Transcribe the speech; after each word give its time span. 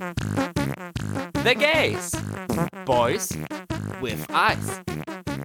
The 0.00 1.54
Gays. 1.54 2.12
Boys 2.86 3.36
with 4.00 4.26
Eyes. 4.32 4.80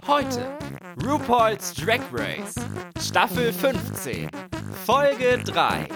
Heute 0.07 0.57
RuPaul's 0.99 1.73
Drag 1.73 1.99
Race. 2.13 2.55
Staffel 3.01 3.51
15. 3.51 4.29
Folge 4.85 5.43
3. 5.43 5.89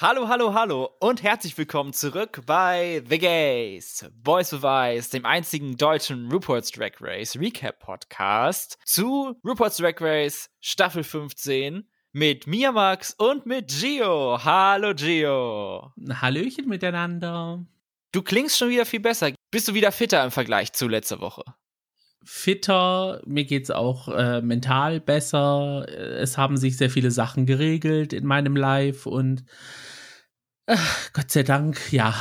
Hallo, 0.00 0.28
hallo, 0.28 0.54
hallo 0.54 0.90
und 1.00 1.24
herzlich 1.24 1.58
willkommen 1.58 1.92
zurück 1.92 2.42
bei 2.46 3.02
The 3.08 3.18
Gays, 3.18 4.08
Boys 4.22 4.52
with 4.52 4.62
Eyes, 4.62 5.10
dem 5.10 5.26
einzigen 5.26 5.76
deutschen 5.76 6.30
RuPaul's 6.30 6.70
Drag 6.70 6.92
Race 7.00 7.36
Recap 7.36 7.80
Podcast 7.80 8.78
zu 8.84 9.34
RuPaul's 9.44 9.78
Drag 9.78 10.00
Race 10.00 10.50
Staffel 10.60 11.02
15 11.02 11.88
mit 12.14 12.46
Mia 12.46 12.70
Max 12.70 13.12
und 13.12 13.44
mit 13.44 13.68
Gio. 13.68 14.38
Hallo 14.44 14.94
Gio. 14.94 15.92
Hallöchen 16.08 16.68
miteinander. 16.68 17.66
Du 18.12 18.22
klingst 18.22 18.56
schon 18.56 18.70
wieder 18.70 18.86
viel 18.86 19.00
besser. 19.00 19.32
Bist 19.50 19.66
du 19.66 19.74
wieder 19.74 19.90
fitter 19.90 20.22
im 20.24 20.30
Vergleich 20.30 20.72
zu 20.72 20.86
letzter 20.86 21.20
Woche? 21.20 21.42
Fitter, 22.22 23.20
mir 23.26 23.44
geht's 23.44 23.72
auch 23.72 24.06
äh, 24.08 24.40
mental 24.40 25.00
besser. 25.00 25.86
Es 25.88 26.38
haben 26.38 26.56
sich 26.56 26.76
sehr 26.76 26.88
viele 26.88 27.10
Sachen 27.10 27.46
geregelt 27.46 28.12
in 28.12 28.26
meinem 28.26 28.54
Live 28.54 29.06
und 29.06 29.44
äh, 30.66 30.76
Gott 31.12 31.32
sei 31.32 31.42
Dank, 31.42 31.92
ja, 31.92 32.14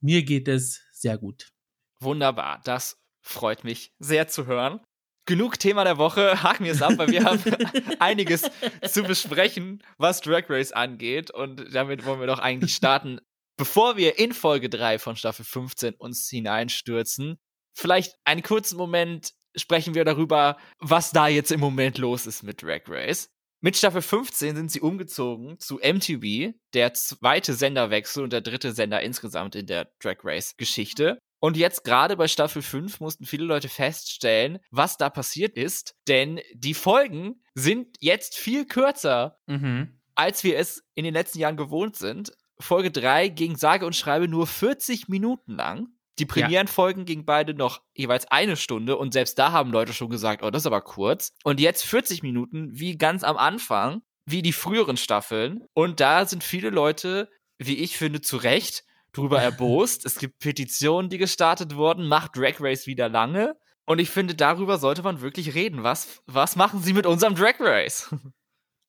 mir 0.00 0.24
geht 0.24 0.48
es 0.48 0.82
sehr 0.90 1.18
gut. 1.18 1.52
Wunderbar, 2.00 2.60
das 2.64 3.00
freut 3.20 3.62
mich 3.62 3.94
sehr 4.00 4.26
zu 4.26 4.46
hören. 4.46 4.80
Genug 5.26 5.58
Thema 5.58 5.84
der 5.84 5.98
Woche, 5.98 6.42
haken 6.42 6.64
wir 6.64 6.72
es 6.72 6.82
ab, 6.82 6.94
weil 6.96 7.08
wir 7.08 7.24
haben 7.24 7.42
einiges 7.98 8.42
zu 8.86 9.02
besprechen, 9.02 9.82
was 9.98 10.20
Drag 10.20 10.48
Race 10.48 10.72
angeht. 10.72 11.30
Und 11.30 11.74
damit 11.74 12.04
wollen 12.04 12.20
wir 12.20 12.26
doch 12.26 12.38
eigentlich 12.38 12.74
starten. 12.74 13.20
Bevor 13.56 13.96
wir 13.96 14.18
in 14.18 14.32
Folge 14.32 14.68
3 14.68 14.98
von 14.98 15.16
Staffel 15.16 15.44
15 15.44 15.94
uns 15.94 16.28
hineinstürzen, 16.28 17.38
vielleicht 17.72 18.16
einen 18.24 18.42
kurzen 18.42 18.76
Moment 18.76 19.32
sprechen 19.56 19.94
wir 19.94 20.04
darüber, 20.04 20.56
was 20.78 21.12
da 21.12 21.28
jetzt 21.28 21.52
im 21.52 21.60
Moment 21.60 21.98
los 21.98 22.26
ist 22.26 22.42
mit 22.42 22.62
Drag 22.62 22.82
Race. 22.88 23.30
Mit 23.60 23.78
Staffel 23.78 24.02
15 24.02 24.56
sind 24.56 24.70
sie 24.70 24.80
umgezogen 24.80 25.58
zu 25.58 25.76
MTV, 25.76 26.52
der 26.74 26.92
zweite 26.92 27.54
Senderwechsel 27.54 28.22
und 28.22 28.32
der 28.32 28.42
dritte 28.42 28.72
Sender 28.72 29.00
insgesamt 29.00 29.54
in 29.54 29.66
der 29.66 29.90
Drag 30.02 30.18
Race 30.22 30.54
Geschichte. 30.58 31.18
Und 31.44 31.58
jetzt 31.58 31.84
gerade 31.84 32.16
bei 32.16 32.26
Staffel 32.26 32.62
5 32.62 33.00
mussten 33.00 33.26
viele 33.26 33.44
Leute 33.44 33.68
feststellen, 33.68 34.60
was 34.70 34.96
da 34.96 35.10
passiert 35.10 35.58
ist, 35.58 35.94
denn 36.08 36.40
die 36.54 36.72
Folgen 36.72 37.42
sind 37.52 37.98
jetzt 38.00 38.34
viel 38.34 38.64
kürzer, 38.64 39.36
mhm. 39.46 40.00
als 40.14 40.42
wir 40.42 40.58
es 40.58 40.86
in 40.94 41.04
den 41.04 41.12
letzten 41.12 41.40
Jahren 41.40 41.58
gewohnt 41.58 41.96
sind. 41.96 42.32
Folge 42.58 42.90
3 42.90 43.28
ging 43.28 43.56
sage 43.56 43.84
und 43.84 43.94
schreibe 43.94 44.26
nur 44.26 44.46
40 44.46 45.08
Minuten 45.08 45.52
lang. 45.52 45.88
Die 46.18 46.24
Premierenfolgen 46.24 47.02
ja. 47.02 47.04
gingen 47.04 47.26
beide 47.26 47.52
noch 47.52 47.82
jeweils 47.92 48.24
eine 48.30 48.56
Stunde 48.56 48.96
und 48.96 49.12
selbst 49.12 49.38
da 49.38 49.52
haben 49.52 49.70
Leute 49.70 49.92
schon 49.92 50.08
gesagt, 50.08 50.42
oh, 50.42 50.50
das 50.50 50.62
ist 50.62 50.66
aber 50.66 50.80
kurz. 50.80 51.34
Und 51.44 51.60
jetzt 51.60 51.84
40 51.84 52.22
Minuten, 52.22 52.70
wie 52.72 52.96
ganz 52.96 53.22
am 53.22 53.36
Anfang, 53.36 54.00
wie 54.24 54.40
die 54.40 54.54
früheren 54.54 54.96
Staffeln. 54.96 55.66
Und 55.74 56.00
da 56.00 56.24
sind 56.24 56.42
viele 56.42 56.70
Leute, 56.70 57.28
wie 57.58 57.76
ich 57.76 57.98
finde, 57.98 58.22
zu 58.22 58.38
Recht 58.38 58.84
drüber 59.16 59.40
erbost. 59.40 60.04
es 60.04 60.16
gibt 60.16 60.38
Petitionen, 60.38 61.10
die 61.10 61.18
gestartet 61.18 61.76
wurden, 61.76 62.06
macht 62.06 62.36
Drag 62.36 62.60
Race 62.60 62.86
wieder 62.86 63.08
lange. 63.08 63.56
Und 63.86 63.98
ich 63.98 64.10
finde, 64.10 64.34
darüber 64.34 64.78
sollte 64.78 65.02
man 65.02 65.20
wirklich 65.20 65.54
reden. 65.54 65.82
Was, 65.82 66.22
was 66.26 66.56
machen 66.56 66.82
sie 66.82 66.92
mit 66.92 67.06
unserem 67.06 67.34
Drag 67.34 67.60
Race? 67.60 68.14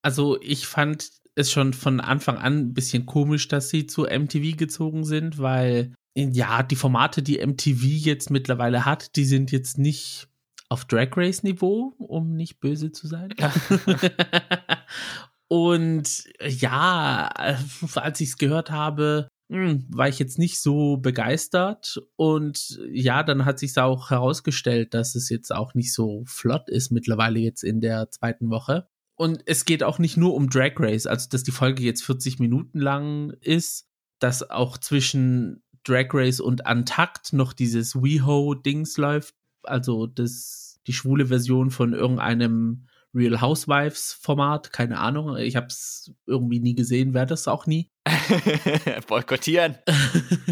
Also, 0.02 0.40
ich 0.42 0.68
fand 0.68 1.10
es 1.36 1.52
schon 1.52 1.74
von 1.74 2.00
Anfang 2.00 2.38
an 2.38 2.60
ein 2.60 2.74
bisschen 2.74 3.06
komisch, 3.06 3.48
dass 3.48 3.70
sie 3.70 3.88
zu 3.88 4.04
MTV 4.04 4.56
gezogen 4.56 5.04
sind, 5.04 5.40
weil 5.40 5.94
ja, 6.16 6.64
die 6.64 6.78
Formate, 6.78 7.22
die 7.22 7.46
MTV 7.46 7.84
jetzt 7.84 8.30
mittlerweile 8.30 8.86
hat, 8.86 9.18
die 9.18 9.26
sind 9.26 9.52
jetzt 9.52 9.78
nicht 9.78 10.30
auf 10.70 10.86
Drag 10.86 11.10
Race 11.18 11.44
Niveau, 11.44 11.94
um 11.98 12.36
nicht 12.36 12.60
böse 12.62 12.92
zu 12.92 13.08
sein. 13.08 13.34
Und 15.48 16.24
ja, 16.42 17.28
als 17.28 18.22
ich 18.22 18.30
es 18.30 18.38
gehört 18.38 18.72
habe, 18.72 19.28
hm, 19.50 19.86
war 19.90 20.08
ich 20.08 20.20
jetzt 20.20 20.40
nicht 20.40 20.60
so 20.60 20.98
begeistert. 20.98 22.02
Und 22.16 22.80
ja, 22.92 23.24
dann 23.24 23.46
hat 23.46 23.60
sich 23.60 23.78
auch 23.78 24.10
herausgestellt, 24.10 24.94
dass 24.94 25.16
es 25.16 25.30
jetzt 25.30 25.54
auch 25.54 25.74
nicht 25.76 25.94
so 25.94 26.24
flott 26.26 26.70
ist 26.70 26.92
mittlerweile 26.92 27.40
jetzt 27.40 27.64
in 27.64 27.82
der 27.82 28.10
zweiten 28.10 28.50
Woche. 28.50 28.88
Und 29.16 29.44
es 29.46 29.66
geht 29.66 29.84
auch 29.84 30.00
nicht 30.00 30.18
nur 30.18 30.34
um 30.34 30.50
Drag 30.50 30.74
Race, 30.78 31.06
also 31.08 31.30
dass 31.30 31.44
die 31.44 31.52
Folge 31.52 31.84
jetzt 31.84 32.04
40 32.04 32.40
Minuten 32.40 32.80
lang 32.80 33.32
ist, 33.40 33.88
dass 34.20 34.50
auch 34.50 34.78
zwischen 34.78 35.64
Drag 35.86 36.08
Race 36.14 36.40
und 36.40 36.66
Antakt 36.66 37.32
noch 37.32 37.54
dieses 37.54 37.96
WeHo-Dings 37.96 38.98
läuft, 38.98 39.36
also 39.64 40.08
das, 40.08 40.80
die 40.88 40.94
schwule 40.94 41.28
Version 41.28 41.70
von 41.72 41.94
irgendeinem 41.94 42.88
Real 43.14 43.40
Housewives-Format, 43.40 44.74
keine 44.74 45.00
Ahnung, 45.00 45.38
ich 45.38 45.56
habe 45.56 45.68
es 45.68 46.12
irgendwie 46.26 46.60
nie 46.60 46.76
gesehen, 46.76 47.14
werde 47.14 47.36
es 47.36 47.48
auch 47.48 47.68
nie. 47.68 47.90
Boykottieren. 49.08 49.78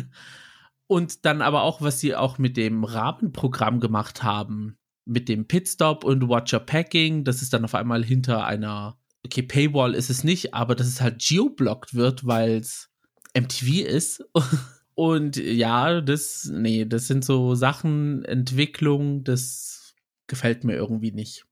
und 0.88 1.26
dann 1.26 1.42
aber 1.42 1.64
auch, 1.64 1.82
was 1.82 2.00
sie 2.00 2.16
auch 2.16 2.38
mit 2.38 2.58
dem 2.58 2.84
Rahmenprogramm 2.84 3.80
gemacht 3.80 4.24
haben, 4.24 4.78
mit 5.06 5.30
dem 5.30 5.48
Pitstop 5.48 6.04
und 6.04 6.30
Watcher 6.30 6.60
Packing, 6.60 7.24
das 7.24 7.42
ist 7.42 7.54
dann 7.54 7.66
auf 7.66 7.76
einmal 7.76 8.04
hinter 8.04 8.46
einer, 8.46 8.98
okay, 9.26 9.44
Paywall 9.44 9.96
ist 9.96 10.10
es 10.10 10.24
nicht, 10.24 10.54
aber 10.54 10.76
dass 10.76 10.88
es 10.88 11.02
halt 11.02 11.24
geoblockt 11.26 11.94
wird, 11.94 12.26
weil 12.26 12.58
es 12.58 12.90
MTV 13.38 13.86
ist. 13.86 14.24
Und 14.96 15.38
ja, 15.38 16.02
das, 16.02 16.48
nee, 16.54 16.86
das 16.86 17.08
sind 17.08 17.26
so 17.26 17.56
Sachen, 17.56 18.24
Entwicklung, 18.26 19.24
das 19.24 19.96
gefällt 20.28 20.64
mir 20.64 20.76
irgendwie 20.76 21.12
nicht. 21.12 21.46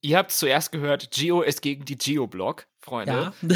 Ihr 0.00 0.16
habt 0.16 0.30
zuerst 0.30 0.72
gehört, 0.72 1.10
Geo 1.10 1.42
ist 1.42 1.60
gegen 1.60 1.84
die 1.84 1.98
Geoblock, 1.98 2.66
Freunde. 2.78 3.32
Ja. 3.42 3.52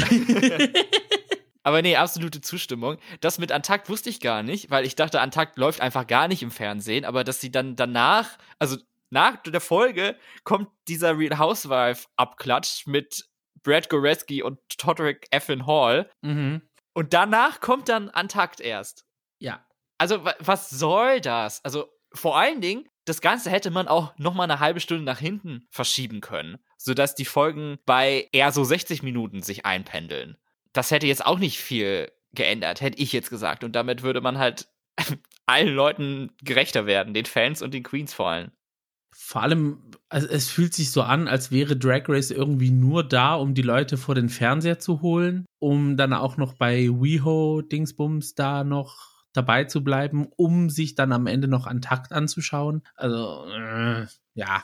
Aber 1.63 1.81
nee, 1.81 1.95
absolute 1.95 2.41
Zustimmung. 2.41 2.97
Das 3.19 3.37
mit 3.37 3.51
Antakt 3.51 3.89
wusste 3.89 4.09
ich 4.09 4.19
gar 4.19 4.43
nicht, 4.43 4.71
weil 4.71 4.85
ich 4.85 4.95
dachte, 4.95 5.21
Antakt 5.21 5.57
läuft 5.57 5.81
einfach 5.81 6.07
gar 6.07 6.27
nicht 6.27 6.41
im 6.41 6.51
Fernsehen, 6.51 7.05
aber 7.05 7.23
dass 7.23 7.39
sie 7.39 7.51
dann 7.51 7.75
danach, 7.75 8.37
also 8.57 8.77
nach 9.11 9.37
der 9.43 9.61
Folge 9.61 10.17
kommt 10.43 10.69
dieser 10.87 11.17
Real 11.17 11.37
Housewife 11.37 12.07
Abklatsch 12.15 12.87
mit 12.87 13.29
Brad 13.63 13.89
Goreski 13.89 14.41
und 14.41 14.59
Todrick 14.77 15.27
Effin 15.31 15.67
Hall. 15.67 16.09
Mhm. 16.21 16.61
Und 16.93 17.13
danach 17.13 17.59
kommt 17.59 17.89
dann 17.89 18.09
Antakt 18.09 18.59
erst. 18.59 19.05
Ja. 19.39 19.65
Also, 19.97 20.25
was 20.39 20.69
soll 20.69 21.21
das? 21.21 21.63
Also, 21.63 21.89
vor 22.13 22.37
allen 22.37 22.61
Dingen, 22.61 22.87
das 23.05 23.21
Ganze 23.21 23.49
hätte 23.49 23.71
man 23.71 23.87
auch 23.87 24.17
noch 24.17 24.33
mal 24.33 24.43
eine 24.43 24.59
halbe 24.59 24.79
Stunde 24.79 25.03
nach 25.03 25.19
hinten 25.19 25.67
verschieben 25.69 26.21
können, 26.21 26.57
sodass 26.77 27.15
die 27.15 27.25
Folgen 27.25 27.77
bei 27.85 28.27
eher 28.31 28.51
so 28.51 28.63
60 28.63 29.03
Minuten 29.03 29.41
sich 29.41 29.65
einpendeln. 29.65 30.37
Das 30.73 30.91
hätte 30.91 31.07
jetzt 31.07 31.25
auch 31.25 31.39
nicht 31.39 31.59
viel 31.59 32.11
geändert, 32.33 32.81
hätte 32.81 33.01
ich 33.01 33.11
jetzt 33.11 33.29
gesagt. 33.29 33.63
Und 33.63 33.75
damit 33.75 34.03
würde 34.03 34.21
man 34.21 34.37
halt 34.37 34.67
allen 35.45 35.73
Leuten 35.73 36.31
gerechter 36.41 36.85
werden, 36.85 37.13
den 37.13 37.25
Fans 37.25 37.61
und 37.61 37.73
den 37.73 37.83
Queens 37.83 38.13
vor 38.13 38.29
allem. 38.29 38.51
Vor 39.13 39.41
allem, 39.41 39.91
also 40.07 40.27
es 40.27 40.49
fühlt 40.49 40.73
sich 40.73 40.91
so 40.91 41.01
an, 41.01 41.27
als 41.27 41.51
wäre 41.51 41.75
Drag 41.75 42.03
Race 42.07 42.31
irgendwie 42.31 42.71
nur 42.71 43.03
da, 43.03 43.35
um 43.35 43.53
die 43.53 43.61
Leute 43.61 43.97
vor 43.97 44.15
den 44.15 44.29
Fernseher 44.29 44.79
zu 44.79 45.01
holen, 45.01 45.45
um 45.59 45.97
dann 45.97 46.13
auch 46.13 46.37
noch 46.37 46.53
bei 46.53 46.87
WeHo 46.87 47.61
Dingsbums 47.61 48.35
da 48.35 48.63
noch 48.63 49.11
dabei 49.33 49.65
zu 49.65 49.83
bleiben, 49.83 50.27
um 50.37 50.69
sich 50.69 50.95
dann 50.95 51.11
am 51.11 51.27
Ende 51.27 51.47
noch 51.47 51.67
an 51.67 51.81
Takt 51.81 52.13
anzuschauen. 52.13 52.83
Also, 52.95 53.45
äh, 53.49 54.07
ja. 54.33 54.63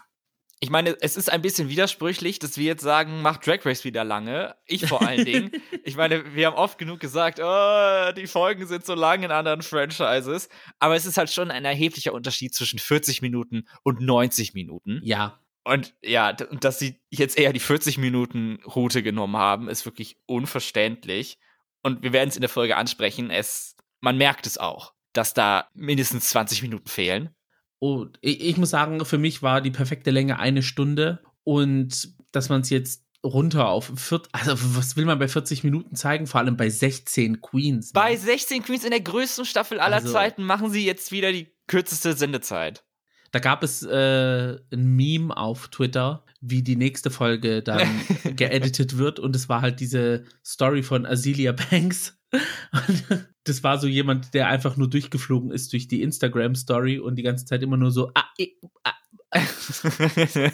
Ich 0.60 0.70
meine, 0.72 0.96
es 1.02 1.18
ist 1.18 1.32
ein 1.32 1.42
bisschen 1.42 1.70
widersprüchlich, 1.70 2.40
dass 2.40 2.58
wir 2.58 2.66
jetzt 2.66 2.82
sagen, 2.82 3.22
macht 3.22 3.46
Drag 3.46 3.64
Race 3.66 3.84
wieder 3.84 4.04
lange. 4.04 4.56
Ich 4.66 4.88
vor 4.88 5.02
allen 5.02 5.26
Dingen. 5.26 5.52
Ich 5.84 5.96
meine, 5.96 6.36
wir 6.36 6.48
haben 6.48 6.56
oft 6.56 6.78
genug 6.78 7.00
gesagt, 7.00 7.40
oh, 7.42 8.12
die 8.12 8.28
Folgen 8.28 8.68
sind 8.68 8.86
so 8.86 8.94
lang 8.94 9.24
in 9.24 9.32
anderen 9.32 9.62
Franchises. 9.62 10.50
Aber 10.80 10.98
es 10.98 11.06
ist 11.06 11.18
halt 11.18 11.32
schon 11.32 11.50
ein 11.50 11.64
erheblicher 11.64 12.14
Unterschied 12.14 12.54
zwischen 12.54 12.78
40 12.78 13.22
Minuten 13.22 13.68
und 13.84 14.02
90 14.02 14.54
Minuten. 14.54 15.00
Ja. 15.04 15.40
Und 15.64 15.96
ja, 16.04 16.34
dass 16.34 16.80
sie 16.80 17.00
jetzt 17.10 17.38
eher 17.38 17.54
die 17.54 17.62
40 17.62 18.00
Minuten 18.00 18.60
Route 18.66 19.02
genommen 19.02 19.38
haben, 19.38 19.70
ist 19.70 19.86
wirklich 19.86 20.18
unverständlich. 20.26 21.38
Und 21.84 22.04
wir 22.04 22.12
werden 22.12 22.30
es 22.30 22.36
in 22.36 22.42
der 22.42 22.50
Folge 22.50 22.76
ansprechen. 22.76 23.30
Es 23.30 23.78
man 24.02 24.18
merkt 24.18 24.46
es 24.48 24.58
auch, 24.58 24.94
dass 25.14 25.34
da 25.34 25.70
mindestens 25.74 26.30
20 26.30 26.62
Minuten 26.62 26.88
fehlen. 26.88 27.36
Und 27.80 28.18
ich, 28.22 28.42
ich 28.42 28.58
muss 28.58 28.70
sagen, 28.70 29.04
für 29.06 29.18
mich 29.18 29.44
war 29.44 29.62
die 29.62 29.72
perfekte 29.72 30.12
Länge 30.12 30.40
eine 30.40 30.64
Stunde 30.64 31.20
und 31.44 32.10
dass 32.32 32.50
man 32.50 32.62
es 32.62 32.70
jetzt 32.70 33.04
runter 33.24 33.68
auf 33.68 33.92
40, 33.96 34.34
also 34.34 34.54
was 34.76 34.96
will 34.96 35.06
man 35.06 35.20
bei 35.20 35.28
40 35.28 35.64
Minuten 35.64 35.96
zeigen, 35.96 36.28
vor 36.28 36.40
allem 36.40 36.58
bei 36.58 36.70
16 36.70 37.42
Queens. 37.42 37.88
Ne? 37.88 37.92
Bei 37.94 38.16
16 38.16 38.64
Queens 38.64 38.84
in 38.84 38.92
der 38.92 39.02
größten 39.02 39.46
Staffel 39.46 39.80
aller 39.80 39.98
also, 39.98 40.12
Zeiten 40.12 40.44
machen 40.44 40.70
sie 40.70 40.86
jetzt 40.86 41.12
wieder 41.12 41.32
die 41.32 41.54
kürzeste 41.68 42.14
Sendezeit. 42.14 42.84
Da 43.32 43.40
gab 43.40 43.64
es 43.64 43.84
äh, 43.84 44.58
ein 44.72 44.96
Meme 44.96 45.36
auf 45.36 45.68
Twitter, 45.68 46.24
wie 46.40 46.64
die 46.64 46.76
nächste 46.76 47.12
Folge 47.12 47.62
dann 47.62 47.88
geeditet 48.36 48.98
wird 48.98 49.20
und 49.20 49.36
es 49.36 49.50
war 49.50 49.62
halt 49.62 49.80
diese 49.80 50.24
Story 50.46 50.84
von 50.84 51.06
Azealia 51.06 51.52
Banks, 51.52 52.17
das 53.44 53.64
war 53.64 53.80
so 53.80 53.88
jemand, 53.88 54.34
der 54.34 54.48
einfach 54.48 54.78
nur 54.78 54.90
durchgeflogen 54.90 55.52
ist 55.52 55.72
durch 55.74 55.88
die 55.88 56.02
Instagram-Story 56.02 57.00
und 57.00 57.16
die 57.16 57.24
ganze 57.24 57.46
Zeit 57.46 57.64
immer 57.64 57.78
nur 57.78 57.92
so, 57.92 58.12
ah, 58.14 58.26
eh, 58.38 58.50
ah, 58.84 58.94
ah. 59.32 59.42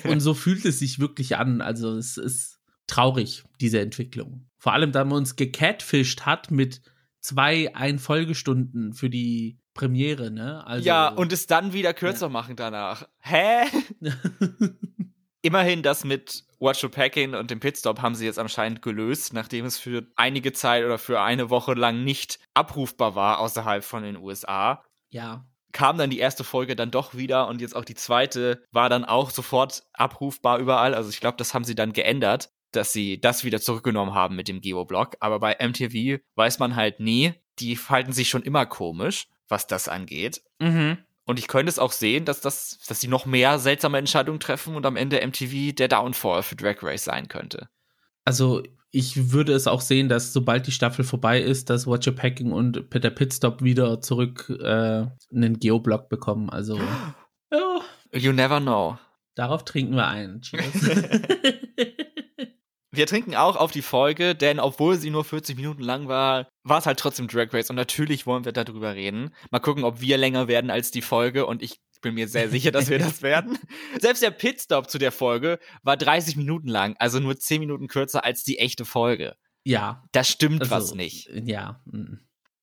und 0.10 0.20
so 0.20 0.34
fühlt 0.34 0.66
es 0.66 0.80
sich 0.80 1.00
wirklich 1.00 1.38
an. 1.38 1.62
Also 1.62 1.98
es 1.98 2.18
ist 2.18 2.60
traurig, 2.88 3.44
diese 3.60 3.80
Entwicklung. 3.80 4.50
Vor 4.58 4.74
allem, 4.74 4.92
da 4.92 5.04
man 5.04 5.18
uns 5.18 5.36
gecatfischt 5.36 6.22
hat 6.22 6.52
mit 6.52 6.82
zwei 7.20 7.74
Einfolgestunden 7.76 8.94
für 8.94 9.10
die 9.10 9.60
Premiere, 9.74 10.30
ne? 10.30 10.66
Also, 10.68 10.86
ja, 10.86 11.08
und 11.08 11.34
es 11.34 11.48
dann 11.48 11.74
wieder 11.74 11.94
kürzer 11.94 12.28
ja. 12.28 12.30
machen 12.30 12.56
danach. 12.56 13.08
Hä? 13.20 13.66
Immerhin 15.44 15.84
das 15.84 16.06
mit 16.06 16.46
Watch 16.60 16.88
Packing 16.88 17.36
und 17.36 17.52
dem 17.52 17.60
Pitstop 17.60 18.02
haben 18.02 18.16
sie 18.16 18.26
jetzt 18.26 18.40
anscheinend 18.40 18.82
gelöst, 18.82 19.34
nachdem 19.34 19.66
es 19.66 19.78
für 19.78 20.08
einige 20.16 20.54
Zeit 20.54 20.86
oder 20.86 20.98
für 20.98 21.20
eine 21.20 21.50
Woche 21.50 21.74
lang 21.74 22.06
nicht 22.06 22.40
abrufbar 22.54 23.16
war 23.16 23.40
außerhalb 23.40 23.84
von 23.84 24.04
den 24.04 24.16
USA. 24.16 24.84
Ja. 25.10 25.46
Kam 25.74 25.98
dann 25.98 26.10
die 26.10 26.20
erste 26.20 26.46
Folge 26.46 26.78
dann 26.78 26.92
doch 26.92 27.14
wieder 27.14 27.50
und 27.50 27.60
jetzt 27.60 27.76
auch 27.76 27.84
die 27.84 27.96
zweite 27.96 28.64
war 28.72 28.88
dann 28.88 29.04
auch 29.04 29.32
sofort 29.32 29.84
abrufbar 29.92 30.60
überall. 30.60 30.94
Also 30.96 31.10
ich 31.10 31.20
glaube, 31.20 31.36
das 31.36 31.54
haben 31.54 31.66
sie 31.66 31.76
dann 31.76 31.92
geändert, 31.92 32.50
dass 32.72 32.94
sie 32.94 33.20
das 33.20 33.44
wieder 33.44 33.60
zurückgenommen 33.60 34.14
haben 34.14 34.38
mit 34.38 34.48
dem 34.48 34.62
Geoblock. 34.62 35.18
Aber 35.20 35.40
bei 35.40 35.58
MTV 35.60 36.24
weiß 36.36 36.60
man 36.60 36.78
halt 36.78 37.02
nie. 37.02 37.34
Die 37.60 37.76
verhalten 37.76 38.14
sich 38.14 38.30
schon 38.30 38.44
immer 38.44 38.66
komisch, 38.66 39.28
was 39.50 39.68
das 39.68 39.90
angeht. 39.90 40.42
Mhm. 40.60 41.00
Und 41.26 41.40
ich 41.40 41.48
könnte 41.48 41.70
es 41.70 41.80
auch 41.80 41.92
sehen, 41.92 42.26
dass 42.26 42.42
das, 42.42 42.80
dass 42.88 43.00
sie 43.00 43.08
noch 43.08 43.26
mehr 43.26 43.60
seltsame 43.60 43.98
Entscheidungen 43.98 44.40
treffen 44.40 44.76
und 44.76 44.86
am 44.86 44.98
Ende 44.98 45.26
MTV 45.26 45.74
der 45.74 45.88
Downfall 45.88 46.44
für 46.44 46.56
Drag 46.56 46.84
Race 46.84 47.06
sein 47.06 47.28
könnte. 47.28 47.70
Also 48.26 48.62
ich 48.92 49.32
würde 49.32 49.54
es 49.54 49.68
auch 49.68 49.82
sehen, 49.82 50.10
dass 50.10 50.34
sobald 50.34 50.68
die 50.68 50.72
Staffel 50.72 51.04
vorbei 51.04 51.42
ist, 51.42 51.70
dass 51.70 51.88
Watcher 51.88 52.12
Packing 52.12 52.52
und 52.52 52.90
Peter 52.90 53.10
Pitstop 53.10 53.64
wieder 53.64 54.02
zurück 54.02 54.50
äh, 54.50 55.06
einen 55.34 55.60
Geoblock 55.60 56.10
bekommen. 56.10 56.50
Also 56.50 56.78
ja. 57.52 57.82
You 58.14 58.32
never 58.32 58.60
know. 58.60 58.98
Darauf 59.36 59.66
trinken 59.66 59.96
wir 59.96 60.08
ein. 60.08 60.42
Cheers. 60.42 60.74
Wir 62.96 63.08
trinken 63.08 63.34
auch 63.34 63.56
auf 63.56 63.72
die 63.72 63.82
Folge, 63.82 64.36
denn 64.36 64.60
obwohl 64.60 64.98
sie 64.98 65.10
nur 65.10 65.26
40 65.26 65.56
Minuten 65.56 65.82
lang 65.82 66.08
war, 66.08 66.48
war 66.62 66.78
es 66.78 66.86
halt 66.86 67.00
trotzdem 67.00 67.28
Drag 67.28 67.52
Race 67.52 67.72
und 67.72 67.76
natürlich 67.76 68.28
wollen 68.28 68.46
wir 68.46 68.52
darüber 68.52 68.94
reden. 68.94 69.34
Mal 69.50 69.62
gucken, 69.62 69.84
ob 69.84 70.00
wir 70.00 70.16
länger 70.16 70.48
werden 70.48 70.70
als 70.70 70.92
die 70.92 71.02
Folge 71.02 71.48
und 71.48 71.64
ich 71.64 71.80
bin 72.02 72.14
mir 72.14 72.28
sehr 72.28 72.50
sicher, 72.50 72.72
dass 72.72 72.92
wir 72.92 73.00
das 73.00 73.22
werden. 73.24 73.58
Selbst 74.00 74.22
der 74.22 74.30
Pitstop 74.30 74.92
zu 74.92 75.00
der 75.00 75.12
Folge 75.12 75.58
war 75.82 75.98
30 75.98 76.36
Minuten 76.36 76.68
lang, 76.68 76.96
also 77.00 77.20
nur 77.20 77.36
10 77.36 77.62
Minuten 77.62 77.88
kürzer 77.88 78.24
als 78.24 78.44
die 78.44 78.60
echte 78.60 78.86
Folge. 78.86 79.38
Ja. 79.64 80.04
Da 80.12 80.24
stimmt 80.24 80.62
also, 80.62 80.76
was 80.76 80.94
nicht. 80.94 81.32
Ja. 81.34 81.82
Mm. 81.86 82.20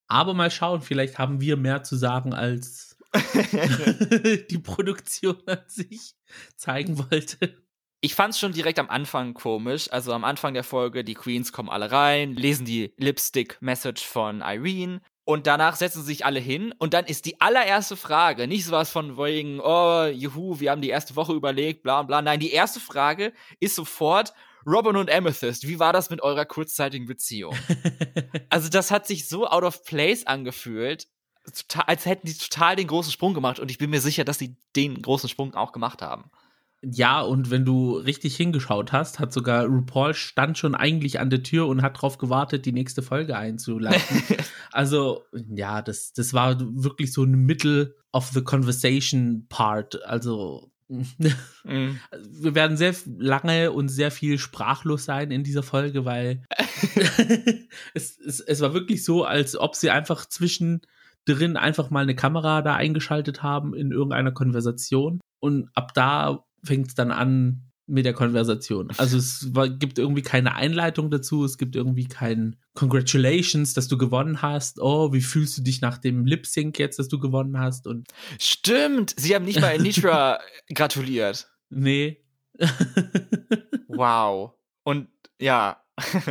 Aber 0.06 0.34
mal 0.34 0.52
schauen, 0.52 0.80
vielleicht 0.80 1.18
haben 1.18 1.40
wir 1.40 1.56
mehr 1.56 1.82
zu 1.82 1.96
sagen 1.96 2.34
als 2.34 2.96
die 4.50 4.60
Produktion 4.62 5.42
an 5.46 5.64
sich 5.66 6.14
zeigen 6.54 6.98
wollte 7.10 7.56
ich 8.00 8.14
fand's 8.14 8.38
schon 8.38 8.52
direkt 8.52 8.78
am 8.78 8.88
Anfang 8.88 9.34
komisch. 9.34 9.92
Also 9.92 10.12
am 10.12 10.24
Anfang 10.24 10.54
der 10.54 10.64
Folge, 10.64 11.04
die 11.04 11.14
Queens 11.14 11.52
kommen 11.52 11.68
alle 11.68 11.92
rein, 11.92 12.34
lesen 12.34 12.64
die 12.64 12.94
Lipstick-Message 12.96 14.04
von 14.04 14.40
Irene. 14.40 15.00
Und 15.24 15.46
danach 15.46 15.76
setzen 15.76 16.02
sich 16.02 16.24
alle 16.24 16.40
hin 16.40 16.74
und 16.78 16.92
dann 16.92 17.04
ist 17.04 17.24
die 17.24 17.40
allererste 17.40 17.96
Frage, 17.96 18.48
nicht 18.48 18.64
sowas 18.64 18.90
von 18.90 19.16
wegen, 19.16 19.60
oh, 19.60 20.06
juhu, 20.06 20.58
wir 20.58 20.72
haben 20.72 20.80
die 20.80 20.88
erste 20.88 21.14
Woche 21.14 21.34
überlegt, 21.34 21.84
bla 21.84 22.02
bla. 22.02 22.20
Nein, 22.20 22.40
die 22.40 22.50
erste 22.50 22.80
Frage 22.80 23.32
ist 23.60 23.76
sofort, 23.76 24.32
Robin 24.66 24.96
und 24.96 25.10
Amethyst, 25.10 25.68
wie 25.68 25.78
war 25.78 25.92
das 25.92 26.10
mit 26.10 26.20
eurer 26.22 26.46
kurzzeitigen 26.46 27.06
Beziehung? 27.06 27.54
also 28.50 28.68
das 28.68 28.90
hat 28.90 29.06
sich 29.06 29.28
so 29.28 29.46
out 29.46 29.62
of 29.62 29.84
place 29.84 30.26
angefühlt, 30.26 31.06
als 31.86 32.06
hätten 32.06 32.26
die 32.26 32.36
total 32.36 32.74
den 32.74 32.88
großen 32.88 33.12
Sprung 33.12 33.32
gemacht 33.32 33.60
und 33.60 33.70
ich 33.70 33.78
bin 33.78 33.90
mir 33.90 34.00
sicher, 34.00 34.24
dass 34.24 34.38
sie 34.38 34.56
den 34.74 35.00
großen 35.00 35.28
Sprung 35.28 35.54
auch 35.54 35.70
gemacht 35.72 36.02
haben. 36.02 36.30
Ja, 36.82 37.20
und 37.20 37.50
wenn 37.50 37.66
du 37.66 37.92
richtig 37.92 38.36
hingeschaut 38.36 38.92
hast, 38.92 39.18
hat 39.18 39.34
sogar 39.34 39.66
RuPaul 39.66 40.14
stand 40.14 40.56
schon 40.56 40.74
eigentlich 40.74 41.20
an 41.20 41.28
der 41.28 41.42
Tür 41.42 41.66
und 41.66 41.82
hat 41.82 41.96
darauf 41.96 42.16
gewartet, 42.16 42.64
die 42.64 42.72
nächste 42.72 43.02
Folge 43.02 43.36
einzuleiten. 43.36 44.22
also, 44.72 45.22
ja, 45.54 45.82
das, 45.82 46.14
das 46.14 46.32
war 46.32 46.58
wirklich 46.58 47.12
so 47.12 47.22
ein 47.24 47.32
Middle 47.32 47.94
of 48.12 48.28
the 48.28 48.42
Conversation 48.42 49.44
Part. 49.50 50.02
Also, 50.06 50.72
mhm. 50.88 51.06
wir 52.14 52.54
werden 52.54 52.78
sehr 52.78 52.94
lange 53.18 53.72
und 53.72 53.90
sehr 53.90 54.10
viel 54.10 54.38
sprachlos 54.38 55.04
sein 55.04 55.30
in 55.32 55.44
dieser 55.44 55.62
Folge, 55.62 56.06
weil 56.06 56.44
es, 57.92 58.18
es, 58.18 58.40
es 58.40 58.60
war 58.62 58.72
wirklich 58.72 59.04
so, 59.04 59.24
als 59.24 59.54
ob 59.54 59.76
sie 59.76 59.90
einfach 59.90 60.24
zwischendrin 60.24 61.58
einfach 61.58 61.90
mal 61.90 62.04
eine 62.04 62.16
Kamera 62.16 62.62
da 62.62 62.74
eingeschaltet 62.74 63.42
haben 63.42 63.74
in 63.74 63.92
irgendeiner 63.92 64.32
Konversation. 64.32 65.20
Und 65.42 65.68
ab 65.74 65.92
da 65.94 66.44
fängt 66.62 66.88
es 66.88 66.94
dann 66.94 67.10
an 67.10 67.70
mit 67.90 68.06
der 68.06 68.12
Konversation. 68.14 68.90
Also 68.96 69.18
es 69.18 69.54
war, 69.54 69.68
gibt 69.68 69.98
irgendwie 69.98 70.22
keine 70.22 70.54
Einleitung 70.54 71.10
dazu, 71.10 71.44
es 71.44 71.58
gibt 71.58 71.74
irgendwie 71.74 72.06
kein 72.06 72.56
Congratulations, 72.74 73.74
dass 73.74 73.88
du 73.88 73.98
gewonnen 73.98 74.42
hast. 74.42 74.80
Oh, 74.80 75.12
wie 75.12 75.20
fühlst 75.20 75.58
du 75.58 75.62
dich 75.62 75.80
nach 75.80 75.98
dem 75.98 76.24
Lip 76.24 76.46
Sync 76.46 76.78
jetzt, 76.78 76.98
dass 76.98 77.08
du 77.08 77.18
gewonnen 77.18 77.58
hast? 77.58 77.86
Und 77.86 78.08
Stimmt, 78.38 79.14
sie 79.18 79.34
haben 79.34 79.44
nicht 79.44 79.60
mal 79.60 79.76
Nitra 79.78 80.38
gratuliert. 80.74 81.50
Nee. 81.68 82.24
wow. 83.88 84.52
Und 84.84 85.08
ja, 85.40 85.82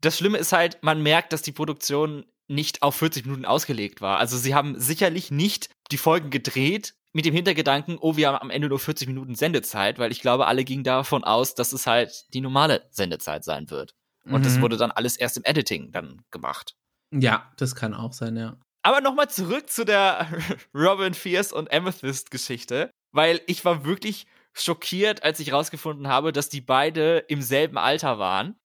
das 0.00 0.16
Schlimme 0.16 0.38
ist 0.38 0.52
halt, 0.52 0.78
man 0.82 1.02
merkt, 1.02 1.32
dass 1.32 1.42
die 1.42 1.52
Produktion 1.52 2.24
nicht 2.48 2.82
auf 2.82 2.96
40 2.96 3.26
Minuten 3.26 3.44
ausgelegt 3.44 4.00
war. 4.00 4.18
Also 4.18 4.38
sie 4.38 4.54
haben 4.54 4.80
sicherlich 4.80 5.30
nicht 5.30 5.68
die 5.90 5.98
Folgen 5.98 6.30
gedreht 6.30 6.94
mit 7.12 7.24
dem 7.24 7.34
Hintergedanken, 7.34 7.98
oh, 8.00 8.16
wir 8.16 8.28
haben 8.28 8.38
am 8.38 8.50
Ende 8.50 8.68
nur 8.68 8.78
40 8.78 9.08
Minuten 9.08 9.34
Sendezeit, 9.34 9.98
weil 9.98 10.12
ich 10.12 10.20
glaube, 10.20 10.46
alle 10.46 10.64
gingen 10.64 10.84
davon 10.84 11.24
aus, 11.24 11.54
dass 11.54 11.72
es 11.72 11.86
halt 11.86 12.32
die 12.34 12.40
normale 12.40 12.86
Sendezeit 12.90 13.44
sein 13.44 13.70
wird. 13.70 13.94
Und 14.24 14.40
mhm. 14.40 14.42
das 14.42 14.60
wurde 14.60 14.76
dann 14.76 14.90
alles 14.90 15.16
erst 15.16 15.36
im 15.36 15.44
Editing 15.44 15.90
dann 15.90 16.22
gemacht. 16.30 16.76
Ja, 17.12 17.50
das 17.56 17.74
kann 17.74 17.94
auch 17.94 18.12
sein, 18.12 18.36
ja. 18.36 18.58
Aber 18.82 19.00
nochmal 19.00 19.28
zurück 19.30 19.70
zu 19.70 19.84
der 19.84 20.28
Robin 20.74 21.14
Fierce 21.14 21.52
und 21.52 21.72
Amethyst 21.72 22.30
Geschichte, 22.30 22.90
weil 23.12 23.40
ich 23.46 23.64
war 23.64 23.84
wirklich 23.84 24.26
schockiert, 24.52 25.22
als 25.22 25.40
ich 25.40 25.52
rausgefunden 25.52 26.08
habe, 26.08 26.32
dass 26.32 26.48
die 26.48 26.60
beide 26.60 27.18
im 27.28 27.42
selben 27.42 27.78
Alter 27.78 28.18
waren. 28.18 28.56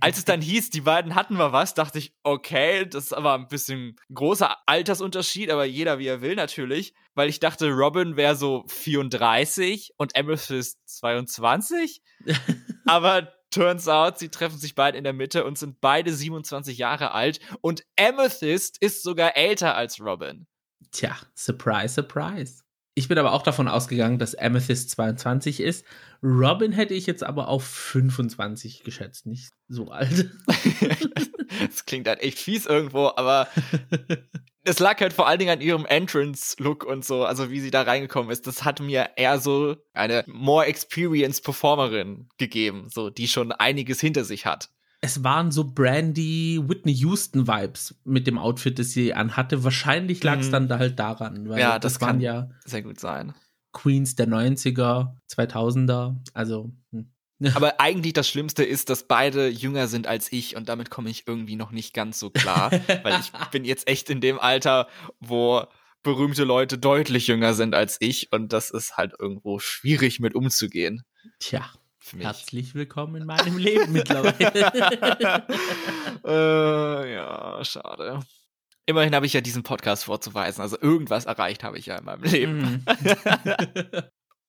Als 0.00 0.18
es 0.18 0.24
dann 0.24 0.40
hieß, 0.40 0.70
die 0.70 0.80
beiden 0.80 1.14
hatten 1.14 1.36
wir 1.36 1.52
was, 1.52 1.74
dachte 1.74 1.98
ich, 1.98 2.14
okay, 2.22 2.86
das 2.86 3.04
ist 3.04 3.12
aber 3.12 3.34
ein 3.34 3.48
bisschen 3.48 3.96
großer 4.12 4.56
Altersunterschied, 4.66 5.50
aber 5.50 5.64
jeder 5.64 5.98
wie 5.98 6.06
er 6.06 6.20
will 6.20 6.36
natürlich, 6.36 6.94
weil 7.14 7.28
ich 7.28 7.40
dachte, 7.40 7.70
Robin 7.70 8.16
wäre 8.16 8.36
so 8.36 8.64
34 8.68 9.92
und 9.96 10.16
Amethyst 10.16 10.78
22. 10.86 12.02
aber 12.86 13.32
turns 13.50 13.88
out, 13.88 14.18
sie 14.18 14.28
treffen 14.28 14.58
sich 14.58 14.74
beide 14.74 14.96
in 14.96 15.04
der 15.04 15.12
Mitte 15.12 15.44
und 15.44 15.58
sind 15.58 15.80
beide 15.80 16.12
27 16.12 16.78
Jahre 16.78 17.12
alt 17.12 17.40
und 17.60 17.84
Amethyst 17.98 18.78
ist 18.80 19.02
sogar 19.02 19.36
älter 19.36 19.74
als 19.74 20.00
Robin. 20.00 20.46
Tja, 20.92 21.16
surprise, 21.34 21.94
surprise. 21.94 22.62
Ich 23.00 23.08
bin 23.08 23.16
aber 23.16 23.32
auch 23.32 23.42
davon 23.42 23.66
ausgegangen, 23.66 24.18
dass 24.18 24.34
Amethyst 24.34 24.90
22 24.90 25.60
ist. 25.60 25.86
Robin 26.22 26.70
hätte 26.70 26.92
ich 26.92 27.06
jetzt 27.06 27.24
aber 27.24 27.48
auf 27.48 27.64
25 27.64 28.84
geschätzt, 28.84 29.24
nicht 29.24 29.54
so 29.68 29.90
alt. 29.90 30.28
das 31.66 31.86
klingt 31.86 32.06
halt 32.06 32.20
echt 32.20 32.38
fies 32.38 32.66
irgendwo, 32.66 33.10
aber 33.16 33.48
es 34.64 34.80
lag 34.80 35.00
halt 35.00 35.14
vor 35.14 35.26
allen 35.26 35.38
Dingen 35.38 35.50
an 35.50 35.62
ihrem 35.62 35.86
Entrance-Look 35.86 36.84
und 36.84 37.02
so, 37.02 37.24
also 37.24 37.50
wie 37.50 37.60
sie 37.60 37.70
da 37.70 37.80
reingekommen 37.80 38.30
ist. 38.30 38.46
Das 38.46 38.66
hat 38.66 38.80
mir 38.80 39.12
eher 39.16 39.38
so 39.38 39.76
eine 39.94 40.22
more 40.26 40.66
experienced 40.66 41.42
Performerin 41.42 42.28
gegeben, 42.36 42.88
so 42.90 43.08
die 43.08 43.28
schon 43.28 43.50
einiges 43.50 43.98
hinter 43.98 44.24
sich 44.24 44.44
hat 44.44 44.68
es 45.00 45.24
waren 45.24 45.50
so 45.50 45.64
Brandy 45.64 46.60
Whitney 46.62 46.92
Houston 46.92 47.46
Vibes 47.46 47.94
mit 48.04 48.26
dem 48.26 48.38
Outfit, 48.38 48.78
das 48.78 48.90
sie 48.90 49.14
anhatte. 49.14 49.64
Wahrscheinlich 49.64 50.22
lag 50.22 50.40
es 50.40 50.48
mhm. 50.48 50.52
dann 50.52 50.68
da 50.68 50.78
halt 50.78 50.98
daran, 50.98 51.48
weil 51.48 51.58
ja, 51.58 51.78
das, 51.78 51.94
das 51.94 52.02
waren 52.02 52.20
ja 52.20 52.50
sehr 52.64 52.82
gut 52.82 53.00
sein. 53.00 53.34
Queens 53.72 54.16
der 54.16 54.28
90er, 54.28 55.14
2000er, 55.30 56.16
also 56.34 56.72
hm. 56.92 57.10
aber 57.54 57.80
eigentlich 57.80 58.12
das 58.12 58.28
Schlimmste 58.28 58.64
ist, 58.64 58.90
dass 58.90 59.04
beide 59.04 59.48
jünger 59.48 59.88
sind 59.88 60.06
als 60.06 60.30
ich 60.30 60.56
und 60.56 60.68
damit 60.68 60.90
komme 60.90 61.08
ich 61.08 61.26
irgendwie 61.26 61.56
noch 61.56 61.70
nicht 61.70 61.94
ganz 61.94 62.18
so 62.18 62.28
klar, 62.28 62.70
weil 63.02 63.18
ich 63.20 63.32
bin 63.50 63.64
jetzt 63.64 63.88
echt 63.88 64.10
in 64.10 64.20
dem 64.20 64.38
Alter, 64.38 64.88
wo 65.20 65.64
berühmte 66.02 66.44
Leute 66.44 66.76
deutlich 66.76 67.28
jünger 67.28 67.54
sind 67.54 67.74
als 67.74 67.96
ich 68.00 68.32
und 68.32 68.52
das 68.52 68.70
ist 68.70 68.98
halt 68.98 69.14
irgendwo 69.18 69.58
schwierig 69.58 70.20
mit 70.20 70.34
umzugehen. 70.34 71.02
Tja, 71.38 71.64
Herzlich 72.18 72.74
willkommen 72.74 73.16
in 73.16 73.26
meinem 73.26 73.58
Leben 73.58 73.92
mittlerweile. 73.92 75.46
äh, 76.24 77.14
ja, 77.14 77.64
schade. 77.64 78.20
Immerhin 78.86 79.14
habe 79.14 79.26
ich 79.26 79.34
ja 79.34 79.40
diesen 79.40 79.62
Podcast 79.62 80.04
vorzuweisen. 80.04 80.62
Also 80.62 80.78
irgendwas 80.80 81.26
erreicht 81.26 81.62
habe 81.62 81.78
ich 81.78 81.86
ja 81.86 81.96
in 81.96 82.04
meinem 82.04 82.22
Leben. 82.22 82.58
Mhm. 82.58 82.84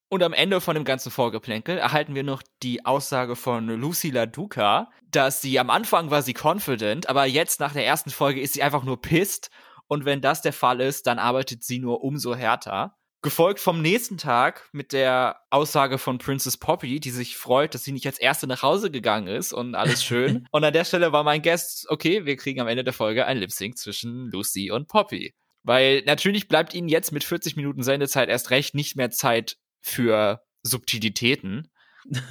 Und 0.09 0.23
am 0.23 0.33
Ende 0.33 0.59
von 0.59 0.75
dem 0.75 0.83
ganzen 0.83 1.11
Vorgeplänkel 1.11 1.77
erhalten 1.77 2.15
wir 2.15 2.23
noch 2.23 2.41
die 2.63 2.85
Aussage 2.85 3.35
von 3.35 3.67
Lucy 3.67 4.09
LaDuca, 4.09 4.89
dass 5.09 5.41
sie 5.41 5.57
am 5.59 5.69
Anfang 5.69 6.09
war 6.09 6.21
sie 6.21 6.33
confident, 6.33 7.07
aber 7.07 7.25
jetzt 7.25 7.61
nach 7.61 7.71
der 7.71 7.85
ersten 7.85 8.09
Folge 8.09 8.41
ist 8.41 8.53
sie 8.53 8.63
einfach 8.63 8.83
nur 8.83 8.99
pissed. 8.99 9.49
Und 9.87 10.05
wenn 10.05 10.21
das 10.21 10.41
der 10.41 10.53
Fall 10.53 10.81
ist, 10.81 11.07
dann 11.07 11.19
arbeitet 11.19 11.63
sie 11.63 11.79
nur 11.79 12.03
umso 12.03 12.35
härter. 12.35 12.97
Gefolgt 13.23 13.59
vom 13.59 13.83
nächsten 13.83 14.17
Tag 14.17 14.67
mit 14.71 14.93
der 14.93 15.41
Aussage 15.51 15.99
von 15.99 16.17
Princess 16.17 16.57
Poppy, 16.57 16.99
die 16.99 17.11
sich 17.11 17.37
freut, 17.37 17.75
dass 17.75 17.83
sie 17.83 17.91
nicht 17.91 18.07
als 18.07 18.17
Erste 18.17 18.47
nach 18.47 18.63
Hause 18.63 18.89
gegangen 18.89 19.27
ist 19.27 19.53
und 19.53 19.75
alles 19.75 20.03
schön. 20.03 20.47
und 20.51 20.63
an 20.63 20.73
der 20.73 20.85
Stelle 20.85 21.11
war 21.11 21.23
mein 21.23 21.43
Guest, 21.43 21.85
okay, 21.89 22.25
wir 22.25 22.35
kriegen 22.35 22.59
am 22.59 22.67
Ende 22.67 22.83
der 22.83 22.93
Folge 22.93 23.27
ein 23.27 23.37
Lip 23.37 23.51
Sync 23.51 23.77
zwischen 23.77 24.31
Lucy 24.31 24.71
und 24.71 24.87
Poppy. 24.87 25.35
Weil 25.63 26.01
natürlich 26.05 26.47
bleibt 26.47 26.73
ihnen 26.73 26.87
jetzt 26.87 27.11
mit 27.11 27.23
40 27.23 27.55
Minuten 27.55 27.83
Sendezeit 27.83 28.29
erst 28.29 28.49
recht 28.49 28.73
nicht 28.73 28.95
mehr 28.95 29.11
Zeit 29.11 29.57
für 29.79 30.41
Subtilitäten. 30.63 31.69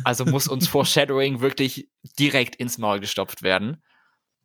Also 0.02 0.24
muss 0.24 0.48
uns 0.48 0.66
Foreshadowing 0.68 1.40
wirklich 1.40 1.88
direkt 2.18 2.56
ins 2.56 2.78
Maul 2.78 2.98
gestopft 2.98 3.42
werden. 3.42 3.82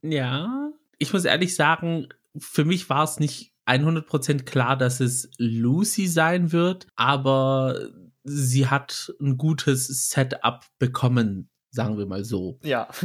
Ja, 0.03 0.69
ich 0.99 1.11
muss 1.13 1.25
ehrlich 1.25 1.55
sagen, 1.55 2.09
für 2.37 2.65
mich 2.65 2.89
war 2.89 3.03
es 3.03 3.19
nicht 3.19 3.54
100% 3.67 4.43
klar, 4.43 4.77
dass 4.77 4.99
es 4.99 5.29
Lucy 5.37 6.07
sein 6.07 6.51
wird, 6.51 6.87
aber 6.95 7.89
sie 8.23 8.67
hat 8.67 9.13
ein 9.21 9.37
gutes 9.37 10.09
Setup 10.09 10.65
bekommen, 10.79 11.49
sagen 11.71 11.97
wir 11.97 12.05
mal 12.05 12.23
so. 12.23 12.59
Ja. 12.63 12.87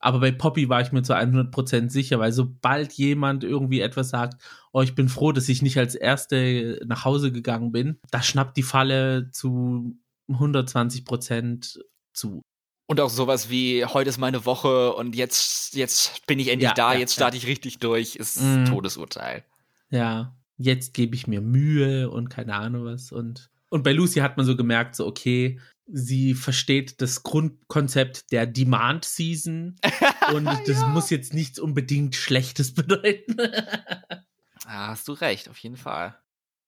Aber 0.00 0.20
bei 0.20 0.32
Poppy 0.32 0.68
war 0.68 0.82
ich 0.82 0.92
mir 0.92 1.02
zu 1.02 1.16
100% 1.16 1.88
sicher, 1.88 2.18
weil 2.18 2.30
sobald 2.30 2.92
jemand 2.92 3.42
irgendwie 3.42 3.80
etwas 3.80 4.10
sagt, 4.10 4.34
oh, 4.70 4.82
ich 4.82 4.94
bin 4.94 5.08
froh, 5.08 5.32
dass 5.32 5.48
ich 5.48 5.62
nicht 5.62 5.78
als 5.78 5.94
Erste 5.94 6.78
nach 6.84 7.06
Hause 7.06 7.32
gegangen 7.32 7.72
bin, 7.72 7.98
da 8.10 8.22
schnappt 8.22 8.58
die 8.58 8.62
Falle 8.62 9.30
zu 9.30 9.96
120% 10.28 11.80
zu. 12.12 12.42
Und 12.86 13.00
auch 13.00 13.08
sowas 13.08 13.48
wie, 13.48 13.86
heute 13.86 14.10
ist 14.10 14.18
meine 14.18 14.44
Woche 14.44 14.92
und 14.94 15.16
jetzt, 15.16 15.74
jetzt 15.74 16.26
bin 16.26 16.38
ich 16.38 16.48
endlich 16.48 16.68
Ja, 16.68 16.74
da, 16.74 16.92
ja, 16.92 17.00
jetzt 17.00 17.14
starte 17.14 17.38
ich 17.38 17.46
richtig 17.46 17.78
durch, 17.78 18.16
ist 18.16 18.42
Mhm. 18.42 18.66
Todesurteil. 18.66 19.42
Ja, 19.94 20.36
jetzt 20.56 20.92
gebe 20.94 21.14
ich 21.14 21.26
mir 21.26 21.40
Mühe 21.40 22.10
und 22.10 22.28
keine 22.28 22.54
Ahnung 22.54 22.84
was. 22.84 23.12
Und, 23.12 23.50
und 23.70 23.84
bei 23.84 23.92
Lucy 23.92 24.20
hat 24.20 24.36
man 24.36 24.44
so 24.46 24.56
gemerkt, 24.56 24.96
so, 24.96 25.06
okay, 25.06 25.60
sie 25.86 26.34
versteht 26.34 27.00
das 27.00 27.22
Grundkonzept 27.22 28.32
der 28.32 28.46
Demand 28.46 29.04
Season 29.04 29.76
und 30.34 30.46
das 30.46 30.68
Ja. 30.80 30.88
muss 30.88 31.10
jetzt 31.10 31.32
nichts 31.34 31.58
unbedingt 31.58 32.14
Schlechtes 32.16 32.74
bedeuten. 32.74 33.36
Ah, 34.66 34.88
hast 34.88 35.08
du 35.08 35.12
recht, 35.12 35.48
auf 35.48 35.58
jeden 35.58 35.76
Fall. 35.76 36.18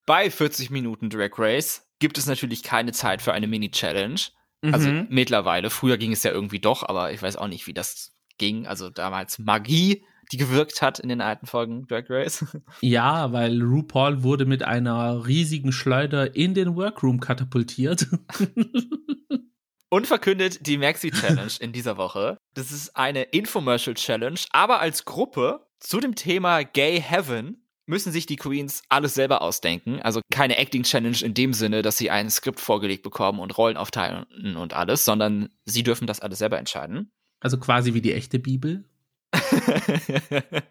Bei 0.05 0.31
40 0.31 0.71
Minuten 0.71 1.11
Drag 1.11 1.31
Race 1.39 1.89
gibt 1.99 2.19
es 2.19 2.27
natürlich 2.27 2.63
keine 2.63 2.93
Zeit 2.93 3.23
für 3.23 3.33
eine 3.33 3.47
Mini-Challenge. 3.47 4.21
Also 4.63 4.91
Mhm. 4.91 5.07
mittlerweile. 5.11 5.71
Früher 5.71 5.97
ging 5.99 6.13
es 6.13 6.23
ja 6.23 6.31
irgendwie 6.31 6.61
doch, 6.61 6.83
aber 6.89 7.13
ich 7.13 7.23
weiß 7.23 7.37
auch 7.37 7.49
nicht, 7.49 7.67
wie 7.67 7.75
das 7.75 8.13
ging. 8.39 8.67
Also 8.67 8.91
damals 8.91 9.39
Magie, 9.39 10.05
die 10.33 10.37
gewirkt 10.37 10.83
hat 10.83 10.99
in 10.99 11.09
den 11.09 11.21
alten 11.21 11.47
Folgen 11.47 11.87
Drag 11.87 12.05
Race. 12.09 12.45
Ja, 12.81 13.33
weil 13.33 13.63
RuPaul 13.63 14.23
wurde 14.23 14.47
mit 14.47 14.63
einer 14.63 15.27
riesigen 15.27 15.73
Schleuder 15.73 16.35
in 16.37 16.55
den 16.55 16.77
Workroom 16.77 17.21
katapultiert. 17.21 18.07
Und 19.89 20.07
verkündet 20.07 20.67
die 20.67 20.79
Maxi 20.79 21.11
Challenge 21.11 21.53
in 21.61 21.73
dieser 21.73 21.97
Woche. 21.97 22.39
Das 22.55 22.73
ist 22.73 22.97
eine 22.97 23.23
Infomercial 23.23 23.95
Challenge, 23.95 24.41
aber 24.51 24.81
als 24.81 25.05
Gruppe 25.05 25.67
zu 25.79 26.01
dem 26.01 26.15
Thema 26.15 26.65
Gay 26.65 27.01
Heaven 27.01 27.63
müssen 27.87 28.13
sich 28.13 28.27
die 28.27 28.37
Queens 28.37 28.83
alles 28.89 29.15
selber 29.15 29.43
ausdenken. 29.43 30.03
Also 30.03 30.21
keine 30.31 30.59
Acting 30.59 30.83
Challenge 30.83 31.19
in 31.23 31.35
dem 31.35 31.53
Sinne, 31.53 31.83
dass 31.83 31.97
sie 31.97 32.11
ein 32.11 32.31
Skript 32.31 32.61
vorgelegt 32.61 33.05
bekommen 33.05 33.39
und 33.39 33.57
Rollen 33.57 33.77
aufteilen 33.77 34.57
und 34.57 34.75
alles, 34.75 35.05
sondern 35.05 35.51
sie 35.65 35.85
dürfen 35.85 36.07
das 36.07 36.21
alles 36.21 36.39
selber 36.39 36.59
entscheiden. 36.59 37.13
Also 37.41 37.59
quasi 37.59 37.95
wie 37.95 38.01
die 38.01 38.13
echte 38.13 38.39
Bibel. 38.39 38.89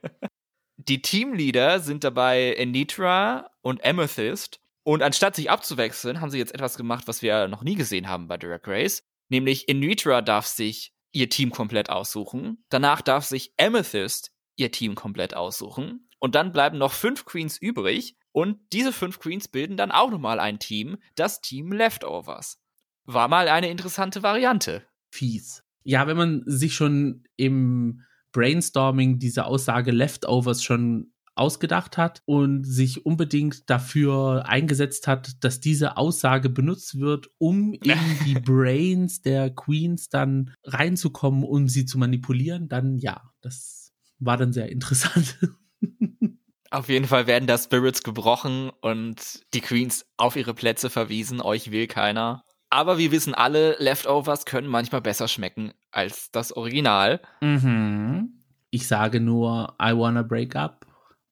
die 0.77 1.01
Teamleader 1.01 1.79
sind 1.79 2.03
dabei 2.03 2.57
Anitra 2.60 3.51
und 3.62 3.84
Amethyst. 3.86 4.60
Und 4.84 5.01
anstatt 5.01 5.36
sich 5.36 5.50
abzuwechseln, 5.50 6.22
haben 6.22 6.29
sie 6.29 6.38
jetzt 6.38 6.53
etwas 6.53 6.77
gemacht, 6.77 7.07
was 7.07 7.22
wir 7.22 7.48
noch 7.48 7.63
nie 7.63 7.75
gesehen 7.75 8.07
haben 8.07 8.27
bei 8.27 8.38
Drag 8.38 8.62
Race. 8.65 9.03
Nämlich 9.29 9.67
Anitra 9.69 10.22
darf 10.22 10.45
sich 10.45 10.93
ihr 11.12 11.29
Team 11.29 11.50
komplett 11.50 11.89
aussuchen. 11.89 12.63
Danach 12.69 13.01
darf 13.01 13.25
sich 13.25 13.53
Amethyst 13.60 14.31
ihr 14.57 14.72
Team 14.72 14.95
komplett 14.95 15.34
aussuchen. 15.34 16.07
Und 16.19 16.36
dann 16.36 16.51
bleiben 16.51 16.77
noch 16.77 16.93
fünf 16.93 17.25
Queens 17.25 17.57
übrig. 17.57 18.15
Und 18.31 18.60
diese 18.74 18.91
fünf 18.91 19.19
Queens 19.19 19.48
bilden 19.48 19.77
dann 19.77 19.91
auch 19.91 20.12
nochmal 20.12 20.39
ein 20.39 20.60
Team, 20.60 20.98
das 21.15 21.41
Team 21.41 21.72
Leftovers. 21.72 22.60
War 23.05 23.27
mal 23.27 23.48
eine 23.48 23.69
interessante 23.69 24.24
Variante. 24.24 24.84
Fies. 25.10 25.63
Ja, 25.84 26.07
wenn 26.07 26.17
man 26.17 26.43
sich 26.45 26.74
schon 26.75 27.24
im 27.38 28.03
Brainstorming 28.35 29.17
diese 29.17 29.45
Aussage 29.45 29.91
Leftovers 29.91 30.61
schon 30.61 31.13
ausgedacht 31.35 31.97
hat 31.97 32.21
und 32.25 32.65
sich 32.65 33.05
unbedingt 33.05 33.69
dafür 33.69 34.43
eingesetzt 34.45 35.07
hat, 35.07 35.43
dass 35.43 35.61
diese 35.61 35.95
Aussage 35.95 36.49
benutzt 36.49 36.99
wird, 36.99 37.29
um 37.37 37.73
in 37.81 37.99
die 38.25 38.35
Brains 38.35 39.21
der 39.21 39.51
Queens 39.51 40.09
dann 40.09 40.53
reinzukommen, 40.65 41.45
um 41.45 41.69
sie 41.69 41.85
zu 41.85 41.97
manipulieren, 41.97 42.67
dann 42.67 42.97
ja, 42.97 43.21
das 43.41 43.93
war 44.19 44.35
dann 44.35 44.51
sehr 44.51 44.69
interessant. 44.69 45.39
Auf 46.71 46.89
jeden 46.89 47.05
Fall 47.05 47.27
werden 47.27 47.47
da 47.47 47.57
Spirits 47.57 48.03
gebrochen 48.03 48.69
und 48.81 49.43
die 49.53 49.61
Queens 49.61 50.05
auf 50.17 50.35
ihre 50.35 50.53
Plätze 50.53 50.89
verwiesen. 50.89 51.39
Euch 51.39 51.71
will 51.71 51.87
keiner. 51.87 52.43
Aber 52.69 52.97
wir 52.97 53.11
wissen 53.11 53.33
alle, 53.33 53.77
Leftovers 53.79 54.45
können 54.45 54.67
manchmal 54.67 54.99
besser 54.99 55.29
schmecken 55.29 55.71
als 55.95 56.31
das 56.31 56.51
Original. 56.51 57.21
Mhm. 57.41 58.33
Ich 58.69 58.87
sage 58.87 59.19
nur, 59.19 59.75
I 59.81 59.91
wanna 59.95 60.23
break 60.23 60.55
up. 60.55 60.85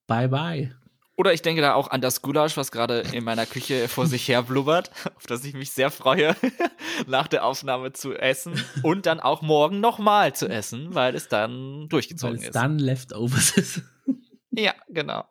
Bye 0.08 0.30
bye. 0.30 0.76
Oder 1.16 1.32
ich 1.34 1.44
denke 1.44 1.62
da 1.62 1.76
auch 1.76 1.92
an 1.92 2.02
das 2.02 2.24
Gulasch, 2.24 2.58
was 2.58 2.72
gerade 2.72 3.02
in 3.12 3.24
meiner 3.24 3.46
Küche 3.46 3.88
vor 3.88 4.08
sich 4.08 4.28
her 4.28 4.42
blubbert, 4.44 4.90
auf 5.16 5.28
das 5.28 5.46
ich 5.46 5.54
mich 5.54 5.72
sehr 5.72 5.92
freue, 5.92 6.36
nach 7.08 7.28
der 7.28 7.46
Aufnahme 7.46 7.94
zu 7.94 8.14
essen 8.14 8.54
und 8.82 9.06
dann 9.06 9.20
auch 9.20 9.42
morgen 9.44 9.80
nochmal 9.80 10.34
zu 10.34 10.48
essen, 10.50 10.96
weil 10.96 11.14
es 11.16 11.28
dann 11.28 11.82
Weil 11.82 11.88
durchgezogen 11.90 12.38
es 12.38 12.44
ist. 12.46 12.56
dann 12.56 12.80
Leftovers 12.80 13.52
ist. 13.58 13.82
Ja, 14.52 14.74
genau. 14.90 15.26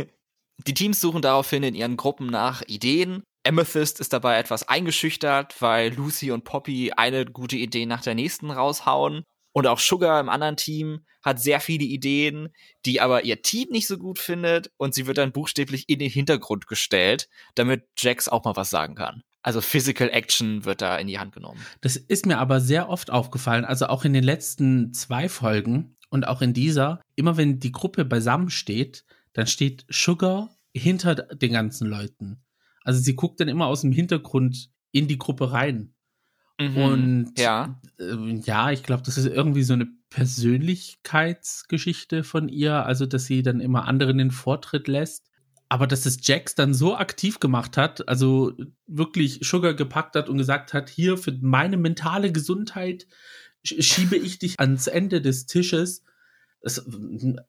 Die 0.66 0.74
Teams 0.74 1.00
suchen 1.00 1.22
daraufhin 1.22 1.62
in 1.62 1.74
ihren 1.74 1.96
Gruppen 1.96 2.26
nach 2.26 2.62
Ideen. 2.66 3.22
Amethyst 3.46 4.00
ist 4.00 4.12
dabei 4.12 4.38
etwas 4.38 4.68
eingeschüchtert, 4.68 5.60
weil 5.60 5.94
Lucy 5.94 6.30
und 6.30 6.44
Poppy 6.44 6.92
eine 6.96 7.24
gute 7.24 7.56
Idee 7.56 7.86
nach 7.86 8.02
der 8.02 8.14
nächsten 8.14 8.50
raushauen. 8.50 9.24
Und 9.52 9.66
auch 9.66 9.78
Sugar 9.78 10.20
im 10.20 10.28
anderen 10.28 10.56
Team 10.56 11.06
hat 11.22 11.40
sehr 11.40 11.60
viele 11.60 11.84
Ideen, 11.84 12.50
die 12.84 13.00
aber 13.00 13.24
ihr 13.24 13.40
Team 13.40 13.68
nicht 13.70 13.86
so 13.86 13.96
gut 13.96 14.18
findet. 14.18 14.70
Und 14.76 14.94
sie 14.94 15.06
wird 15.06 15.16
dann 15.16 15.32
buchstäblich 15.32 15.88
in 15.88 15.98
den 15.98 16.10
Hintergrund 16.10 16.66
gestellt, 16.66 17.28
damit 17.54 17.84
Jax 17.96 18.28
auch 18.28 18.44
mal 18.44 18.56
was 18.56 18.68
sagen 18.68 18.94
kann. 18.96 19.22
Also 19.42 19.60
Physical 19.60 20.10
Action 20.10 20.64
wird 20.64 20.82
da 20.82 20.98
in 20.98 21.06
die 21.06 21.18
Hand 21.18 21.32
genommen. 21.32 21.64
Das 21.80 21.96
ist 21.96 22.26
mir 22.26 22.38
aber 22.38 22.60
sehr 22.60 22.88
oft 22.88 23.10
aufgefallen, 23.10 23.64
also 23.64 23.86
auch 23.86 24.04
in 24.04 24.12
den 24.12 24.24
letzten 24.24 24.92
zwei 24.92 25.28
Folgen 25.28 25.96
und 26.10 26.26
auch 26.26 26.42
in 26.42 26.52
dieser, 26.52 27.00
immer 27.14 27.36
wenn 27.36 27.60
die 27.60 27.72
Gruppe 27.72 28.04
beisammen 28.04 28.50
steht, 28.50 29.04
dann 29.32 29.46
steht 29.46 29.86
Sugar 29.88 30.50
hinter 30.74 31.14
den 31.14 31.52
ganzen 31.52 31.86
Leuten. 31.86 32.42
Also 32.86 33.00
sie 33.00 33.16
guckt 33.16 33.40
dann 33.40 33.48
immer 33.48 33.66
aus 33.66 33.80
dem 33.80 33.92
Hintergrund 33.92 34.70
in 34.92 35.08
die 35.08 35.18
Gruppe 35.18 35.50
rein. 35.52 35.92
Und 36.58 37.32
ja. 37.36 37.80
äh, 37.98 38.34
ja, 38.44 38.70
ich 38.70 38.82
glaube, 38.82 39.02
das 39.02 39.18
ist 39.18 39.26
irgendwie 39.26 39.62
so 39.64 39.74
eine 39.74 39.88
Persönlichkeitsgeschichte 40.08 42.24
von 42.24 42.48
ihr, 42.48 42.86
also 42.86 43.04
dass 43.06 43.26
sie 43.26 43.42
dann 43.42 43.60
immer 43.60 43.86
anderen 43.86 44.18
den 44.18 44.30
Vortritt 44.30 44.88
lässt. 44.88 45.28
Aber 45.68 45.86
dass 45.88 46.06
es 46.06 46.18
Jax 46.22 46.54
dann 46.54 46.72
so 46.74 46.96
aktiv 46.96 47.40
gemacht 47.40 47.76
hat, 47.76 48.08
also 48.08 48.52
wirklich 48.86 49.40
Sugar 49.42 49.74
gepackt 49.74 50.14
hat 50.14 50.28
und 50.28 50.38
gesagt 50.38 50.72
hat, 50.72 50.88
hier 50.88 51.18
für 51.18 51.36
meine 51.40 51.76
mentale 51.76 52.30
Gesundheit 52.30 53.08
sch- 53.66 53.82
schiebe 53.82 54.14
ich 54.16 54.38
dich 54.38 54.60
ans 54.60 54.86
Ende 54.86 55.20
des 55.20 55.46
Tisches. 55.46 56.04
Das, 56.62 56.88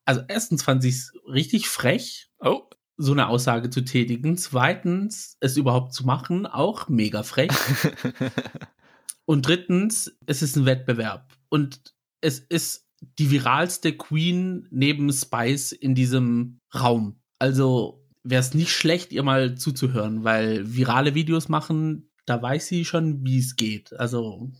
also 0.03 0.22
erstens 0.27 0.63
fand 0.63 0.84
ich 0.84 0.96
es 0.96 1.13
richtig 1.32 1.67
frech, 1.67 2.32
Oh. 2.39 2.63
So 2.98 3.12
eine 3.12 3.27
Aussage 3.27 3.70
zu 3.70 3.82
tätigen. 3.82 4.38
Zweitens, 4.38 5.38
es 5.39 5.58
überhaupt 5.58 5.94
zu 5.94 6.06
machen, 6.06 6.46
auch 6.46 6.89
mega 6.89 7.24
frech. 7.24 7.51
Und 9.25 9.48
drittens, 9.48 10.18
es 10.25 10.42
ist 10.42 10.56
ein 10.56 10.66
Wettbewerb. 10.66 11.34
Und 11.50 11.94
es 12.22 12.39
ist 12.39 12.88
die 13.20 13.30
viralste 13.30 13.96
Queen 13.96 14.68
neben 14.72 15.12
Spice 15.13 15.72
in 15.72 15.94
diesem 15.94 16.60
Raum. 16.74 17.22
Also 17.38 18.04
wäre 18.24 18.42
es 18.42 18.54
nicht 18.54 18.72
schlecht, 18.72 19.12
ihr 19.12 19.24
mal 19.24 19.56
zuzuhören, 19.56 20.24
weil 20.24 20.75
virale 20.75 21.13
Videos 21.13 21.50
machen, 21.50 22.10
da 22.25 22.42
weiß 22.42 22.68
sie 22.68 22.84
schon, 22.84 23.24
wie 23.25 23.39
es 23.39 23.56
geht. 23.56 23.94
Also, 23.94 24.51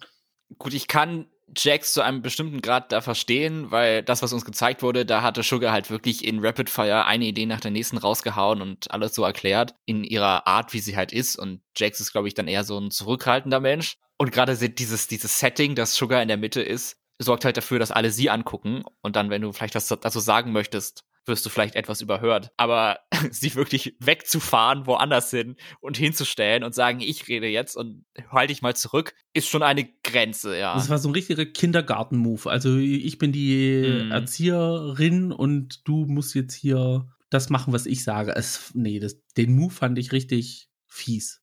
Gut, 0.58 0.74
ich 0.74 0.88
kann 0.88 1.27
Jax 1.56 1.94
zu 1.94 2.01
einem 2.01 2.22
bestimmten 2.22 2.62
Grad 2.62 2.92
da 2.92 3.01
verstehen, 3.01 3.72
weil 3.72 4.04
das, 4.04 4.22
was 4.22 4.34
uns 4.34 4.46
gezeigt 4.46 4.84
wurde, 4.84 5.06
da 5.06 5.22
hatte 5.22 5.44
Sugar 5.44 5.72
halt 5.72 5.89
wirklich 5.89 6.25
in 6.25 6.44
Rapid 6.46 6.70
Fire 6.70 7.06
eine 7.06 7.25
Idee 7.25 7.46
nach 7.46 7.62
der 7.62 7.72
nächsten 7.72 7.98
rausgehauen 7.98 8.62
und 8.62 8.92
alles 8.92 9.16
so 9.16 9.24
erklärt 9.24 9.74
in 9.86 10.04
ihrer 10.04 10.46
Art, 10.46 10.74
wie 10.74 10.80
sie 10.80 10.98
halt 10.98 11.13
ist. 11.13 11.38
Und 11.38 11.62
Jax 11.75 12.00
ist, 12.00 12.12
glaube 12.12 12.27
ich, 12.27 12.34
dann 12.34 12.48
eher 12.48 12.63
so 12.63 12.77
ein 12.77 12.92
zurückhaltender 12.92 13.60
Mensch. 13.60 13.98
Und 14.18 14.32
gerade 14.32 14.58
dieses, 14.58 15.08
dieses 15.08 15.39
Setting, 15.39 15.75
dass 15.75 15.96
Sugar 15.96 16.22
in 16.22 16.27
der 16.27 16.38
Mitte 16.38 16.62
ist, 16.62 16.98
sorgt 17.20 17.46
halt 17.46 17.58
dafür, 17.58 17.80
dass 17.80 17.92
alle 17.92 18.12
sie 18.12 18.30
angucken. 18.30 18.84
Und 19.01 19.16
dann, 19.16 19.30
wenn 19.30 19.42
du 19.42 19.54
vielleicht 19.54 19.75
was 19.75 19.88
dazu 19.88 20.20
sagen 20.20 20.51
möchtest, 20.51 21.04
wirst 21.27 21.46
du 21.46 21.50
vielleicht 21.50 21.75
etwas 21.75 22.01
überhört. 22.01 22.51
Aber 22.57 23.00
sie 23.31 23.55
wirklich 23.55 23.96
wegzufahren, 24.00 24.86
woanders 24.86 25.29
hin 25.29 25.55
und 25.79 25.98
hinzustellen 25.98 26.63
und 26.63 26.74
sagen, 26.74 27.00
ich 27.00 27.27
rede 27.27 27.48
jetzt 27.48 27.75
und 27.75 28.05
halte 28.29 28.53
dich 28.53 28.62
mal 28.62 28.75
zurück, 28.75 29.13
ist 29.34 29.48
schon 29.48 29.63
eine 29.63 29.88
Grenze, 30.03 30.57
ja. 30.57 30.74
Das 30.74 30.89
war 30.89 30.98
so 30.98 31.10
ein 31.10 31.13
richtiger 31.13 31.46
Kindergarten-Move. 31.46 32.50
Also 32.50 32.77
ich 32.77 33.17
bin 33.17 33.31
die 33.31 34.03
mhm. 34.03 34.12
Erzieherin 34.12 35.31
und 35.31 35.88
du 35.88 36.05
musst 36.05 36.36
jetzt 36.36 36.53
hier 36.53 37.07
das 37.29 37.50
machen, 37.50 37.74
was 37.74 37.86
ich 37.86 38.03
sage. 38.03 38.34
Es, 38.36 38.72
nee, 38.74 39.00
das, 39.00 39.17
den 39.36 39.55
Move 39.55 39.74
fand 39.74 39.98
ich 40.00 40.12
richtig 40.12 40.69
fies. 40.88 41.41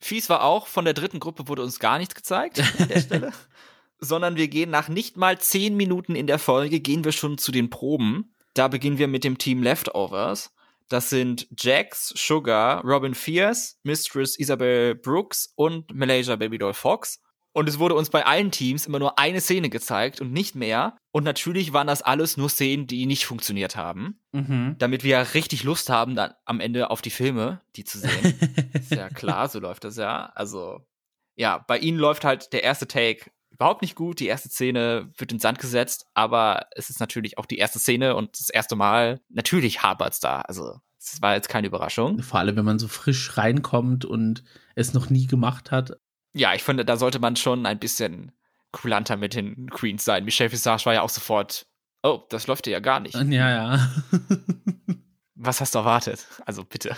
Fies 0.00 0.28
war 0.28 0.42
auch, 0.42 0.66
von 0.66 0.84
der 0.84 0.94
dritten 0.94 1.20
Gruppe 1.20 1.46
wurde 1.46 1.62
uns 1.62 1.78
gar 1.78 1.98
nichts 1.98 2.14
gezeigt 2.14 2.60
an 2.78 2.88
der 2.88 3.00
Stelle. 3.00 3.32
Sondern 3.98 4.34
wir 4.34 4.48
gehen 4.48 4.70
nach 4.70 4.88
nicht 4.88 5.16
mal 5.16 5.38
zehn 5.38 5.76
Minuten 5.76 6.16
in 6.16 6.26
der 6.26 6.40
Folge, 6.40 6.80
gehen 6.80 7.04
wir 7.04 7.12
schon 7.12 7.38
zu 7.38 7.52
den 7.52 7.70
Proben. 7.70 8.34
Da 8.54 8.68
beginnen 8.68 8.98
wir 8.98 9.08
mit 9.08 9.24
dem 9.24 9.38
Team 9.38 9.62
Leftovers. 9.62 10.52
Das 10.88 11.08
sind 11.08 11.46
Jax, 11.58 12.12
Sugar, 12.16 12.84
Robin 12.84 13.14
Fierce, 13.14 13.78
Mistress 13.82 14.38
Isabel 14.38 14.94
Brooks 14.94 15.52
und 15.56 15.94
Malaysia 15.94 16.36
Babydoll 16.36 16.74
Fox. 16.74 17.20
Und 17.54 17.68
es 17.68 17.78
wurde 17.78 17.94
uns 17.94 18.08
bei 18.08 18.24
allen 18.24 18.50
Teams 18.50 18.86
immer 18.86 18.98
nur 18.98 19.18
eine 19.18 19.40
Szene 19.40 19.68
gezeigt 19.68 20.20
und 20.20 20.32
nicht 20.32 20.54
mehr. 20.54 20.96
Und 21.10 21.24
natürlich 21.24 21.72
waren 21.72 21.86
das 21.86 22.00
alles 22.00 22.36
nur 22.36 22.48
Szenen, 22.48 22.86
die 22.86 23.04
nicht 23.04 23.26
funktioniert 23.26 23.76
haben. 23.76 24.20
Mhm. 24.32 24.76
Damit 24.78 25.04
wir 25.04 25.34
richtig 25.34 25.62
Lust 25.62 25.90
haben, 25.90 26.14
dann 26.14 26.32
am 26.46 26.60
Ende 26.60 26.90
auf 26.90 27.02
die 27.02 27.10
Filme, 27.10 27.60
die 27.76 27.84
zu 27.84 27.98
sehen. 27.98 28.38
ist 28.72 28.92
ja 28.92 29.08
klar, 29.10 29.48
so 29.48 29.60
läuft 29.60 29.84
das 29.84 29.96
ja. 29.96 30.32
Also, 30.34 30.80
ja, 31.36 31.58
bei 31.58 31.78
ihnen 31.78 31.98
läuft 31.98 32.24
halt 32.24 32.52
der 32.54 32.64
erste 32.64 32.88
Take 32.88 33.30
überhaupt 33.62 33.82
nicht 33.82 33.94
gut. 33.94 34.18
Die 34.18 34.26
erste 34.26 34.48
Szene 34.48 35.08
wird 35.16 35.30
in 35.30 35.38
Sand 35.38 35.60
gesetzt, 35.60 36.06
aber 36.14 36.66
es 36.74 36.90
ist 36.90 36.98
natürlich 36.98 37.38
auch 37.38 37.46
die 37.46 37.58
erste 37.58 37.78
Szene 37.78 38.16
und 38.16 38.38
das 38.38 38.50
erste 38.50 38.74
Mal. 38.74 39.20
Natürlich 39.28 39.82
hapert's 39.82 40.18
da. 40.18 40.40
Also, 40.40 40.80
es 40.98 41.22
war 41.22 41.34
jetzt 41.34 41.48
keine 41.48 41.68
Überraschung. 41.68 42.20
Vor 42.22 42.40
allem, 42.40 42.56
wenn 42.56 42.64
man 42.64 42.80
so 42.80 42.88
frisch 42.88 43.36
reinkommt 43.36 44.04
und 44.04 44.42
es 44.74 44.94
noch 44.94 45.10
nie 45.10 45.28
gemacht 45.28 45.70
hat. 45.70 45.92
Ja, 46.34 46.54
ich 46.54 46.64
finde, 46.64 46.84
da 46.84 46.96
sollte 46.96 47.20
man 47.20 47.36
schon 47.36 47.66
ein 47.66 47.78
bisschen 47.78 48.32
kulanter 48.72 49.16
mit 49.16 49.34
den 49.34 49.70
Queens 49.70 50.04
sein. 50.04 50.24
Michelle 50.24 50.50
Visage 50.50 50.86
war 50.86 50.94
ja 50.94 51.02
auch 51.02 51.10
sofort, 51.10 51.66
oh, 52.02 52.22
das 52.30 52.48
läuft 52.48 52.66
ja 52.66 52.80
gar 52.80 52.98
nicht. 52.98 53.14
Ja, 53.14 53.24
ja. 53.50 53.92
Was 55.34 55.60
hast 55.60 55.74
du 55.74 55.80
erwartet? 55.80 56.26
Also 56.46 56.64
bitte. 56.64 56.96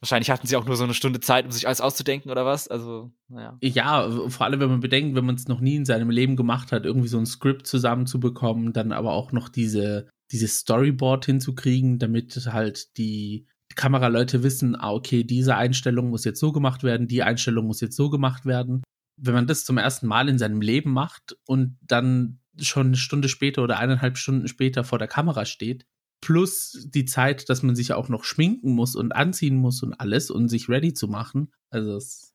Wahrscheinlich 0.00 0.30
hatten 0.30 0.46
sie 0.46 0.56
auch 0.56 0.64
nur 0.64 0.76
so 0.76 0.84
eine 0.84 0.94
Stunde 0.94 1.20
Zeit, 1.20 1.44
um 1.44 1.50
sich 1.50 1.66
alles 1.66 1.82
auszudenken 1.82 2.30
oder 2.30 2.46
was. 2.46 2.68
Also, 2.68 3.12
naja. 3.28 3.58
Ja, 3.60 4.10
vor 4.28 4.46
allem, 4.46 4.60
wenn 4.60 4.70
man 4.70 4.80
bedenkt, 4.80 5.14
wenn 5.14 5.26
man 5.26 5.34
es 5.34 5.46
noch 5.46 5.60
nie 5.60 5.76
in 5.76 5.84
seinem 5.84 6.08
Leben 6.08 6.36
gemacht 6.36 6.72
hat, 6.72 6.86
irgendwie 6.86 7.08
so 7.08 7.18
ein 7.18 7.26
Skript 7.26 7.66
zusammenzubekommen, 7.66 8.72
dann 8.72 8.92
aber 8.92 9.12
auch 9.12 9.32
noch 9.32 9.50
diese, 9.50 10.08
dieses 10.32 10.56
Storyboard 10.56 11.26
hinzukriegen, 11.26 11.98
damit 11.98 12.34
halt 12.50 12.96
die 12.96 13.46
Kameraleute 13.76 14.42
wissen, 14.42 14.74
ah, 14.74 14.92
okay, 14.92 15.22
diese 15.22 15.56
Einstellung 15.56 16.08
muss 16.08 16.24
jetzt 16.24 16.40
so 16.40 16.50
gemacht 16.50 16.82
werden, 16.82 17.06
die 17.06 17.22
Einstellung 17.22 17.66
muss 17.66 17.82
jetzt 17.82 17.96
so 17.96 18.08
gemacht 18.08 18.46
werden. 18.46 18.82
Wenn 19.16 19.34
man 19.34 19.46
das 19.46 19.66
zum 19.66 19.76
ersten 19.76 20.06
Mal 20.06 20.30
in 20.30 20.38
seinem 20.38 20.62
Leben 20.62 20.92
macht 20.92 21.36
und 21.44 21.78
dann 21.82 22.40
schon 22.58 22.88
eine 22.88 22.96
Stunde 22.96 23.28
später 23.28 23.62
oder 23.62 23.78
eineinhalb 23.78 24.16
Stunden 24.16 24.48
später 24.48 24.82
vor 24.82 24.98
der 24.98 25.08
Kamera 25.08 25.44
steht, 25.44 25.84
plus 26.20 26.86
die 26.90 27.04
Zeit, 27.04 27.48
dass 27.48 27.62
man 27.62 27.74
sich 27.74 27.92
auch 27.92 28.08
noch 28.08 28.24
schminken 28.24 28.74
muss 28.74 28.96
und 28.96 29.12
anziehen 29.12 29.56
muss 29.56 29.82
und 29.82 29.94
alles 29.94 30.30
und 30.30 30.48
sich 30.48 30.68
ready 30.68 30.92
zu 30.92 31.08
machen. 31.08 31.52
Also 31.70 31.96
es 31.96 32.30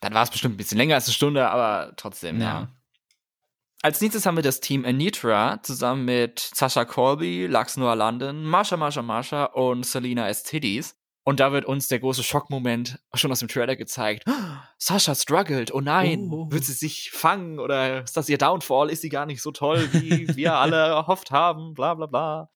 dann 0.00 0.14
war 0.14 0.22
es 0.22 0.30
bestimmt 0.30 0.54
ein 0.54 0.56
bisschen 0.56 0.78
länger 0.78 0.94
als 0.94 1.06
eine 1.06 1.14
Stunde, 1.14 1.48
aber 1.48 1.92
trotzdem, 1.96 2.40
ja. 2.40 2.46
ja. 2.46 2.68
Als 3.82 4.00
nächstes 4.00 4.26
haben 4.26 4.36
wir 4.36 4.42
das 4.42 4.60
Team 4.60 4.84
Anitra 4.84 5.62
zusammen 5.62 6.04
mit 6.04 6.38
Sasha 6.54 6.84
Colby, 6.84 7.46
Lux 7.46 7.76
Noah 7.76 7.96
London, 7.96 8.44
Marsha 8.44 8.76
Marsha 8.76 9.02
Marsha 9.02 9.44
und 9.44 9.86
Selena 9.86 10.28
S. 10.28 10.42
Tiddies. 10.42 10.96
Und 11.22 11.38
da 11.38 11.52
wird 11.52 11.66
uns 11.66 11.88
der 11.88 12.00
große 12.00 12.22
Schockmoment 12.22 12.98
schon 13.14 13.30
aus 13.30 13.40
dem 13.40 13.48
Trailer 13.48 13.76
gezeigt. 13.76 14.24
Sasha 14.78 15.14
struggled. 15.14 15.72
Oh 15.72 15.80
nein, 15.80 16.28
oh. 16.30 16.50
wird 16.50 16.64
sie 16.64 16.72
sich 16.72 17.10
fangen 17.10 17.58
oder 17.58 18.02
ist 18.02 18.16
das 18.16 18.28
ihr 18.28 18.38
Downfall? 18.38 18.90
Ist 18.90 19.02
sie 19.02 19.10
gar 19.10 19.26
nicht 19.26 19.42
so 19.42 19.50
toll, 19.50 19.88
wie 19.92 20.34
wir 20.34 20.54
alle 20.54 20.76
erhofft 20.88 21.30
haben? 21.30 21.74
Bla 21.74 21.94
bla 21.94 22.06
bla. 22.06 22.50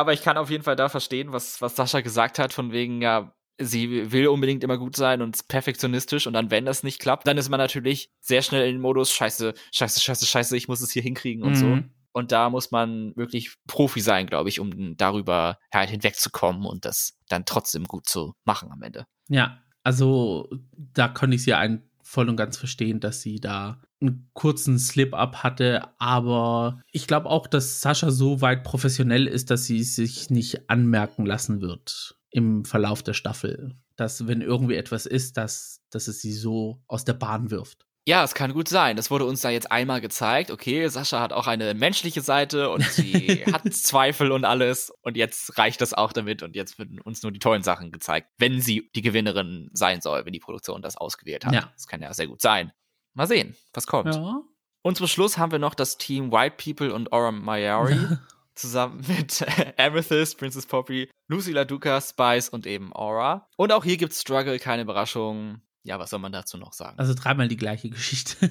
Aber 0.00 0.14
ich 0.14 0.22
kann 0.22 0.38
auf 0.38 0.48
jeden 0.48 0.64
Fall 0.64 0.76
da 0.76 0.88
verstehen, 0.88 1.30
was, 1.30 1.60
was 1.60 1.76
Sascha 1.76 2.00
gesagt 2.00 2.38
hat, 2.38 2.54
von 2.54 2.72
wegen, 2.72 3.02
ja, 3.02 3.34
sie 3.58 4.10
will 4.10 4.28
unbedingt 4.28 4.64
immer 4.64 4.78
gut 4.78 4.96
sein 4.96 5.20
und 5.20 5.46
perfektionistisch 5.46 6.26
und 6.26 6.32
dann, 6.32 6.50
wenn 6.50 6.64
das 6.64 6.82
nicht 6.82 7.00
klappt, 7.00 7.26
dann 7.26 7.36
ist 7.36 7.50
man 7.50 7.58
natürlich 7.58 8.10
sehr 8.18 8.40
schnell 8.40 8.66
in 8.66 8.76
den 8.76 8.80
Modus, 8.80 9.12
scheiße, 9.12 9.52
scheiße, 9.72 10.00
scheiße, 10.00 10.24
scheiße, 10.24 10.56
ich 10.56 10.68
muss 10.68 10.80
es 10.80 10.90
hier 10.90 11.02
hinkriegen 11.02 11.42
und 11.42 11.50
mhm. 11.50 11.56
so. 11.56 11.78
Und 12.12 12.32
da 12.32 12.48
muss 12.48 12.70
man 12.70 13.14
wirklich 13.14 13.54
Profi 13.66 14.00
sein, 14.00 14.26
glaube 14.26 14.48
ich, 14.48 14.58
um 14.58 14.96
darüber 14.96 15.58
halt 15.70 15.90
hinwegzukommen 15.90 16.64
und 16.64 16.86
das 16.86 17.18
dann 17.28 17.44
trotzdem 17.44 17.84
gut 17.84 18.08
zu 18.08 18.32
machen 18.44 18.72
am 18.72 18.82
Ende. 18.82 19.04
Ja, 19.28 19.60
also 19.82 20.48
da 20.76 21.08
konnte 21.08 21.36
ich 21.36 21.44
sie 21.44 21.52
ein 21.52 21.89
voll 22.10 22.28
und 22.28 22.36
ganz 22.36 22.56
verstehen, 22.56 22.98
dass 22.98 23.22
sie 23.22 23.38
da 23.38 23.80
einen 24.00 24.28
kurzen 24.32 24.80
Slip-up 24.80 25.44
hatte, 25.44 25.84
aber 26.00 26.80
ich 26.90 27.06
glaube 27.06 27.30
auch, 27.30 27.46
dass 27.46 27.80
Sascha 27.80 28.10
so 28.10 28.40
weit 28.40 28.64
professionell 28.64 29.28
ist, 29.28 29.50
dass 29.50 29.64
sie 29.64 29.84
sich 29.84 30.28
nicht 30.28 30.68
anmerken 30.68 31.24
lassen 31.24 31.60
wird 31.60 32.18
im 32.30 32.64
Verlauf 32.64 33.04
der 33.04 33.12
Staffel. 33.12 33.76
Dass, 33.94 34.26
wenn 34.26 34.40
irgendwie 34.40 34.74
etwas 34.74 35.06
ist, 35.06 35.36
dass, 35.36 35.82
dass 35.90 36.08
es 36.08 36.20
sie 36.20 36.32
so 36.32 36.82
aus 36.88 37.04
der 37.04 37.12
Bahn 37.12 37.52
wirft. 37.52 37.86
Ja, 38.10 38.24
es 38.24 38.34
kann 38.34 38.52
gut 38.52 38.66
sein. 38.66 38.96
Das 38.96 39.12
wurde 39.12 39.24
uns 39.24 39.40
da 39.40 39.50
jetzt 39.50 39.70
einmal 39.70 40.00
gezeigt. 40.00 40.50
Okay, 40.50 40.88
Sascha 40.88 41.20
hat 41.20 41.32
auch 41.32 41.46
eine 41.46 41.74
menschliche 41.74 42.22
Seite 42.22 42.68
und 42.70 42.82
sie 42.82 43.44
hat 43.52 43.72
Zweifel 43.72 44.32
und 44.32 44.44
alles. 44.44 44.92
Und 45.02 45.16
jetzt 45.16 45.56
reicht 45.56 45.80
das 45.80 45.94
auch 45.94 46.12
damit 46.12 46.42
und 46.42 46.56
jetzt 46.56 46.76
werden 46.80 47.00
uns 47.00 47.22
nur 47.22 47.30
die 47.30 47.38
tollen 47.38 47.62
Sachen 47.62 47.92
gezeigt, 47.92 48.28
wenn 48.36 48.60
sie 48.60 48.90
die 48.96 49.02
Gewinnerin 49.02 49.70
sein 49.74 50.00
soll, 50.00 50.24
wenn 50.26 50.32
die 50.32 50.40
Produktion 50.40 50.82
das 50.82 50.96
ausgewählt 50.96 51.46
hat. 51.46 51.54
Ja. 51.54 51.70
Das 51.72 51.86
kann 51.86 52.02
ja 52.02 52.12
sehr 52.12 52.26
gut 52.26 52.40
sein. 52.40 52.72
Mal 53.14 53.28
sehen, 53.28 53.54
was 53.72 53.86
kommt. 53.86 54.12
Ja. 54.12 54.42
Und 54.82 54.96
zum 54.96 55.06
Schluss 55.06 55.38
haben 55.38 55.52
wir 55.52 55.60
noch 55.60 55.76
das 55.76 55.96
Team 55.96 56.32
White 56.32 56.56
People 56.58 56.92
und 56.92 57.12
Aura 57.12 57.30
Mayari. 57.30 57.96
zusammen 58.56 59.04
mit 59.06 59.46
Amethyst, 59.78 60.36
Princess 60.36 60.66
Poppy, 60.66 61.08
Lucy 61.28 61.52
LaDuca, 61.52 62.00
Spice 62.00 62.48
und 62.48 62.66
eben 62.66 62.92
Aura. 62.92 63.46
Und 63.56 63.72
auch 63.72 63.84
hier 63.84 63.96
gibt's 63.96 64.20
Struggle, 64.20 64.58
keine 64.58 64.82
Überraschung. 64.82 65.62
Ja, 65.82 65.98
was 65.98 66.10
soll 66.10 66.20
man 66.20 66.32
dazu 66.32 66.58
noch 66.58 66.72
sagen? 66.72 66.98
Also 66.98 67.14
dreimal 67.14 67.48
die 67.48 67.56
gleiche 67.56 67.88
Geschichte. 67.88 68.50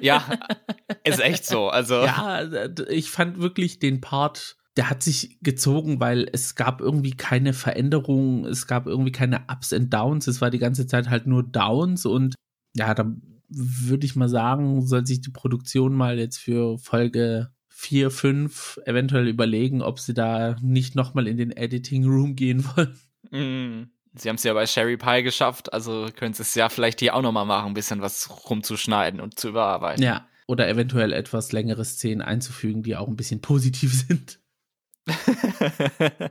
ja, 0.00 0.24
ist 1.04 1.20
echt 1.20 1.46
so. 1.46 1.68
Also 1.68 2.02
ja, 2.04 2.44
ich 2.88 3.10
fand 3.10 3.38
wirklich 3.38 3.78
den 3.78 4.00
Part, 4.00 4.56
der 4.76 4.90
hat 4.90 5.02
sich 5.02 5.38
gezogen, 5.40 6.00
weil 6.00 6.28
es 6.32 6.56
gab 6.56 6.80
irgendwie 6.80 7.12
keine 7.12 7.52
Veränderung, 7.52 8.44
es 8.44 8.66
gab 8.66 8.86
irgendwie 8.86 9.12
keine 9.12 9.44
Ups 9.48 9.72
und 9.72 9.90
Downs. 9.94 10.26
Es 10.26 10.40
war 10.40 10.50
die 10.50 10.58
ganze 10.58 10.86
Zeit 10.86 11.10
halt 11.10 11.26
nur 11.26 11.44
Downs 11.44 12.06
und 12.06 12.34
ja, 12.74 12.92
da 12.94 13.14
würde 13.48 14.04
ich 14.04 14.16
mal 14.16 14.28
sagen, 14.28 14.84
soll 14.84 15.06
sich 15.06 15.20
die 15.20 15.30
Produktion 15.30 15.94
mal 15.94 16.18
jetzt 16.18 16.38
für 16.38 16.78
Folge 16.78 17.52
4, 17.68 18.10
5 18.10 18.80
eventuell 18.84 19.28
überlegen, 19.28 19.82
ob 19.82 20.00
sie 20.00 20.14
da 20.14 20.56
nicht 20.60 20.94
nochmal 20.94 21.28
in 21.28 21.36
den 21.36 21.52
Editing 21.52 22.04
Room 22.04 22.34
gehen 22.34 22.64
wollen. 22.64 22.98
Mm. 23.30 23.93
Sie 24.14 24.28
haben 24.28 24.36
es 24.36 24.44
ja 24.44 24.54
bei 24.54 24.66
Sherry 24.66 24.96
Pie 24.96 25.22
geschafft, 25.22 25.72
also 25.72 26.08
können 26.14 26.34
Sie 26.34 26.42
es 26.42 26.54
ja 26.54 26.68
vielleicht 26.68 27.00
hier 27.00 27.14
auch 27.14 27.22
nochmal 27.22 27.46
machen, 27.46 27.68
ein 27.68 27.74
bisschen 27.74 28.00
was 28.00 28.48
rumzuschneiden 28.48 29.20
und 29.20 29.38
zu 29.38 29.48
überarbeiten. 29.48 30.02
Ja, 30.02 30.28
oder 30.46 30.68
eventuell 30.68 31.12
etwas 31.12 31.52
längere 31.52 31.84
Szenen 31.84 32.22
einzufügen, 32.22 32.82
die 32.82 32.96
auch 32.96 33.08
ein 33.08 33.16
bisschen 33.16 33.40
positiv 33.40 33.92
sind. 34.08 34.40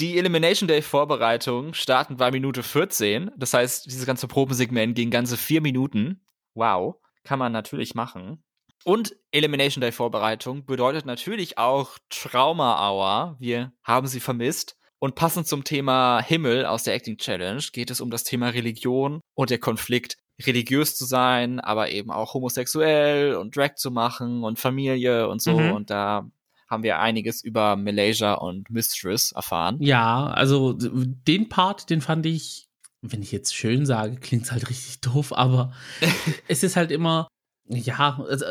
die 0.00 0.18
Elimination 0.18 0.68
Day 0.68 0.82
Vorbereitung 0.82 1.74
starten 1.74 2.16
bei 2.16 2.30
Minute 2.30 2.62
14. 2.62 3.30
Das 3.36 3.54
heißt, 3.54 3.86
dieses 3.86 4.06
ganze 4.06 4.28
Probensegment 4.28 4.94
ging 4.94 5.10
ganze 5.10 5.36
vier 5.36 5.60
Minuten. 5.60 6.20
Wow. 6.54 6.96
Kann 7.24 7.38
man 7.38 7.52
natürlich 7.52 7.94
machen. 7.94 8.42
Und 8.84 9.14
Elimination 9.30 9.80
Day 9.80 9.92
Vorbereitung 9.92 10.66
bedeutet 10.66 11.06
natürlich 11.06 11.56
auch 11.56 11.98
Trauma 12.10 12.88
Hour. 12.88 13.36
Wir 13.38 13.72
haben 13.84 14.08
sie 14.08 14.18
vermisst. 14.18 14.76
Und 15.02 15.16
passend 15.16 15.48
zum 15.48 15.64
Thema 15.64 16.22
Himmel 16.22 16.64
aus 16.64 16.84
der 16.84 16.94
Acting 16.94 17.16
Challenge 17.16 17.60
geht 17.72 17.90
es 17.90 18.00
um 18.00 18.08
das 18.08 18.22
Thema 18.22 18.50
Religion 18.50 19.20
und 19.34 19.50
der 19.50 19.58
Konflikt, 19.58 20.16
religiös 20.40 20.94
zu 20.94 21.06
sein, 21.06 21.58
aber 21.58 21.90
eben 21.90 22.12
auch 22.12 22.34
homosexuell 22.34 23.34
und 23.34 23.56
Drag 23.56 23.74
zu 23.74 23.90
machen 23.90 24.44
und 24.44 24.60
Familie 24.60 25.28
und 25.28 25.42
so. 25.42 25.58
Mhm. 25.58 25.72
Und 25.72 25.90
da 25.90 26.30
haben 26.68 26.84
wir 26.84 27.00
einiges 27.00 27.42
über 27.42 27.74
Malaysia 27.74 28.34
und 28.34 28.70
Mistress 28.70 29.32
erfahren. 29.32 29.78
Ja, 29.80 30.28
also 30.28 30.72
den 30.78 31.48
Part, 31.48 31.90
den 31.90 32.00
fand 32.00 32.24
ich, 32.24 32.68
wenn 33.00 33.22
ich 33.22 33.32
jetzt 33.32 33.56
schön 33.56 33.84
sage, 33.84 34.14
klingt 34.20 34.52
halt 34.52 34.70
richtig 34.70 35.00
doof, 35.00 35.32
aber 35.32 35.72
es 36.46 36.62
ist 36.62 36.76
halt 36.76 36.92
immer, 36.92 37.26
ja, 37.68 38.24
also, 38.28 38.46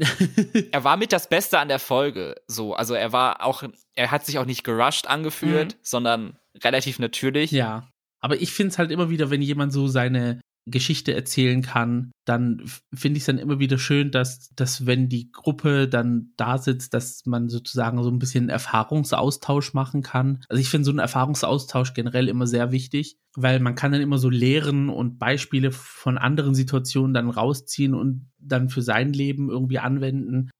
er 0.72 0.84
war 0.84 0.96
mit 0.96 1.12
das 1.12 1.28
Beste 1.28 1.58
an 1.58 1.68
der 1.68 1.78
Folge. 1.78 2.34
So, 2.46 2.74
also 2.74 2.94
er 2.94 3.12
war 3.12 3.44
auch, 3.44 3.62
er 3.94 4.10
hat 4.10 4.26
sich 4.26 4.38
auch 4.38 4.44
nicht 4.44 4.64
gerusht 4.64 5.06
angefühlt, 5.06 5.74
mhm. 5.74 5.78
sondern 5.82 6.38
relativ 6.62 6.98
natürlich. 6.98 7.50
Ja. 7.50 7.88
Aber 8.20 8.40
ich 8.40 8.52
finde 8.52 8.72
es 8.72 8.78
halt 8.78 8.90
immer 8.90 9.10
wieder, 9.10 9.30
wenn 9.30 9.42
jemand 9.42 9.72
so 9.72 9.86
seine 9.88 10.40
Geschichte 10.70 11.14
erzählen 11.14 11.62
kann, 11.62 12.10
dann 12.24 12.62
finde 12.94 13.16
ich 13.16 13.22
es 13.22 13.26
dann 13.26 13.38
immer 13.38 13.58
wieder 13.58 13.78
schön, 13.78 14.10
dass, 14.10 14.50
dass 14.54 14.86
wenn 14.86 15.08
die 15.08 15.30
Gruppe 15.32 15.88
dann 15.88 16.32
da 16.36 16.58
sitzt, 16.58 16.94
dass 16.94 17.26
man 17.26 17.48
sozusagen 17.48 18.02
so 18.02 18.10
ein 18.10 18.18
bisschen 18.18 18.48
Erfahrungsaustausch 18.48 19.74
machen 19.74 20.02
kann. 20.02 20.44
Also 20.48 20.60
ich 20.60 20.68
finde 20.68 20.84
so 20.84 20.90
einen 20.90 20.98
Erfahrungsaustausch 20.98 21.94
generell 21.94 22.28
immer 22.28 22.46
sehr 22.46 22.72
wichtig, 22.72 23.16
weil 23.34 23.60
man 23.60 23.74
kann 23.74 23.92
dann 23.92 24.00
immer 24.00 24.18
so 24.18 24.30
Lehren 24.30 24.88
und 24.88 25.18
Beispiele 25.18 25.72
von 25.72 26.18
anderen 26.18 26.54
Situationen 26.54 27.14
dann 27.14 27.30
rausziehen 27.30 27.94
und 27.94 28.30
dann 28.38 28.68
für 28.68 28.82
sein 28.82 29.12
Leben 29.12 29.48
irgendwie 29.48 29.78
anwenden. 29.78 30.50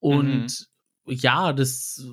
Und 0.00 0.66
mhm. 1.06 1.12
ja, 1.12 1.52
das 1.52 2.06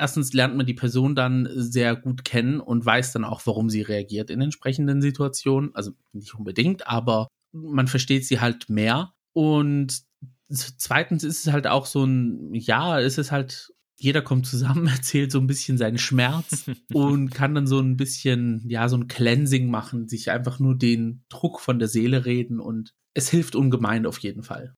erstens 0.00 0.32
lernt 0.32 0.56
man 0.56 0.66
die 0.66 0.74
Person 0.74 1.14
dann 1.14 1.48
sehr 1.52 1.94
gut 1.94 2.24
kennen 2.24 2.60
und 2.60 2.84
weiß 2.84 3.12
dann 3.12 3.24
auch, 3.24 3.42
warum 3.44 3.68
sie 3.68 3.82
reagiert 3.82 4.30
in 4.30 4.40
entsprechenden 4.40 5.02
Situationen. 5.02 5.74
Also 5.74 5.92
nicht 6.12 6.34
unbedingt, 6.34 6.86
aber 6.86 7.28
man 7.52 7.86
versteht 7.86 8.26
sie 8.26 8.40
halt 8.40 8.70
mehr. 8.70 9.12
Und 9.32 10.02
zweitens 10.48 11.22
ist 11.22 11.46
es 11.46 11.52
halt 11.52 11.66
auch 11.66 11.84
so 11.86 12.04
ein, 12.04 12.54
ja, 12.54 12.98
ist 12.98 13.18
es 13.18 13.30
halt, 13.30 13.72
jeder 13.98 14.22
kommt 14.22 14.46
zusammen, 14.46 14.86
erzählt 14.88 15.30
so 15.30 15.38
ein 15.38 15.46
bisschen 15.46 15.76
seinen 15.76 15.98
Schmerz 15.98 16.70
und 16.92 17.30
kann 17.30 17.54
dann 17.54 17.66
so 17.66 17.78
ein 17.78 17.96
bisschen, 17.98 18.64
ja, 18.66 18.88
so 18.88 18.96
ein 18.96 19.06
Cleansing 19.06 19.70
machen, 19.70 20.08
sich 20.08 20.30
einfach 20.30 20.58
nur 20.58 20.76
den 20.76 21.24
Druck 21.28 21.60
von 21.60 21.78
der 21.78 21.88
Seele 21.88 22.24
reden 22.24 22.58
und 22.58 22.94
es 23.12 23.28
hilft 23.28 23.54
ungemein 23.54 24.06
auf 24.06 24.18
jeden 24.18 24.42
Fall. 24.42 24.74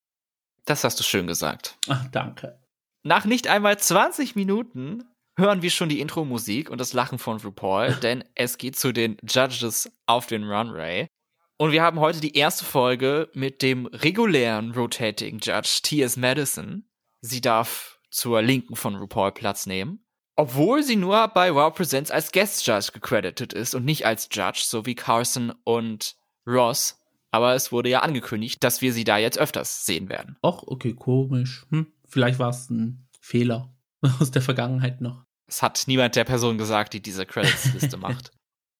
Das 0.64 0.84
hast 0.84 0.98
du 0.98 1.04
schön 1.04 1.26
gesagt. 1.26 1.76
Ach, 1.88 2.08
danke. 2.08 2.58
Nach 3.04 3.24
nicht 3.24 3.48
einmal 3.48 3.78
20 3.78 4.36
Minuten 4.36 5.04
hören 5.36 5.62
wir 5.62 5.70
schon 5.70 5.88
die 5.88 6.00
Intro-Musik 6.00 6.70
und 6.70 6.80
das 6.80 6.92
Lachen 6.92 7.18
von 7.18 7.38
RuPaul, 7.38 7.94
denn 8.02 8.24
es 8.34 8.58
geht 8.58 8.76
zu 8.76 8.92
den 8.92 9.16
Judges 9.22 9.90
auf 10.06 10.26
den 10.26 10.44
Runway. 10.44 11.08
Und 11.56 11.72
wir 11.72 11.82
haben 11.82 12.00
heute 12.00 12.20
die 12.20 12.36
erste 12.36 12.64
Folge 12.64 13.30
mit 13.34 13.62
dem 13.62 13.86
regulären 13.86 14.72
Rotating 14.72 15.38
Judge 15.40 15.80
T.S. 15.82 16.16
Madison. 16.16 16.88
Sie 17.20 17.40
darf 17.40 18.00
zur 18.10 18.42
Linken 18.42 18.74
von 18.74 18.96
RuPaul 18.96 19.32
Platz 19.32 19.66
nehmen. 19.66 20.04
Obwohl 20.34 20.82
sie 20.82 20.96
nur 20.96 21.28
bei 21.28 21.54
Wow 21.54 21.74
Presents 21.74 22.10
als 22.10 22.32
Guest 22.32 22.66
Judge 22.66 22.90
gecredited 22.92 23.52
ist 23.52 23.74
und 23.74 23.84
nicht 23.84 24.06
als 24.06 24.28
Judge, 24.32 24.62
so 24.64 24.86
wie 24.86 24.94
Carson 24.94 25.52
und 25.64 26.16
Ross. 26.46 26.98
Aber 27.30 27.54
es 27.54 27.70
wurde 27.70 27.90
ja 27.90 28.00
angekündigt, 28.00 28.64
dass 28.64 28.82
wir 28.82 28.92
sie 28.92 29.04
da 29.04 29.18
jetzt 29.18 29.38
öfters 29.38 29.86
sehen 29.86 30.08
werden. 30.08 30.36
Ach, 30.42 30.62
okay, 30.66 30.94
komisch. 30.94 31.66
Hm, 31.70 31.86
vielleicht 32.08 32.38
war 32.38 32.50
es 32.50 32.70
ein 32.70 33.08
Fehler. 33.20 33.72
aus 34.20 34.30
der 34.30 34.42
Vergangenheit 34.42 35.00
noch. 35.00 35.24
Es 35.46 35.62
hat 35.62 35.84
niemand 35.86 36.16
der 36.16 36.24
Person 36.24 36.58
gesagt, 36.58 36.92
die 36.94 37.02
diese 37.02 37.26
Credits-Liste 37.26 37.96
macht. 37.98 38.32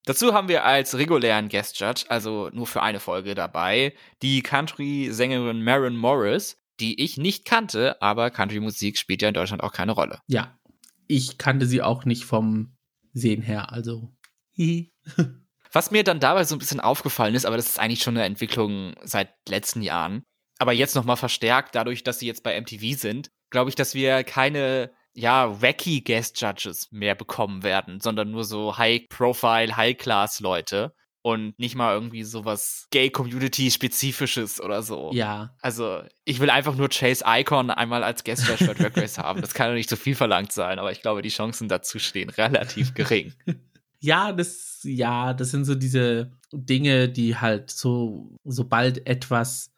Dazu 0.05 0.35
haben 0.35 0.49
wir 0.49 0.65
als 0.65 0.97
regulären 0.97 1.49
Guest 1.49 1.79
Judge, 1.79 2.05
also 2.09 2.51
nur 2.53 2.67
für 2.67 2.83
eine 2.83 2.99
Folge 2.99 3.35
dabei, 3.35 3.95
die 4.21 4.43
Country-Sängerin 4.43 5.63
Maren 5.63 5.97
Morris, 5.97 6.57
die 6.81 7.01
ich 7.01 7.19
nicht 7.19 7.45
kannte, 7.45 8.01
aber 8.03 8.31
Country-Musik 8.31 8.99
spielt 8.99 9.23
ja 9.23 9.29
in 9.29 9.35
Deutschland 9.35 9.63
auch 9.63 9.73
keine 9.73 9.93
Rolle. 9.93 10.19
Ja, 10.27 10.59
ich 11.07 11.39
kannte 11.39 11.67
sie 11.67 11.83
auch 11.83 12.05
nicht 12.05 12.25
vom 12.25 12.77
Sehen 13.13 13.43
her, 13.43 13.71
also. 13.71 14.13
Was 15.73 15.91
mir 15.91 16.05
dann 16.05 16.21
dabei 16.21 16.45
so 16.45 16.57
ein 16.57 16.59
bisschen 16.59 16.81
aufgefallen 16.81 17.35
ist, 17.35 17.47
aber 17.47 17.57
das 17.57 17.69
ist 17.69 17.79
eigentlich 17.79 18.03
schon 18.03 18.17
eine 18.17 18.27
Entwicklung 18.27 18.95
seit 19.05 19.33
letzten 19.49 19.83
Jahren, 19.83 20.25
aber 20.59 20.73
jetzt 20.73 20.97
nochmal 20.97 21.17
verstärkt, 21.17 21.75
dadurch, 21.75 22.03
dass 22.03 22.19
sie 22.19 22.27
jetzt 22.27 22.43
bei 22.43 22.61
MTV 22.61 22.99
sind, 22.99 23.31
glaube 23.51 23.71
ich, 23.71 23.77
dass 23.77 23.95
wir 23.95 24.25
keine 24.25 24.91
ja, 25.15 25.61
wacky 25.61 26.01
Guest 26.01 26.41
Judges 26.41 26.91
mehr 26.91 27.15
bekommen 27.15 27.63
werden, 27.63 28.01
sondern 28.01 28.31
nur 28.31 28.45
so 28.45 28.77
High-Profile, 28.79 29.77
High-Class-Leute 29.77 30.95
und 31.23 31.57
nicht 31.59 31.77
mal 31.77 31.95
irgendwie 31.95 32.25
sowas 32.25 32.89
Gay-Community-spezifisches 32.91 34.61
oder 34.61 34.83
so. 34.83 35.11
Ja. 35.13 35.55
Also, 35.61 36.03
ich 36.25 36.41
will 36.41 36.51
einfach 36.51 36.75
nur 36.75 36.89
Chase 36.89 37.25
Icon 37.27 37.71
einmal 37.71 38.03
als 38.03 38.25
Guest 38.25 38.49
Judge 38.49 38.67
bei 38.67 38.75
Drag 38.75 38.97
Race 38.97 39.19
haben. 39.19 39.41
Das 39.41 39.55
kann 39.55 39.69
doch 39.69 39.75
nicht 39.75 39.91
so 39.91 39.97
viel 39.97 40.17
verlangt 40.17 40.53
sein, 40.53 40.79
aber 40.79 40.91
ich 40.91 41.03
glaube, 41.03 41.23
die 41.23 41.29
Chancen 41.29 41.69
dazu 41.69 41.99
stehen 41.99 42.31
relativ 42.31 42.95
gering. 42.95 43.33
ja, 44.01 44.33
das, 44.33 44.81
ja, 44.83 45.33
das 45.33 45.53
sind 45.53 45.65
so 45.65 45.77
diese 45.77 46.33
Dinge, 46.53 47.09
die 47.09 47.37
halt 47.37 47.71
so, 47.71 48.37
sobald 48.45 49.07
etwas 49.07 49.72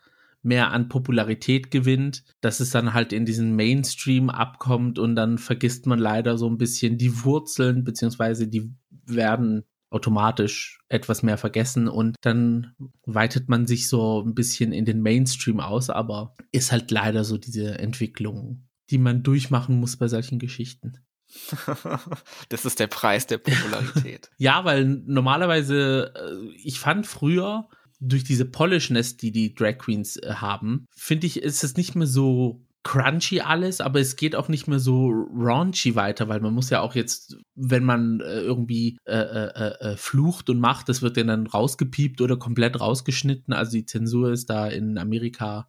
mehr 0.44 0.70
an 0.72 0.88
Popularität 0.88 1.70
gewinnt, 1.70 2.24
dass 2.40 2.60
es 2.60 2.70
dann 2.70 2.94
halt 2.94 3.12
in 3.12 3.24
diesen 3.24 3.56
Mainstream 3.56 4.30
abkommt 4.30 4.98
und 4.98 5.16
dann 5.16 5.38
vergisst 5.38 5.86
man 5.86 5.98
leider 5.98 6.38
so 6.38 6.48
ein 6.48 6.58
bisschen 6.58 6.98
die 6.98 7.24
Wurzeln, 7.24 7.84
beziehungsweise 7.84 8.46
die 8.46 8.72
werden 9.06 9.64
automatisch 9.90 10.80
etwas 10.88 11.22
mehr 11.22 11.38
vergessen 11.38 11.88
und 11.88 12.16
dann 12.20 12.74
weitet 13.06 13.48
man 13.48 13.66
sich 13.66 13.88
so 13.88 14.22
ein 14.22 14.34
bisschen 14.34 14.72
in 14.72 14.84
den 14.84 15.00
Mainstream 15.00 15.60
aus, 15.60 15.88
aber 15.88 16.34
ist 16.50 16.72
halt 16.72 16.90
leider 16.90 17.24
so 17.24 17.38
diese 17.38 17.78
Entwicklung, 17.78 18.66
die 18.90 18.98
man 18.98 19.22
durchmachen 19.22 19.78
muss 19.78 19.96
bei 19.96 20.08
solchen 20.08 20.38
Geschichten. 20.38 20.98
das 22.48 22.64
ist 22.64 22.80
der 22.80 22.86
Preis 22.88 23.26
der 23.26 23.38
Popularität. 23.38 24.30
ja, 24.36 24.64
weil 24.64 24.84
normalerweise, 24.84 26.12
äh, 26.14 26.54
ich 26.56 26.80
fand 26.80 27.06
früher, 27.06 27.68
durch 28.00 28.24
diese 28.24 28.44
Polishness, 28.44 29.16
die 29.16 29.32
die 29.32 29.54
Drag 29.54 29.78
Queens 29.78 30.16
äh, 30.16 30.34
haben, 30.34 30.86
finde 30.94 31.26
ich, 31.26 31.42
ist 31.42 31.64
es 31.64 31.76
nicht 31.76 31.94
mehr 31.94 32.06
so 32.06 32.64
crunchy 32.84 33.40
alles, 33.40 33.80
aber 33.80 33.98
es 33.98 34.14
geht 34.14 34.36
auch 34.36 34.48
nicht 34.48 34.68
mehr 34.68 34.78
so 34.78 35.08
raunchy 35.08 35.96
weiter, 35.96 36.28
weil 36.28 36.40
man 36.40 36.52
muss 36.52 36.68
ja 36.70 36.80
auch 36.80 36.94
jetzt, 36.94 37.36
wenn 37.54 37.82
man 37.82 38.20
äh, 38.20 38.40
irgendwie 38.40 38.98
äh, 39.06 39.16
äh, 39.16 39.50
äh, 39.54 39.92
äh 39.92 39.96
flucht 39.96 40.50
und 40.50 40.60
macht, 40.60 40.88
das 40.88 41.00
wird 41.00 41.16
dann 41.16 41.46
rausgepiept 41.46 42.20
oder 42.20 42.36
komplett 42.36 42.78
rausgeschnitten. 42.78 43.54
Also 43.54 43.72
die 43.72 43.86
Zensur 43.86 44.32
ist 44.32 44.50
da 44.50 44.68
in 44.68 44.98
Amerika 44.98 45.66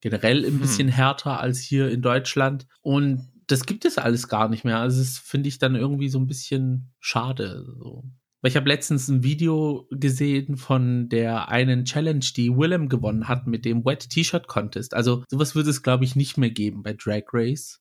generell 0.00 0.44
ein 0.44 0.54
hm. 0.54 0.60
bisschen 0.60 0.88
hm. 0.88 0.94
härter 0.94 1.38
als 1.40 1.60
hier 1.60 1.90
in 1.90 2.00
Deutschland. 2.00 2.66
Und 2.80 3.30
das 3.46 3.66
gibt 3.66 3.84
es 3.84 3.98
alles 3.98 4.28
gar 4.28 4.48
nicht 4.48 4.64
mehr. 4.64 4.78
Also 4.78 4.98
das 4.98 5.18
finde 5.18 5.48
ich 5.48 5.58
dann 5.58 5.74
irgendwie 5.74 6.08
so 6.08 6.18
ein 6.18 6.26
bisschen 6.26 6.92
schade. 6.98 7.64
So. 7.78 8.04
Weil 8.44 8.50
ich 8.50 8.56
habe 8.56 8.68
letztens 8.68 9.08
ein 9.08 9.22
Video 9.22 9.88
gesehen 9.90 10.58
von 10.58 11.08
der 11.08 11.48
einen 11.48 11.86
Challenge, 11.86 12.26
die 12.36 12.54
Willem 12.54 12.90
gewonnen 12.90 13.26
hat 13.26 13.46
mit 13.46 13.64
dem 13.64 13.86
Wet 13.86 14.10
T-Shirt 14.10 14.48
Contest. 14.48 14.92
Also 14.92 15.24
sowas 15.30 15.54
würde 15.54 15.70
es, 15.70 15.82
glaube 15.82 16.04
ich, 16.04 16.14
nicht 16.14 16.36
mehr 16.36 16.50
geben 16.50 16.82
bei 16.82 16.92
Drag 16.92 17.22
Race. 17.32 17.80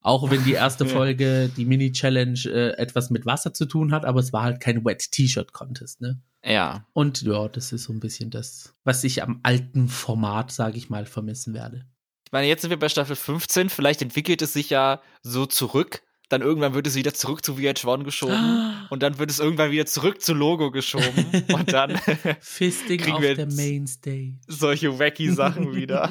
Auch 0.00 0.30
wenn 0.30 0.42
die 0.44 0.54
erste 0.54 0.86
Folge, 0.86 1.50
die 1.54 1.66
Mini-Challenge, 1.66 2.40
äh, 2.46 2.78
etwas 2.78 3.10
mit 3.10 3.26
Wasser 3.26 3.52
zu 3.52 3.66
tun 3.66 3.92
hat, 3.92 4.06
aber 4.06 4.20
es 4.20 4.32
war 4.32 4.44
halt 4.44 4.60
kein 4.60 4.86
Wet 4.86 5.12
T-Shirt 5.12 5.52
Contest, 5.52 6.00
ne? 6.00 6.18
Ja. 6.42 6.86
Und 6.94 7.20
ja, 7.20 7.48
das 7.48 7.70
ist 7.70 7.82
so 7.82 7.92
ein 7.92 8.00
bisschen 8.00 8.30
das, 8.30 8.74
was 8.84 9.04
ich 9.04 9.22
am 9.22 9.40
alten 9.42 9.88
Format, 9.88 10.50
sage 10.50 10.78
ich 10.78 10.88
mal, 10.88 11.04
vermissen 11.04 11.52
werde. 11.52 11.84
Ich 12.24 12.32
meine, 12.32 12.46
jetzt 12.46 12.62
sind 12.62 12.70
wir 12.70 12.78
bei 12.78 12.88
Staffel 12.88 13.16
15, 13.16 13.68
vielleicht 13.68 14.00
entwickelt 14.00 14.40
es 14.40 14.54
sich 14.54 14.70
ja 14.70 15.02
so 15.20 15.44
zurück, 15.44 16.00
dann 16.30 16.42
irgendwann 16.42 16.74
wird 16.74 16.86
es 16.86 16.94
wieder 16.94 17.12
zurück 17.12 17.44
zu 17.44 17.54
VH1 17.54 18.04
geschoben 18.04 18.86
und 18.88 19.02
dann 19.02 19.18
wird 19.18 19.30
es 19.30 19.40
irgendwann 19.40 19.72
wieder 19.72 19.84
zurück 19.84 20.22
zu 20.22 20.32
Logo 20.32 20.70
geschoben 20.70 21.44
und 21.52 21.72
dann 21.72 21.96
Fisting 22.40 23.00
kriegen 23.00 23.20
wir 23.20 23.34
der 23.34 23.46
Mainstay. 23.46 24.38
Solche 24.46 24.98
wacky 24.98 25.30
Sachen 25.30 25.74
wieder. 25.74 26.08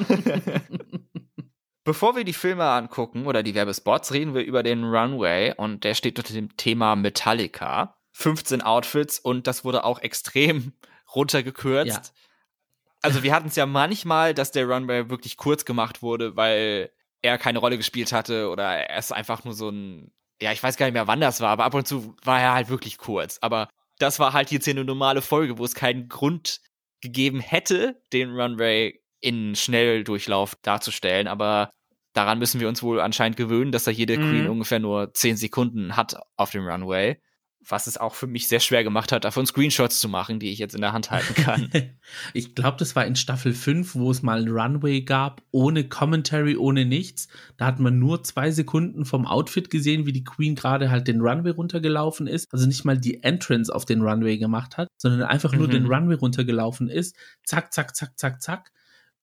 Bevor 1.85 2.15
wir 2.15 2.25
die 2.25 2.33
Filme 2.33 2.65
angucken 2.65 3.25
oder 3.25 3.41
die 3.41 3.55
Werbespots, 3.55 4.11
reden 4.11 4.35
wir 4.35 4.43
über 4.43 4.61
den 4.61 4.83
Runway 4.83 5.53
und 5.55 5.85
der 5.85 5.95
steht 5.95 6.19
unter 6.19 6.33
dem 6.33 6.55
Thema 6.57 6.95
Metallica. 6.95 7.95
15 8.11 8.61
Outfits 8.61 9.17
und 9.17 9.47
das 9.47 9.63
wurde 9.63 9.85
auch 9.85 9.99
extrem 9.99 10.73
runtergekürzt. 11.15 11.87
Ja. 11.89 12.01
Also 13.01 13.23
wir 13.23 13.33
hatten 13.33 13.47
es 13.47 13.55
ja 13.55 13.65
manchmal, 13.65 14.33
dass 14.33 14.51
der 14.51 14.67
Runway 14.67 15.09
wirklich 15.09 15.37
kurz 15.37 15.63
gemacht 15.63 16.01
wurde, 16.01 16.35
weil 16.35 16.91
er 17.21 17.37
keine 17.37 17.59
Rolle 17.59 17.77
gespielt 17.77 18.11
hatte 18.11 18.49
oder 18.49 18.63
er 18.63 18.97
ist 18.97 19.11
einfach 19.11 19.43
nur 19.43 19.53
so 19.53 19.69
ein, 19.69 20.11
ja, 20.41 20.51
ich 20.51 20.63
weiß 20.63 20.77
gar 20.77 20.85
nicht 20.85 20.93
mehr, 20.93 21.07
wann 21.07 21.21
das 21.21 21.41
war, 21.41 21.49
aber 21.49 21.65
ab 21.65 21.73
und 21.73 21.87
zu 21.87 22.15
war 22.23 22.41
er 22.41 22.53
halt 22.53 22.69
wirklich 22.69 22.97
kurz. 22.97 23.37
Aber 23.41 23.69
das 23.97 24.19
war 24.19 24.33
halt 24.33 24.51
jetzt 24.51 24.65
hier 24.65 24.73
eine 24.73 24.85
normale 24.85 25.21
Folge, 25.21 25.57
wo 25.57 25.65
es 25.65 25.75
keinen 25.75 26.07
Grund 26.07 26.61
gegeben 27.01 27.39
hätte, 27.39 28.01
den 28.13 28.31
Runway 28.31 29.01
in 29.21 29.55
Schnelldurchlauf 29.55 30.55
darzustellen. 30.61 31.27
Aber 31.27 31.69
daran 32.13 32.39
müssen 32.39 32.61
wir 32.61 32.69
uns 32.69 32.81
wohl 32.81 33.01
anscheinend 33.01 33.37
gewöhnen, 33.37 33.71
dass 33.71 33.83
da 33.83 33.91
jede 33.91 34.17
mhm. 34.17 34.29
Queen 34.29 34.49
ungefähr 34.49 34.79
nur 34.79 35.13
zehn 35.13 35.35
Sekunden 35.35 35.97
hat 35.97 36.15
auf 36.37 36.51
dem 36.51 36.65
Runway 36.65 37.19
was 37.71 37.87
es 37.87 37.97
auch 37.97 38.15
für 38.15 38.27
mich 38.27 38.47
sehr 38.47 38.59
schwer 38.59 38.83
gemacht 38.83 39.11
hat, 39.11 39.25
davon 39.25 39.45
Screenshots 39.45 39.99
zu 39.99 40.09
machen, 40.09 40.39
die 40.39 40.51
ich 40.51 40.59
jetzt 40.59 40.75
in 40.75 40.81
der 40.81 40.93
Hand 40.93 41.11
halten 41.11 41.33
kann. 41.35 41.69
ich 42.33 42.55
glaube, 42.55 42.77
das 42.77 42.95
war 42.95 43.05
in 43.05 43.15
Staffel 43.15 43.53
5, 43.53 43.95
wo 43.95 44.11
es 44.11 44.21
mal 44.21 44.41
ein 44.41 44.49
Runway 44.49 45.01
gab, 45.01 45.41
ohne 45.51 45.87
Commentary, 45.87 46.57
ohne 46.57 46.85
nichts. 46.85 47.27
Da 47.57 47.65
hat 47.65 47.79
man 47.79 47.99
nur 47.99 48.23
zwei 48.23 48.51
Sekunden 48.51 49.05
vom 49.05 49.25
Outfit 49.25 49.69
gesehen, 49.69 50.05
wie 50.05 50.13
die 50.13 50.23
Queen 50.23 50.55
gerade 50.55 50.89
halt 50.89 51.07
den 51.07 51.21
Runway 51.21 51.51
runtergelaufen 51.51 52.27
ist. 52.27 52.47
Also 52.51 52.67
nicht 52.67 52.85
mal 52.85 52.97
die 52.97 53.23
Entrance 53.23 53.73
auf 53.73 53.85
den 53.85 54.01
Runway 54.01 54.37
gemacht 54.37 54.77
hat, 54.77 54.89
sondern 54.97 55.23
einfach 55.23 55.53
nur 55.53 55.67
mhm. 55.67 55.71
den 55.71 55.85
Runway 55.85 56.15
runtergelaufen 56.15 56.89
ist. 56.89 57.15
Zack, 57.43 57.73
zack, 57.73 57.95
zack, 57.95 58.17
zack, 58.17 58.41
zack. 58.41 58.71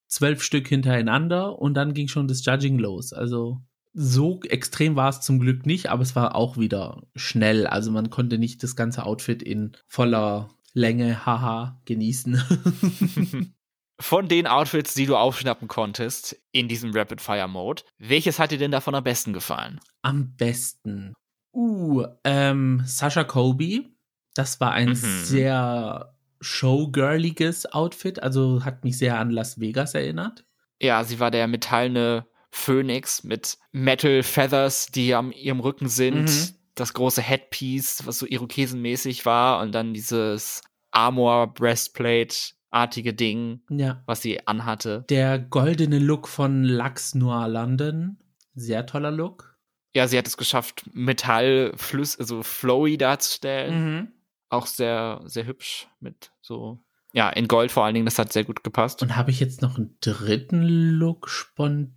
zwölf 0.09 0.43
Stück 0.43 0.69
hintereinander 0.69 1.59
und 1.59 1.75
dann 1.75 1.95
ging 1.95 2.09
schon 2.09 2.29
das 2.29 2.45
Judging 2.45 2.79
los. 2.79 3.13
Also 3.13 3.61
so 3.99 4.41
extrem 4.43 4.95
war 4.95 5.09
es 5.09 5.23
zum 5.23 5.41
Glück 5.41 5.65
nicht, 5.65 5.89
aber 5.89 6.03
es 6.03 6.15
war 6.15 6.35
auch 6.35 6.59
wieder 6.59 7.03
schnell. 7.15 7.67
Also 7.67 7.91
man 7.91 8.11
konnte 8.11 8.37
nicht 8.37 8.63
das 8.63 8.77
ganze 8.77 9.07
Outfit 9.07 9.43
in 9.43 9.73
voller 9.89 10.51
Länge, 10.75 11.25
haha, 11.25 11.81
genießen. 11.87 12.43
Von 13.99 14.29
den 14.29 14.47
Outfits, 14.47 14.93
die 14.93 15.07
du 15.07 15.17
aufschnappen 15.17 15.67
konntest 15.67 16.37
in 16.53 16.69
diesem 16.69 16.95
Rapid 16.95 17.23
Fire 17.23 17.49
Mode, 17.49 17.85
welches 17.97 18.39
hat 18.39 18.51
dir 18.51 18.59
denn 18.59 18.71
davon 18.71 18.95
am 18.95 19.03
besten 19.03 19.33
gefallen? 19.33 19.81
Am 20.03 20.37
besten. 20.37 21.15
Uh, 21.55 22.05
ähm, 22.23 22.83
Sasha 22.85 23.25
Kobe. 23.25 23.87
Das 24.35 24.61
war 24.61 24.73
ein 24.73 24.91
mhm. 24.91 24.95
sehr 24.95 26.15
showgirliges 26.43 27.73
Outfit, 27.73 28.23
also 28.23 28.63
hat 28.63 28.85
mich 28.85 28.99
sehr 28.99 29.19
an 29.19 29.31
Las 29.31 29.59
Vegas 29.59 29.95
erinnert. 29.95 30.45
Ja, 30.79 31.03
sie 31.03 31.19
war 31.19 31.31
der 31.31 31.49
metallene 31.49 32.27
Phönix 32.57 33.23
mit 33.23 33.59
Metal 33.71 34.23
Feathers, 34.23 34.87
die 34.87 35.15
am 35.15 35.31
ihrem 35.31 35.61
Rücken 35.61 35.89
sind. 35.89 36.25
Mhm. 36.25 36.55
Das 36.75 36.95
große 36.95 37.23
Headpiece, 37.23 38.07
was 38.07 38.19
so 38.19 38.27
Irokesenmäßig 38.27 39.25
war 39.27 39.61
und 39.61 39.73
dann 39.73 39.95
dieses 39.95 40.63
Armor 40.91 41.53
Breastplate 41.53 42.35
artige 42.71 43.15
Ding, 43.15 43.61
ja. 43.71 44.03
was 44.07 44.23
sie 44.23 44.47
anhatte. 44.47 45.05
Der 45.09 45.39
goldene 45.39 45.99
Look 45.99 46.29
von 46.29 46.65
Lux 46.65 47.15
Noir 47.15 47.49
London, 47.49 48.19
sehr 48.55 48.87
toller 48.87 49.11
Look. 49.11 49.57
Ja, 49.95 50.09
sie 50.09 50.19
hat 50.19 50.27
es 50.27 50.37
geschafft, 50.37 50.83
Metall 50.93 51.73
flüss, 51.77 52.19
also 52.19 52.43
flowy 52.43 52.99
darzustellen. 52.99 53.95
Mhm. 53.95 54.09
Auch 54.49 54.67
sehr, 54.67 55.23
sehr 55.25 55.47
hübsch 55.47 55.89
mit 56.01 56.33
so, 56.43 56.83
ja, 57.13 57.31
in 57.31 57.49
Gold 57.49 57.73
vor 57.73 57.85
allen 57.85 57.95
Dingen, 57.95 58.07
das 58.07 58.19
hat 58.19 58.33
sehr 58.33 58.45
gut 58.45 58.65
gepasst. 58.65 59.03
Und 59.03 59.17
habe 59.17 59.31
ich 59.31 59.41
jetzt 59.41 59.63
noch 59.63 59.77
einen 59.77 59.97
dritten 60.01 60.63
Look 60.63 61.29
spontan? 61.29 61.96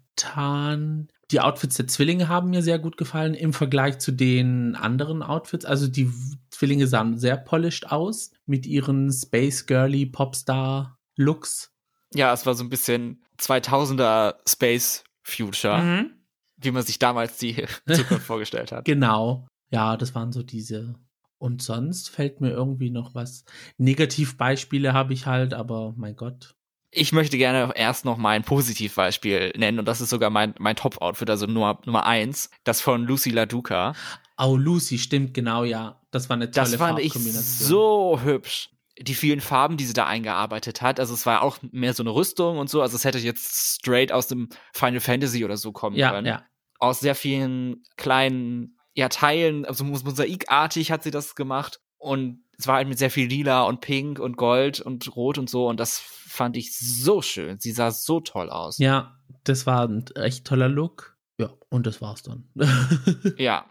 Die 1.32 1.39
Outfits 1.39 1.75
der 1.75 1.88
Zwillinge 1.88 2.27
haben 2.27 2.49
mir 2.49 2.63
sehr 2.63 2.79
gut 2.79 2.97
gefallen 2.97 3.36
im 3.36 3.53
Vergleich 3.53 3.99
zu 3.99 4.12
den 4.12 4.75
anderen 4.75 5.21
Outfits. 5.21 5.65
Also 5.65 5.88
die 5.88 6.12
Zwillinge 6.49 6.88
sahen 6.88 7.17
sehr 7.17 7.38
polished 7.38 7.91
aus 7.91 8.32
mit 8.45 8.65
ihren 8.65 9.12
Space 9.12 9.65
Girly 9.65 10.05
Popstar 10.08 10.97
Looks. 11.15 11.71
Ja, 12.13 12.34
es 12.34 12.45
war 12.45 12.55
so 12.55 12.63
ein 12.63 12.69
bisschen 12.69 13.23
2000er 13.39 14.36
Space 14.47 15.03
Future, 15.21 15.82
mhm. 15.82 16.12
wie 16.58 16.71
man 16.71 16.84
sich 16.84 16.97
damals 16.97 17.38
die 17.38 17.65
Zukunft 17.88 18.25
vorgestellt 18.25 18.71
hat. 18.71 18.86
Genau. 18.86 19.47
Ja, 19.69 19.97
das 19.97 20.15
waren 20.15 20.32
so 20.32 20.41
diese. 20.41 20.95
Und 21.38 21.62
sonst 21.62 22.10
fällt 22.10 22.41
mir 22.41 22.49
irgendwie 22.49 22.89
noch 22.89 23.15
was. 23.15 23.45
Negativbeispiele 23.77 24.93
habe 24.93 25.13
ich 25.13 25.25
halt, 25.25 25.53
aber 25.53 25.93
mein 25.95 26.15
Gott. 26.15 26.55
Ich 26.91 27.12
möchte 27.12 27.38
gerne 27.38 27.71
erst 27.75 28.04
noch 28.04 28.17
mein 28.17 28.43
Positivbeispiel 28.43 29.54
nennen 29.56 29.80
und 29.80 29.86
das 29.86 30.02
ist 30.02 30.10
sogar 30.10 30.30
mein, 30.30 30.56
mein 30.58 30.75
Top-Outfit, 30.75 31.30
also 31.30 31.45
Nummer, 31.45 31.80
Nummer 31.86 32.06
eins, 32.06 32.49
das 32.63 32.82
von 32.82 33.04
Lucy 33.04 33.30
LaDuca. 33.30 33.93
Oh, 34.38 34.56
Lucy, 34.56 34.97
stimmt, 34.97 35.34
genau, 35.34 35.63
ja. 35.63 36.02
Das 36.12 36.30
war 36.30 36.36
eine 36.36 36.49
tolle 36.49 36.65
Das 36.65 36.75
fand 36.75 36.99
ich 36.99 37.13
so 37.13 38.19
hübsch. 38.23 38.71
Die 38.97 39.13
vielen 39.13 39.39
Farben, 39.39 39.78
die 39.78 39.86
sie 39.86 39.93
da 39.93 40.08
eingearbeitet 40.08 40.82
hat, 40.82 40.99
also 40.99 41.13
es 41.13 41.25
war 41.25 41.41
auch 41.41 41.58
mehr 41.71 41.93
so 41.93 42.04
eine 42.04 42.10
Rüstung 42.10 42.58
und 42.58 42.69
so, 42.69 42.82
also 42.82 42.97
es 42.97 43.06
hätte 43.06 43.19
jetzt 43.19 43.75
straight 43.75 44.12
aus 44.12 44.28
dem 44.28 44.49
Final 44.73 44.99
Fantasy 44.99 45.45
oder 45.45 45.58
so 45.58 45.71
kommen 45.71 45.95
ja, 45.95 46.12
können. 46.12 46.28
Ja. 46.28 46.43
Aus 46.80 46.99
sehr 46.99 47.15
vielen 47.15 47.84
kleinen 47.97 48.78
ja, 48.93 49.08
Teilen, 49.08 49.65
also 49.65 49.86
mosaikartig 49.86 50.91
hat 50.91 51.04
sie 51.04 51.12
das 51.12 51.36
gemacht 51.36 51.80
und 51.97 52.43
es 52.58 52.67
war 52.67 52.75
halt 52.75 52.89
mit 52.89 52.99
sehr 52.99 53.12
viel 53.12 53.28
lila 53.28 53.63
und 53.63 53.80
pink 53.80 54.19
und 54.19 54.36
gold 54.36 54.82
und 54.82 55.15
rot 55.15 55.38
und 55.38 55.49
so 55.49 55.67
und 55.67 55.80
das 55.80 56.04
fand 56.30 56.56
ich 56.56 56.78
so 56.78 57.22
schön. 57.22 57.60
Sie 57.60 57.72
sah 57.72 57.92
so 57.92 58.20
toll 58.20 58.50
aus. 58.50 58.78
Ja, 58.78 59.20
das 59.44 59.65
war 59.65 59.88
ein 59.88 60.06
echt 60.15 60.46
toller 60.46 60.70
Look. 60.70 61.18
Ja, 61.39 61.52
und 61.70 61.88
das 61.88 62.02
war's 62.02 62.24
dann. 62.24 62.50
ja. 63.38 63.65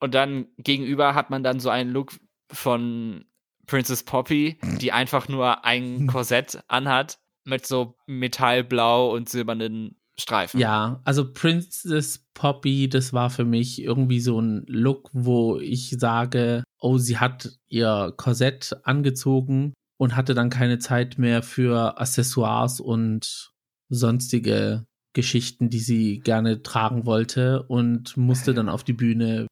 Und 0.00 0.14
dann 0.14 0.46
gegenüber 0.58 1.14
hat 1.14 1.30
man 1.30 1.42
dann 1.42 1.60
so 1.60 1.70
einen 1.70 1.90
Look 1.90 2.12
von 2.50 3.24
Princess 3.66 4.02
Poppy, 4.02 4.58
die 4.80 4.92
einfach 4.92 5.28
nur 5.28 5.64
ein 5.64 6.06
Korsett 6.08 6.62
anhat 6.68 7.18
mit 7.44 7.66
so 7.66 7.96
metallblau 8.06 9.12
und 9.12 9.28
silbernen 9.28 9.96
Streifen. 10.16 10.60
Ja, 10.60 11.00
also 11.04 11.32
Princess 11.32 12.24
Poppy, 12.34 12.88
das 12.88 13.12
war 13.12 13.30
für 13.30 13.44
mich 13.44 13.82
irgendwie 13.82 14.20
so 14.20 14.40
ein 14.40 14.64
Look, 14.68 15.10
wo 15.12 15.58
ich 15.58 15.90
sage, 15.98 16.62
oh, 16.78 16.98
sie 16.98 17.18
hat 17.18 17.58
ihr 17.68 18.12
Korsett 18.16 18.76
angezogen 18.84 19.74
und 19.96 20.16
hatte 20.16 20.34
dann 20.34 20.50
keine 20.50 20.78
Zeit 20.78 21.18
mehr 21.18 21.42
für 21.42 21.98
Accessoires 22.00 22.80
und 22.80 23.52
sonstige 23.88 24.86
Geschichten, 25.12 25.70
die 25.70 25.78
sie 25.78 26.20
gerne 26.20 26.62
tragen 26.62 27.06
wollte 27.06 27.62
und 27.62 28.16
musste 28.16 28.52
dann 28.52 28.68
auf 28.68 28.82
die 28.82 28.92
Bühne. 28.92 29.46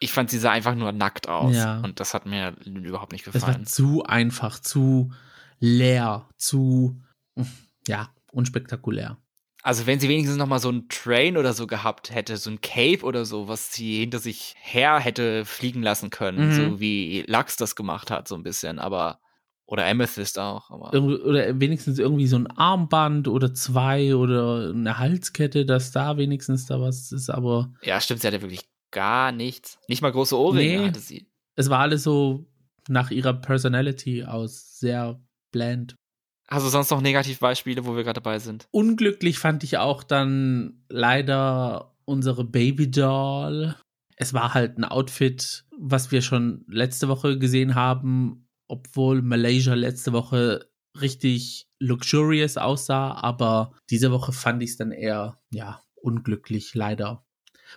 Ich 0.00 0.12
fand, 0.12 0.30
sie 0.30 0.38
sah 0.38 0.50
einfach 0.50 0.74
nur 0.74 0.92
nackt 0.92 1.28
aus 1.28 1.54
ja. 1.54 1.80
und 1.80 2.00
das 2.00 2.14
hat 2.14 2.26
mir 2.26 2.56
überhaupt 2.64 3.12
nicht 3.12 3.24
gefallen. 3.24 3.44
Das 3.44 3.52
war 3.54 3.64
zu 3.64 4.04
einfach, 4.04 4.58
zu 4.58 5.12
leer, 5.60 6.28
zu, 6.36 7.00
ja, 7.86 8.10
unspektakulär. 8.32 9.18
Also 9.62 9.86
wenn 9.86 10.00
sie 10.00 10.08
wenigstens 10.08 10.38
noch 10.38 10.46
mal 10.46 10.58
so 10.58 10.70
ein 10.70 10.88
Train 10.88 11.36
oder 11.36 11.52
so 11.52 11.66
gehabt 11.66 12.12
hätte, 12.12 12.38
so 12.38 12.50
ein 12.50 12.62
Cape 12.62 13.04
oder 13.04 13.26
so, 13.26 13.46
was 13.46 13.72
sie 13.72 14.00
hinter 14.00 14.18
sich 14.18 14.54
her 14.58 14.98
hätte 14.98 15.44
fliegen 15.44 15.82
lassen 15.82 16.08
können, 16.08 16.48
mhm. 16.48 16.52
so 16.52 16.80
wie 16.80 17.24
Lux 17.28 17.56
das 17.56 17.76
gemacht 17.76 18.10
hat, 18.10 18.26
so 18.26 18.34
ein 18.34 18.42
bisschen, 18.42 18.78
aber 18.78 19.20
oder 19.70 19.86
Amethyst 19.86 20.38
auch. 20.38 20.70
Aber. 20.70 20.92
Oder 20.92 21.58
wenigstens 21.60 21.98
irgendwie 21.98 22.26
so 22.26 22.36
ein 22.36 22.48
Armband 22.48 23.28
oder 23.28 23.54
zwei 23.54 24.14
oder 24.16 24.70
eine 24.70 24.98
Halskette, 24.98 25.64
dass 25.64 25.92
da 25.92 26.16
wenigstens 26.16 26.66
da 26.66 26.80
was 26.80 27.12
ist, 27.12 27.30
aber. 27.30 27.72
Ja, 27.82 28.00
stimmt, 28.00 28.20
sie 28.20 28.26
hatte 28.26 28.42
wirklich 28.42 28.68
gar 28.90 29.30
nichts. 29.32 29.78
Nicht 29.88 30.02
mal 30.02 30.12
große 30.12 30.36
Ohrringe 30.36 30.80
nee, 30.80 30.86
hatte 30.88 31.00
sie. 31.00 31.28
Es 31.54 31.70
war 31.70 31.78
alles 31.78 32.02
so 32.02 32.46
nach 32.88 33.12
ihrer 33.12 33.32
Personality 33.32 34.24
aus, 34.24 34.78
sehr 34.78 35.20
bland. 35.52 35.94
Hast 36.48 36.66
du 36.66 36.70
sonst 36.70 36.90
noch 36.90 37.00
Negativbeispiele, 37.00 37.86
wo 37.86 37.94
wir 37.94 38.02
gerade 38.02 38.20
dabei 38.20 38.40
sind? 38.40 38.66
Unglücklich 38.72 39.38
fand 39.38 39.62
ich 39.62 39.78
auch 39.78 40.02
dann 40.02 40.82
leider 40.88 41.94
unsere 42.04 42.42
Babydoll. 42.42 43.76
Es 44.16 44.34
war 44.34 44.52
halt 44.52 44.76
ein 44.76 44.84
Outfit, 44.84 45.64
was 45.78 46.10
wir 46.10 46.22
schon 46.22 46.64
letzte 46.66 47.06
Woche 47.06 47.38
gesehen 47.38 47.76
haben, 47.76 48.48
obwohl 48.70 49.22
Malaysia 49.22 49.74
letzte 49.74 50.12
Woche 50.12 50.70
richtig 51.00 51.68
luxurious 51.78 52.56
aussah, 52.56 53.12
aber 53.14 53.72
diese 53.90 54.10
Woche 54.10 54.32
fand 54.32 54.62
ich 54.62 54.70
es 54.70 54.76
dann 54.76 54.92
eher, 54.92 55.40
ja, 55.50 55.82
unglücklich, 55.96 56.74
leider. 56.74 57.24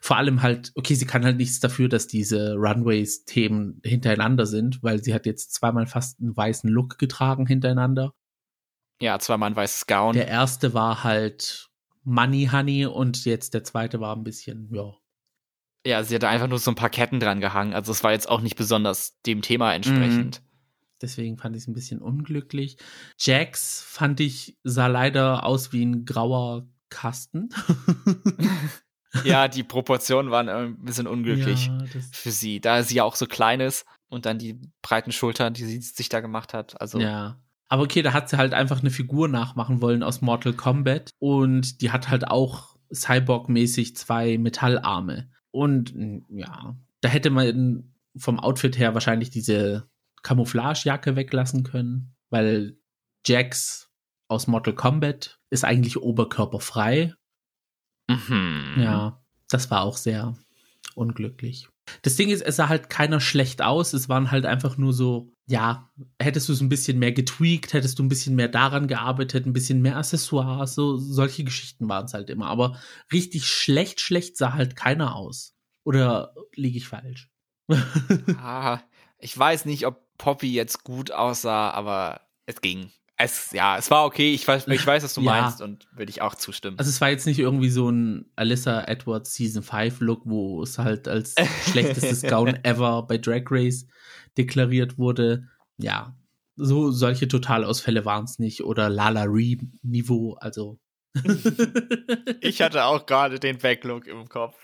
Vor 0.01 0.17
allem 0.17 0.41
halt, 0.41 0.71
okay, 0.75 0.95
sie 0.95 1.05
kann 1.05 1.23
halt 1.23 1.37
nichts 1.37 1.59
dafür, 1.59 1.87
dass 1.87 2.07
diese 2.07 2.55
Runways-Themen 2.55 3.81
hintereinander 3.83 4.45
sind, 4.45 4.81
weil 4.81 5.03
sie 5.03 5.13
hat 5.13 5.25
jetzt 5.25 5.53
zweimal 5.53 5.85
fast 5.85 6.19
einen 6.19 6.35
weißen 6.35 6.69
Look 6.69 6.97
getragen 6.97 7.45
hintereinander. 7.45 8.13
Ja, 9.01 9.19
zweimal 9.19 9.51
ein 9.51 9.55
weißes 9.55 9.85
Gown. 9.85 10.13
Der 10.13 10.27
erste 10.27 10.73
war 10.73 11.03
halt 11.03 11.69
Money 12.03 12.49
Honey 12.51 12.85
und 12.85 13.25
jetzt 13.25 13.53
der 13.53 13.63
zweite 13.63 13.99
war 13.99 14.15
ein 14.15 14.23
bisschen, 14.23 14.69
ja. 14.73 14.93
Ja, 15.85 16.03
sie 16.03 16.15
hatte 16.15 16.29
einfach 16.29 16.47
nur 16.47 16.59
so 16.59 16.71
ein 16.71 16.75
paar 16.75 16.89
Ketten 16.89 17.19
dran 17.19 17.41
gehangen. 17.41 17.73
Also 17.73 17.91
es 17.91 18.03
war 18.03 18.13
jetzt 18.13 18.29
auch 18.29 18.41
nicht 18.41 18.55
besonders 18.55 19.19
dem 19.25 19.41
Thema 19.41 19.73
entsprechend. 19.73 20.41
Mhm. 20.41 20.52
Deswegen 21.03 21.37
fand 21.37 21.53
ich 21.57 21.63
es 21.63 21.67
ein 21.67 21.73
bisschen 21.73 22.01
unglücklich. 22.01 22.77
Jax 23.19 23.83
fand 23.85 24.21
ich, 24.21 24.57
sah 24.63 24.87
leider 24.87 25.45
aus 25.45 25.73
wie 25.73 25.83
ein 25.83 26.05
grauer 26.05 26.65
Kasten. 26.89 27.49
ja, 29.25 29.49
die 29.49 29.63
Proportionen 29.63 30.31
waren 30.31 30.47
ein 30.47 30.79
bisschen 30.79 31.05
unglücklich 31.05 31.67
ja, 31.67 31.77
für 32.13 32.31
sie, 32.31 32.61
da 32.61 32.83
sie 32.83 32.95
ja 32.95 33.03
auch 33.03 33.17
so 33.17 33.25
klein 33.25 33.59
ist 33.59 33.85
und 34.07 34.25
dann 34.25 34.39
die 34.39 34.61
breiten 34.81 35.11
Schultern, 35.11 35.53
die 35.53 35.65
sie 35.65 35.81
sich 35.81 36.07
da 36.07 36.21
gemacht 36.21 36.53
hat. 36.53 36.79
Also 36.79 37.01
ja. 37.01 37.37
Aber 37.67 37.83
okay, 37.83 38.01
da 38.01 38.13
hat 38.13 38.29
sie 38.29 38.37
halt 38.37 38.53
einfach 38.53 38.79
eine 38.79 38.91
Figur 38.91 39.27
nachmachen 39.27 39.81
wollen 39.81 40.03
aus 40.03 40.21
Mortal 40.21 40.53
Kombat 40.53 41.11
und 41.19 41.81
die 41.81 41.91
hat 41.91 42.07
halt 42.07 42.29
auch 42.29 42.77
Cyborg-mäßig 42.93 43.97
zwei 43.97 44.37
Metallarme. 44.37 45.29
Und 45.51 45.93
ja, 46.29 46.77
da 47.01 47.09
hätte 47.09 47.29
man 47.29 47.93
vom 48.15 48.39
Outfit 48.39 48.77
her 48.77 48.93
wahrscheinlich 48.93 49.31
diese 49.31 49.89
Camouflagejacke 50.23 51.15
weglassen 51.15 51.63
können, 51.63 52.15
weil 52.29 52.77
Jax 53.25 53.91
aus 54.27 54.47
Mortal 54.47 54.73
Kombat 54.73 55.39
ist 55.49 55.63
eigentlich 55.63 55.97
oberkörperfrei. 55.97 57.13
Mhm. 58.09 58.75
Ja, 58.77 59.23
das 59.49 59.69
war 59.69 59.81
auch 59.81 59.97
sehr 59.97 60.35
unglücklich. 60.95 61.67
Das 62.01 62.15
Ding 62.15 62.29
ist, 62.29 62.41
es 62.41 62.55
sah 62.55 62.69
halt 62.69 62.89
keiner 62.89 63.19
schlecht 63.19 63.61
aus. 63.61 63.93
Es 63.93 64.07
waren 64.09 64.31
halt 64.31 64.45
einfach 64.45 64.77
nur 64.77 64.93
so, 64.93 65.33
ja, 65.47 65.91
hättest 66.19 66.47
du 66.47 66.53
es 66.53 66.61
ein 66.61 66.69
bisschen 66.69 66.97
mehr 66.97 67.11
getweakt, 67.11 67.73
hättest 67.73 67.99
du 67.99 68.03
ein 68.03 68.09
bisschen 68.09 68.35
mehr 68.35 68.47
daran 68.47 68.87
gearbeitet, 68.87 69.45
ein 69.45 69.53
bisschen 69.53 69.81
mehr 69.81 69.97
Accessoires, 69.97 70.75
so 70.75 70.97
solche 70.97 71.43
Geschichten 71.43 71.89
waren 71.89 72.05
es 72.05 72.13
halt 72.13 72.29
immer. 72.29 72.47
Aber 72.47 72.79
richtig 73.11 73.45
schlecht, 73.47 73.99
schlecht 73.99 74.37
sah 74.37 74.53
halt 74.53 74.75
keiner 74.75 75.15
aus. 75.15 75.55
Oder 75.83 76.33
liege 76.55 76.77
ich 76.77 76.87
falsch? 76.87 77.29
ah, 78.37 78.79
ich 79.23 79.37
weiß 79.37 79.65
nicht, 79.65 79.87
ob 79.87 80.01
Poppy 80.17 80.53
jetzt 80.53 80.83
gut 80.83 81.11
aussah, 81.11 81.71
aber 81.71 82.21
es 82.45 82.61
ging. 82.61 82.91
Es, 83.15 83.51
ja, 83.51 83.77
es 83.77 83.89
war 83.89 84.05
okay. 84.05 84.33
Ich 84.33 84.47
weiß, 84.47 84.67
ich 84.67 84.85
weiß 84.85 85.03
was 85.03 85.13
du 85.13 85.21
Ja. 85.23 85.41
meinst 85.41 85.61
und 85.61 85.87
würde 85.93 86.09
ich 86.09 86.21
auch 86.21 86.35
zustimmen. 86.35 86.77
Also 86.77 86.89
es 86.89 86.99
war 86.99 87.09
jetzt 87.09 87.25
nicht 87.25 87.39
irgendwie 87.39 87.69
so 87.69 87.89
ein 87.89 88.29
Alyssa 88.35 88.83
Edwards 88.83 89.33
Season 89.33 89.63
5 89.63 90.01
Look, 90.01 90.21
wo 90.25 90.61
es 90.61 90.77
halt 90.77 91.07
als 91.07 91.35
schlechtestes 91.71 92.23
Gown 92.23 92.59
ever 92.63 93.03
bei 93.07 93.17
Drag 93.17 93.43
Race 93.49 93.87
deklariert 94.37 94.97
wurde. 94.97 95.47
Ja, 95.77 96.15
so 96.55 96.91
solche 96.91 97.27
Totalausfälle 97.27 98.03
waren 98.05 98.25
es 98.25 98.39
nicht 98.39 98.63
oder 98.63 98.89
Lala 98.89 99.23
Ree 99.23 99.57
Niveau, 99.83 100.33
also 100.39 100.79
Ich 102.41 102.61
hatte 102.61 102.85
auch 102.85 103.05
gerade 103.05 103.39
den 103.39 103.57
Backlook 103.57 104.07
im 104.07 104.27
Kopf. 104.27 104.55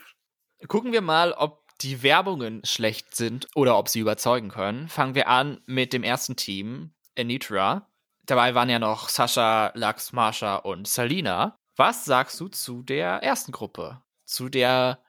Gucken 0.68 0.92
wir 0.92 1.02
mal, 1.02 1.32
ob 1.34 1.64
die 1.82 2.04
Werbungen 2.04 2.62
schlecht 2.66 3.16
sind 3.16 3.48
oder 3.56 3.78
ob 3.78 3.90
sie 3.90 4.00
überzeugen 4.00 4.50
können. 4.50 4.90
Fangen 4.90 5.16
wir 5.16 5.28
an 5.28 5.62
mit 5.66 5.94
dem 5.94 6.04
ersten 6.04 6.36
Team, 6.36 6.92
Anitra. 7.18 7.88
Dabei 8.26 8.54
waren 8.54 8.70
ja 8.70 8.80
noch 8.80 9.10
Sascha, 9.10 9.72
Lux, 9.76 10.14
Marsha 10.14 10.58
und 10.58 10.88
Salina. 10.88 11.58
Was 11.76 12.06
sagst 12.06 12.40
du 12.40 12.48
zu 12.48 12.84
der 12.84 13.24
ersten 13.24 13.52
Gruppe? 13.52 14.02
Zu 14.26 14.50
der 14.50 15.00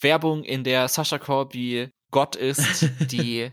Werbung, 0.00 0.44
in 0.44 0.62
der 0.64 0.88
Sascha 0.88 1.18
Corby 1.18 1.90
Gott 2.10 2.36
ist, 2.36 2.88
die 3.10 3.50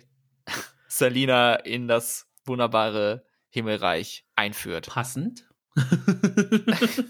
Salina 0.87 1.55
in 1.55 1.87
das 1.87 2.27
wunderbare 2.45 3.25
Himmelreich 3.49 4.25
einführt. 4.35 4.87
passend. 4.87 5.47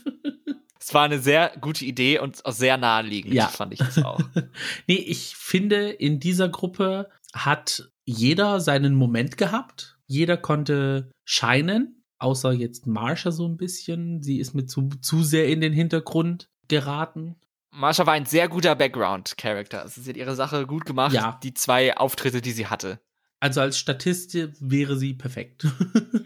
War 0.95 1.03
eine 1.03 1.19
sehr 1.19 1.51
gute 1.61 1.85
Idee 1.85 2.17
und 2.19 2.41
sehr 2.47 2.77
naheliegend, 2.77 3.33
Ja. 3.33 3.47
fand 3.47 3.73
ich 3.73 3.79
das 3.79 3.97
auch. 4.03 4.19
nee, 4.87 4.95
ich 4.95 5.35
finde, 5.35 5.89
in 5.89 6.19
dieser 6.19 6.49
Gruppe 6.49 7.09
hat 7.33 7.89
jeder 8.05 8.59
seinen 8.61 8.95
Moment 8.95 9.37
gehabt. 9.37 9.97
Jeder 10.07 10.37
konnte 10.37 11.11
scheinen, 11.23 12.03
außer 12.19 12.51
jetzt 12.53 12.87
Marsha 12.87 13.31
so 13.31 13.47
ein 13.47 13.57
bisschen. 13.57 14.21
Sie 14.23 14.39
ist 14.39 14.53
mir 14.53 14.65
zu, 14.67 14.89
zu 15.01 15.23
sehr 15.23 15.47
in 15.49 15.61
den 15.61 15.73
Hintergrund 15.73 16.49
geraten. 16.67 17.35
Marsha 17.71 18.05
war 18.05 18.13
ein 18.13 18.25
sehr 18.25 18.47
guter 18.47 18.73
Background-Character. 18.75 19.81
Also 19.81 19.99
sie 20.01 20.11
hat 20.11 20.17
ihre 20.17 20.35
Sache 20.35 20.65
gut 20.65 20.85
gemacht, 20.85 21.13
Ja. 21.13 21.39
die 21.43 21.53
zwei 21.53 21.97
Auftritte, 21.97 22.41
die 22.41 22.51
sie 22.53 22.67
hatte. 22.67 22.99
Also 23.41 23.59
als 23.61 23.77
Statistin 23.77 24.53
wäre 24.61 24.95
sie 24.97 25.13
perfekt. 25.13 25.67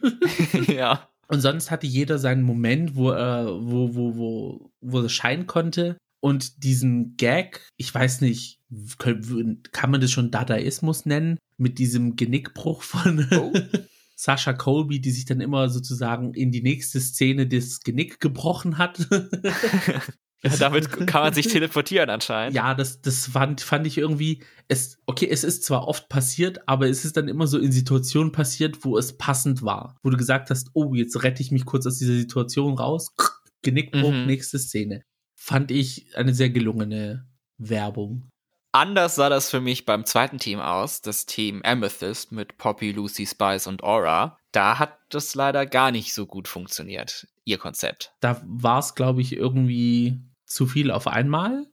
ja. 0.67 1.09
Und 1.31 1.41
sonst 1.41 1.69
hatte 1.69 1.85
jeder 1.87 2.17
seinen 2.17 2.41
Moment, 2.43 2.95
wo 2.95 3.11
er, 3.11 3.45
wo, 3.61 3.93
wo, 3.95 4.15
wo, 4.17 4.71
wo 4.81 4.99
er 5.01 5.09
scheinen 5.09 5.45
konnte. 5.45 5.97
Und 6.21 6.63
diesen 6.63 7.15
Gag, 7.17 7.69
ich 7.77 7.93
weiß 7.93 8.21
nicht, 8.21 8.59
können- 8.97 9.61
kann 9.71 9.91
man 9.91 10.01
das 10.01 10.11
schon 10.11 10.31
Dadaismus 10.31 11.05
nennen? 11.05 11.37
Mit 11.57 11.77
diesem 11.77 12.15
Genickbruch 12.15 12.81
von 12.81 13.27
Oh. 13.31 13.53
Sascha 14.15 14.51
Colby, 14.51 14.99
die 14.99 15.11
sich 15.11 15.23
dann 15.23 15.39
immer 15.39 15.69
sozusagen 15.69 16.33
in 16.33 16.51
die 16.51 16.61
nächste 16.61 16.99
Szene 16.99 17.47
das 17.47 17.79
Genick 17.81 18.19
gebrochen 18.19 18.77
hat. 18.77 19.07
ja. 20.43 20.55
Damit 20.57 20.89
kann 21.07 21.23
man 21.23 21.33
sich 21.33 21.47
teleportieren 21.47 22.09
anscheinend. 22.09 22.55
ja, 22.55 22.73
das, 22.73 23.01
das 23.01 23.27
fand, 23.27 23.61
fand 23.61 23.85
ich 23.87 23.97
irgendwie, 23.97 24.43
es, 24.67 24.97
okay, 25.05 25.27
es 25.29 25.43
ist 25.43 25.63
zwar 25.63 25.87
oft 25.87 26.07
passiert, 26.09 26.67
aber 26.67 26.87
es 26.87 27.03
ist 27.05 27.17
dann 27.17 27.27
immer 27.27 27.47
so 27.47 27.57
in 27.57 27.71
Situationen 27.71 28.31
passiert, 28.31 28.83
wo 28.85 28.97
es 28.97 29.17
passend 29.17 29.63
war. 29.63 29.97
Wo 30.03 30.09
du 30.09 30.17
gesagt 30.17 30.49
hast, 30.49 30.69
oh, 30.73 30.93
jetzt 30.93 31.21
rette 31.23 31.41
ich 31.41 31.51
mich 31.51 31.65
kurz 31.65 31.85
aus 31.85 31.97
dieser 31.97 32.13
Situation 32.13 32.77
raus. 32.77 33.13
Genickbruch, 33.63 34.11
Mhm. 34.11 34.25
nächste 34.27 34.57
Szene. 34.59 35.03
Fand 35.35 35.71
ich 35.71 36.15
eine 36.15 36.33
sehr 36.33 36.49
gelungene 36.49 37.27
Werbung. 37.57 38.29
Anders 38.71 39.15
sah 39.15 39.29
das 39.29 39.49
für 39.49 39.61
mich 39.61 39.85
beim 39.85 40.05
zweiten 40.05 40.37
Team 40.37 40.59
aus, 40.59 41.01
das 41.01 41.25
Team 41.25 41.61
Amethyst 41.65 42.31
mit 42.31 42.57
Poppy, 42.57 42.91
Lucy, 42.91 43.25
Spice 43.25 43.65
und 43.67 43.83
Aura. 43.83 44.37
Da 44.51 44.77
hat 44.79 44.99
das 45.09 45.33
leider 45.33 45.65
gar 45.65 45.91
nicht 45.91 46.13
so 46.13 46.27
gut 46.27 46.47
funktioniert, 46.47 47.27
ihr 47.45 47.57
Konzept. 47.57 48.13
Da 48.19 48.41
war 48.45 48.79
es, 48.79 48.93
glaube 48.95 49.21
ich, 49.21 49.35
irgendwie 49.35 50.19
zu 50.49 50.65
viel 50.67 50.91
auf 50.91 51.07
einmal. 51.07 51.67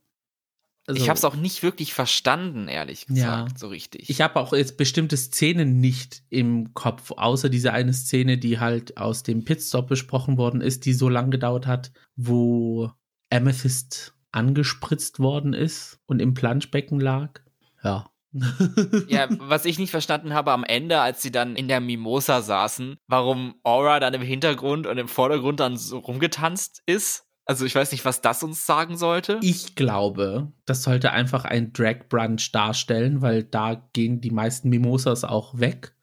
Also, 0.88 1.02
ich 1.02 1.08
habe 1.08 1.16
es 1.16 1.24
auch 1.24 1.34
nicht 1.34 1.64
wirklich 1.64 1.94
verstanden, 1.94 2.68
ehrlich 2.68 3.06
Ja. 3.08 3.42
gesagt, 3.42 3.58
so 3.58 3.66
richtig. 3.68 4.08
Ich 4.08 4.20
habe 4.20 4.38
auch 4.38 4.52
jetzt 4.52 4.76
bestimmte 4.76 5.16
Szenen 5.16 5.80
nicht 5.80 6.22
im 6.30 6.74
Kopf, 6.74 7.10
außer 7.10 7.48
diese 7.48 7.72
eine 7.72 7.92
Szene, 7.92 8.38
die 8.38 8.60
halt 8.60 8.96
aus 8.96 9.24
dem 9.24 9.44
Pitstop 9.44 9.88
besprochen 9.88 10.38
worden 10.38 10.60
ist, 10.60 10.84
die 10.84 10.92
so 10.92 11.08
lang 11.08 11.32
gedauert 11.32 11.66
hat, 11.66 11.90
wo 12.14 12.92
Amethyst 13.30 14.14
angespritzt 14.30 15.18
worden 15.18 15.54
ist 15.54 15.98
und 16.06 16.20
im 16.20 16.34
Planschbecken 16.34 17.00
lag. 17.00 17.40
Ja. 17.82 18.10
Ja, 19.08 19.28
was 19.38 19.64
ich 19.64 19.78
nicht 19.78 19.90
verstanden 19.90 20.34
habe 20.34 20.52
am 20.52 20.62
Ende, 20.62 21.00
als 21.00 21.22
sie 21.22 21.32
dann 21.32 21.56
in 21.56 21.68
der 21.68 21.80
Mimosa 21.80 22.42
saßen, 22.42 22.98
warum 23.06 23.54
Aura 23.62 23.98
dann 23.98 24.14
im 24.14 24.22
Hintergrund 24.22 24.86
und 24.86 24.98
im 24.98 25.08
Vordergrund 25.08 25.58
dann 25.60 25.76
so 25.78 25.98
rumgetanzt 25.98 26.82
ist. 26.86 27.25
Also 27.48 27.64
ich 27.64 27.76
weiß 27.76 27.92
nicht, 27.92 28.04
was 28.04 28.20
das 28.20 28.42
uns 28.42 28.66
sagen 28.66 28.96
sollte. 28.96 29.38
Ich 29.40 29.76
glaube, 29.76 30.52
das 30.64 30.82
sollte 30.82 31.12
einfach 31.12 31.44
ein 31.44 31.72
Drag 31.72 32.08
Brunch 32.08 32.50
darstellen, 32.50 33.22
weil 33.22 33.44
da 33.44 33.88
gehen 33.92 34.20
die 34.20 34.32
meisten 34.32 34.68
Mimosas 34.68 35.22
auch 35.22 35.56
weg. 35.58 35.94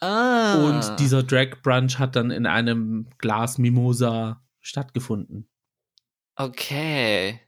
ah. 0.00 0.64
Und 0.64 0.98
dieser 0.98 1.22
Drag 1.22 1.60
Brunch 1.62 1.98
hat 1.98 2.16
dann 2.16 2.30
in 2.30 2.46
einem 2.46 3.06
Glas 3.18 3.58
Mimosa 3.58 4.42
stattgefunden. 4.60 5.46
Okay. 6.36 7.38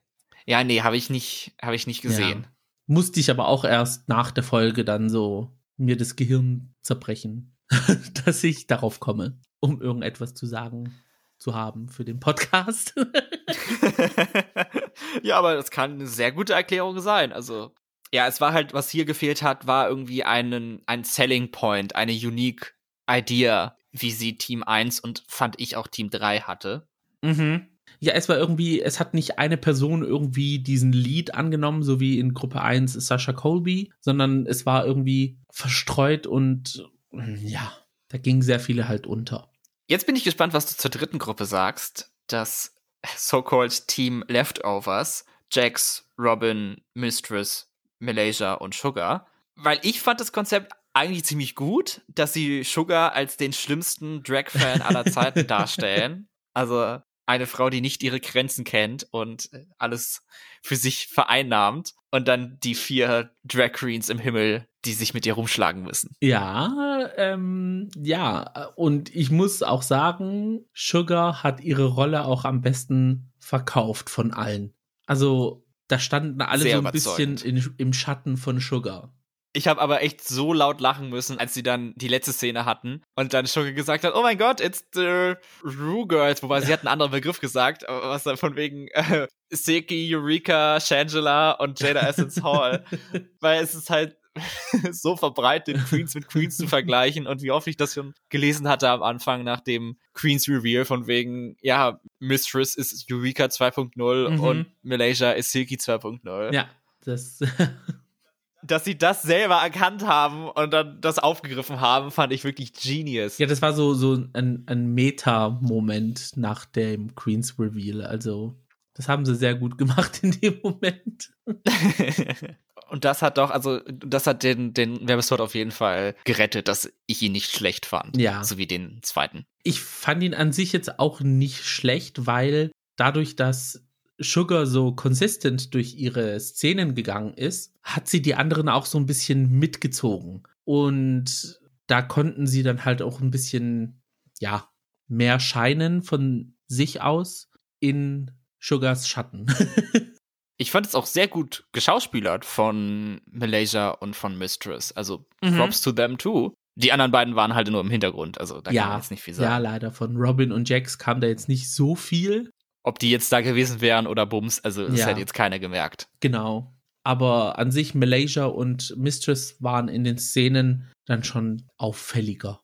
Ja, 0.45 0.63
nee, 0.63 0.83
habe 0.83 0.99
ich 0.99 1.09
nicht, 1.09 1.55
habe 1.63 1.77
ich 1.77 1.87
nicht 1.87 2.03
gesehen. 2.03 2.43
Ja. 2.43 2.49
Musste 2.87 3.21
ich 3.21 3.31
aber 3.31 3.49
auch 3.49 3.65
erst 3.65 4.07
nach 4.11 4.33
der 4.33 4.45
Folge 4.45 4.85
dann 4.85 5.09
so 5.09 5.51
mir 5.79 5.97
das 5.97 6.17
Gehirn 6.17 6.75
zerbrechen, 6.83 7.57
dass 8.27 8.45
ich 8.45 8.67
darauf 8.67 9.01
komme, 9.01 9.41
um 9.61 9.81
irgendetwas 9.81 10.35
zu 10.35 10.45
sagen 10.45 10.93
zu 11.39 11.55
haben 11.55 11.89
für 11.89 12.05
den 12.05 12.21
Podcast. 12.21 12.95
ja, 15.23 15.37
aber 15.37 15.55
das 15.55 15.71
kann 15.71 15.93
eine 15.93 16.07
sehr 16.07 16.33
gute 16.33 16.55
Erklärung 16.55 17.01
sein. 17.01 17.33
Also, 17.33 17.75
ja, 18.13 18.27
es 18.27 18.41
war 18.41 18.53
halt, 18.53 18.75
was 18.75 18.91
hier 18.91 19.05
gefehlt 19.05 19.43
hat, 19.43 19.67
war 19.67 19.89
irgendwie 19.89 20.25
einen, 20.25 20.83
ein 20.87 21.05
Selling 21.05 21.51
Point, 21.51 21.97
eine 21.97 22.13
unique 22.13 22.75
Idea, 23.11 23.77
wie 23.93 24.11
sie 24.11 24.39
Team 24.39 24.63
1 24.63 25.01
und 25.01 25.25
fand 25.29 25.61
ich 25.61 25.77
auch 25.77 25.89
Team 25.89 26.11
3 26.11 26.41
hatte. 26.41 26.89
mhm. 27.23 27.69
Ja, 28.01 28.13
es 28.13 28.29
war 28.29 28.37
irgendwie, 28.37 28.83
es 28.83 29.01
hat 29.01 29.15
nicht 29.15 29.39
eine 29.39 29.57
Person 29.57 30.03
irgendwie 30.03 30.59
diesen 30.59 30.93
Lead 30.93 31.35
angenommen, 31.35 31.83
so 31.83 32.01
wie 32.01 32.19
in 32.19 32.35
Gruppe 32.35 32.61
1 32.61 32.93
Sascha 32.93 33.33
Colby, 33.33 33.93
sondern 34.01 34.47
es 34.47 34.67
war 34.67 34.85
irgendwie 34.85 35.39
verstreut 35.51 36.27
und 36.27 36.87
ja, 37.13 37.73
da 38.09 38.19
gingen 38.19 38.43
sehr 38.43 38.61
viele 38.61 38.89
halt 38.89 39.07
unter. 39.07 39.54
Jetzt 39.87 40.07
bin 40.07 40.17
ich 40.17 40.25
gespannt, 40.25 40.55
was 40.55 40.67
du 40.67 40.77
zur 40.77 40.91
dritten 40.91 41.19
Gruppe 41.19 41.45
sagst. 41.45 42.11
Das 42.27 42.75
so-called 43.17 43.87
Team 43.87 44.25
Leftovers. 44.29 45.25
Jax, 45.53 46.11
Robin, 46.19 46.83
Mistress, 46.95 47.71
Malaysia 47.99 48.55
und 48.55 48.75
Sugar. 48.75 49.27
Weil 49.57 49.79
ich 49.83 50.01
fand 50.01 50.21
das 50.21 50.33
Konzept 50.33 50.73
eigentlich 50.95 51.25
ziemlich 51.25 51.55
gut, 51.55 52.01
dass 52.09 52.33
sie 52.33 52.63
Sugar 52.65 53.13
als 53.13 53.37
den 53.37 53.53
schlimmsten 53.53 54.23
Drag-Fan 54.23 54.83
aller 54.83 55.05
Zeiten 55.13 55.47
darstellen. 55.47 56.29
Also 56.55 56.99
eine 57.27 57.47
Frau, 57.47 57.71
die 57.71 57.81
nicht 57.81 58.03
ihre 58.03 58.21
Grenzen 58.21 58.65
kennt 58.65 59.07
und 59.11 59.51
alles 59.79 60.25
für 60.63 60.77
sich 60.77 61.09
vereinnahmt. 61.09 61.95
Und 62.11 62.29
dann 62.29 62.59
die 62.63 62.75
vier 62.75 63.35
Drag 63.45 63.73
Queens 63.73 64.09
im 64.09 64.19
Himmel, 64.19 64.67
die 64.85 64.93
sich 64.93 65.15
mit 65.15 65.27
ihr 65.27 65.35
rumschlagen 65.35 65.83
müssen. 65.83 66.15
Ja, 66.21 67.09
ähm, 67.17 67.89
ja, 67.97 68.69
und 68.77 69.15
ich 69.15 69.31
muss 69.31 69.63
auch 69.63 69.83
sagen, 69.83 70.65
Sugar 70.75 71.43
hat 71.43 71.61
ihre 71.61 71.87
Rolle 71.87 72.25
auch 72.25 72.45
am 72.45 72.61
besten 72.61 73.33
verkauft 73.39 74.11
von 74.11 74.33
allen. 74.33 74.75
Also, 75.07 75.67
da 75.89 75.99
standen 75.99 76.41
alle 76.41 76.63
Sehr 76.63 76.79
so 76.79 76.85
ein 76.85 76.93
bisschen 76.93 77.37
in, 77.39 77.75
im 77.77 77.93
Schatten 77.93 78.37
von 78.37 78.61
Sugar. 78.61 79.13
Ich 79.57 79.69
habe 79.69 79.81
aber 79.81 80.03
echt 80.03 80.27
so 80.27 80.53
laut 80.53 80.81
lachen 80.81 81.11
müssen, 81.11 81.39
als 81.39 81.55
sie 81.55 81.63
dann 81.63 81.95
die 81.95 82.09
letzte 82.09 82.33
Szene 82.33 82.65
hatten 82.65 83.03
und 83.15 83.35
dann 83.35 83.47
Sugar 83.47 83.71
gesagt 83.71 84.03
hat, 84.03 84.15
oh 84.17 84.23
mein 84.23 84.37
Gott, 84.37 84.61
it's 84.61 84.85
the 84.95 85.35
Rue 85.63 86.09
Girls, 86.09 86.43
wobei 86.43 86.61
sie 86.61 86.73
hat 86.73 86.81
einen 86.81 86.89
anderen 86.89 87.13
Begriff 87.13 87.39
gesagt, 87.39 87.89
aber 87.89 88.09
was 88.09 88.25
dann 88.25 88.37
von 88.37 88.57
wegen 88.57 88.89
äh, 88.93 89.29
Seki, 89.51 90.13
Eureka, 90.13 90.81
Shangela 90.81 91.53
und 91.53 91.79
Jada 91.79 92.01
Essence 92.01 92.43
Hall, 92.43 92.85
weil 93.41 93.63
es 93.63 93.77
ist 93.77 93.91
halt 93.91 94.17
so 94.93 95.17
verbreitet, 95.17 95.79
Queens 95.89 96.15
mit 96.15 96.29
Queens 96.29 96.57
zu 96.57 96.67
vergleichen 96.67 97.27
und 97.27 97.43
wie 97.43 97.51
oft 97.51 97.67
ich 97.67 97.77
das 97.77 97.95
schon 97.95 98.15
gelesen 98.31 98.69
hatte 98.69 98.89
am 98.89 99.03
Anfang 99.03 99.45
nach 99.45 99.61
dem 99.61 99.97
Queens 100.13 100.49
Reveal 100.49 100.85
von 100.85 101.07
wegen, 101.07 101.57
ja, 101.61 102.01
Mistress 102.19 102.75
ist 102.75 103.07
Eureka 103.11 103.45
2.0 103.45 104.31
Mhm. 104.31 104.41
und 104.41 104.67
Malaysia 104.83 105.31
ist 105.33 105.53
Silky 105.53 105.77
2.0 105.77 106.53
Ja, 106.53 106.69
das. 107.05 107.39
dass 108.67 108.85
sie 108.85 108.97
das 108.97 109.21
selber 109.23 109.57
erkannt 109.57 110.07
haben 110.07 110.49
und 110.49 110.73
dann 110.73 110.99
das 111.03 111.19
aufgegriffen 111.19 111.81
haben, 111.81 112.11
fand 112.11 112.33
ich 112.33 112.45
wirklich 112.45 112.73
genius. 112.73 113.37
ja, 113.39 113.47
das 113.47 113.61
war 113.61 113.75
so, 113.75 113.93
so 113.95 114.25
ein, 114.33 114.65
ein 114.67 114.87
Meta-Moment 114.95 116.37
nach 116.37 116.65
dem 116.65 117.15
Queen's 117.15 117.59
Reveal. 117.59 118.01
Also, 118.03 118.59
das 118.95 119.09
haben 119.09 119.27
sie 119.27 119.35
sehr 119.35 119.55
gut 119.55 119.77
gemacht 119.77 120.21
in 120.23 120.31
dem 120.41 120.61
Moment. 120.63 121.31
und 122.89 123.05
das 123.05 123.23
hat 123.23 123.39
doch, 123.39 123.51
also 123.51 123.81
das 123.89 124.27
hat 124.27 124.43
den, 124.43 124.75
den 124.75 125.07
Werbespot 125.09 125.41
auf 125.41 125.55
jeden 125.55 125.71
Fall 125.71 126.15
gerettet, 126.25 126.69
dass 126.69 126.93
ich 127.07 127.23
ihn 127.23 127.33
nicht 127.33 127.51
schlecht 127.51 127.87
fand. 127.87 128.17
Ja. 128.17 128.45
So 128.45 128.59
wie 128.59 128.67
den 128.67 129.01
zweiten. 129.03 129.47
Ich 129.63 129.81
fand 129.81 130.23
ihn 130.23 130.35
an 130.35 130.53
sich 130.53 130.73
jetzt 130.73 130.99
auch 130.99 131.21
nicht 131.21 131.65
schlecht, 131.65 132.27
weil 132.27 132.71
dadurch, 132.97 133.37
dass 133.37 133.85
Sugar 134.19 134.67
so 134.67 134.93
konsistent 134.93 135.75
durch 135.75 135.95
ihre 135.95 136.39
Szenen 136.39 136.95
gegangen 136.95 137.35
ist, 137.35 137.75
hat 137.83 138.09
sie 138.09 138.23
die 138.23 138.35
anderen 138.35 138.69
auch 138.69 138.87
so 138.87 138.99
ein 138.99 139.07
bisschen 139.07 139.51
mitgezogen. 139.59 140.45
Und 140.65 141.61
da 141.87 142.03
konnten 142.03 142.47
sie 142.47 142.63
dann 142.63 142.85
halt 142.85 143.03
auch 143.03 143.21
ein 143.21 143.31
bisschen, 143.31 144.03
ja, 144.41 144.69
mehr 145.09 145.41
scheinen 145.41 146.03
von 146.03 146.57
sich 146.67 147.03
aus 147.03 147.51
in 147.81 148.31
Sugars 148.59 149.09
Schatten. 149.09 149.47
ich 150.57 150.71
fand 150.71 150.87
es 150.87 150.95
auch 150.95 151.07
sehr 151.07 151.29
gut 151.29 151.65
geschauspielert 151.73 152.45
von 152.45 153.21
Malaysia 153.31 153.91
und 153.91 154.15
von 154.15 154.37
Mistress. 154.39 154.93
Also 154.93 155.25
Mhm. 155.43 155.57
Props 155.57 155.81
to 155.81 155.93
them 155.93 156.17
too. 156.19 156.53
Die 156.77 156.91
anderen 156.93 157.13
beiden 157.13 157.37
waren 157.37 157.55
halt 157.55 157.71
nur 157.71 157.81
im 157.81 157.91
Hintergrund, 157.91 158.39
also 158.41 158.55
da 158.61 158.71
kann 158.71 158.75
man 158.75 158.89
ja, 158.91 158.97
jetzt 158.97 159.11
nicht 159.13 159.23
viel 159.23 159.35
ja, 159.35 159.41
sagen. 159.41 159.63
leider. 159.63 159.93
Von 159.93 160.17
Robin 160.17 160.51
und 160.51 160.69
Jax 160.69 160.99
kam 160.99 161.21
da 161.21 161.27
jetzt 161.29 161.49
nicht 161.49 161.71
so 161.71 161.95
viel. 161.95 162.51
Ob 162.83 162.99
die 162.99 163.11
jetzt 163.11 163.31
da 163.33 163.41
gewesen 163.41 163.81
wären 163.81 164.07
oder 164.07 164.27
Bums, 164.27 164.61
also 164.61 164.87
das 164.89 164.99
Ja. 165.01 165.07
hätte 165.07 165.21
jetzt 165.21 165.35
keiner 165.35 165.59
gemerkt. 165.59 166.09
Genau. 166.21 166.73
Aber 167.05 167.59
an 167.59 167.71
sich 167.71 167.95
Malaysia 167.95 168.47
und 168.47 168.95
Mistress 168.97 169.57
waren 169.61 169.89
in 169.89 170.05
den 170.05 170.19
Szenen 170.19 170.91
dann 171.05 171.23
schon 171.23 171.63
auffälliger. 171.77 172.61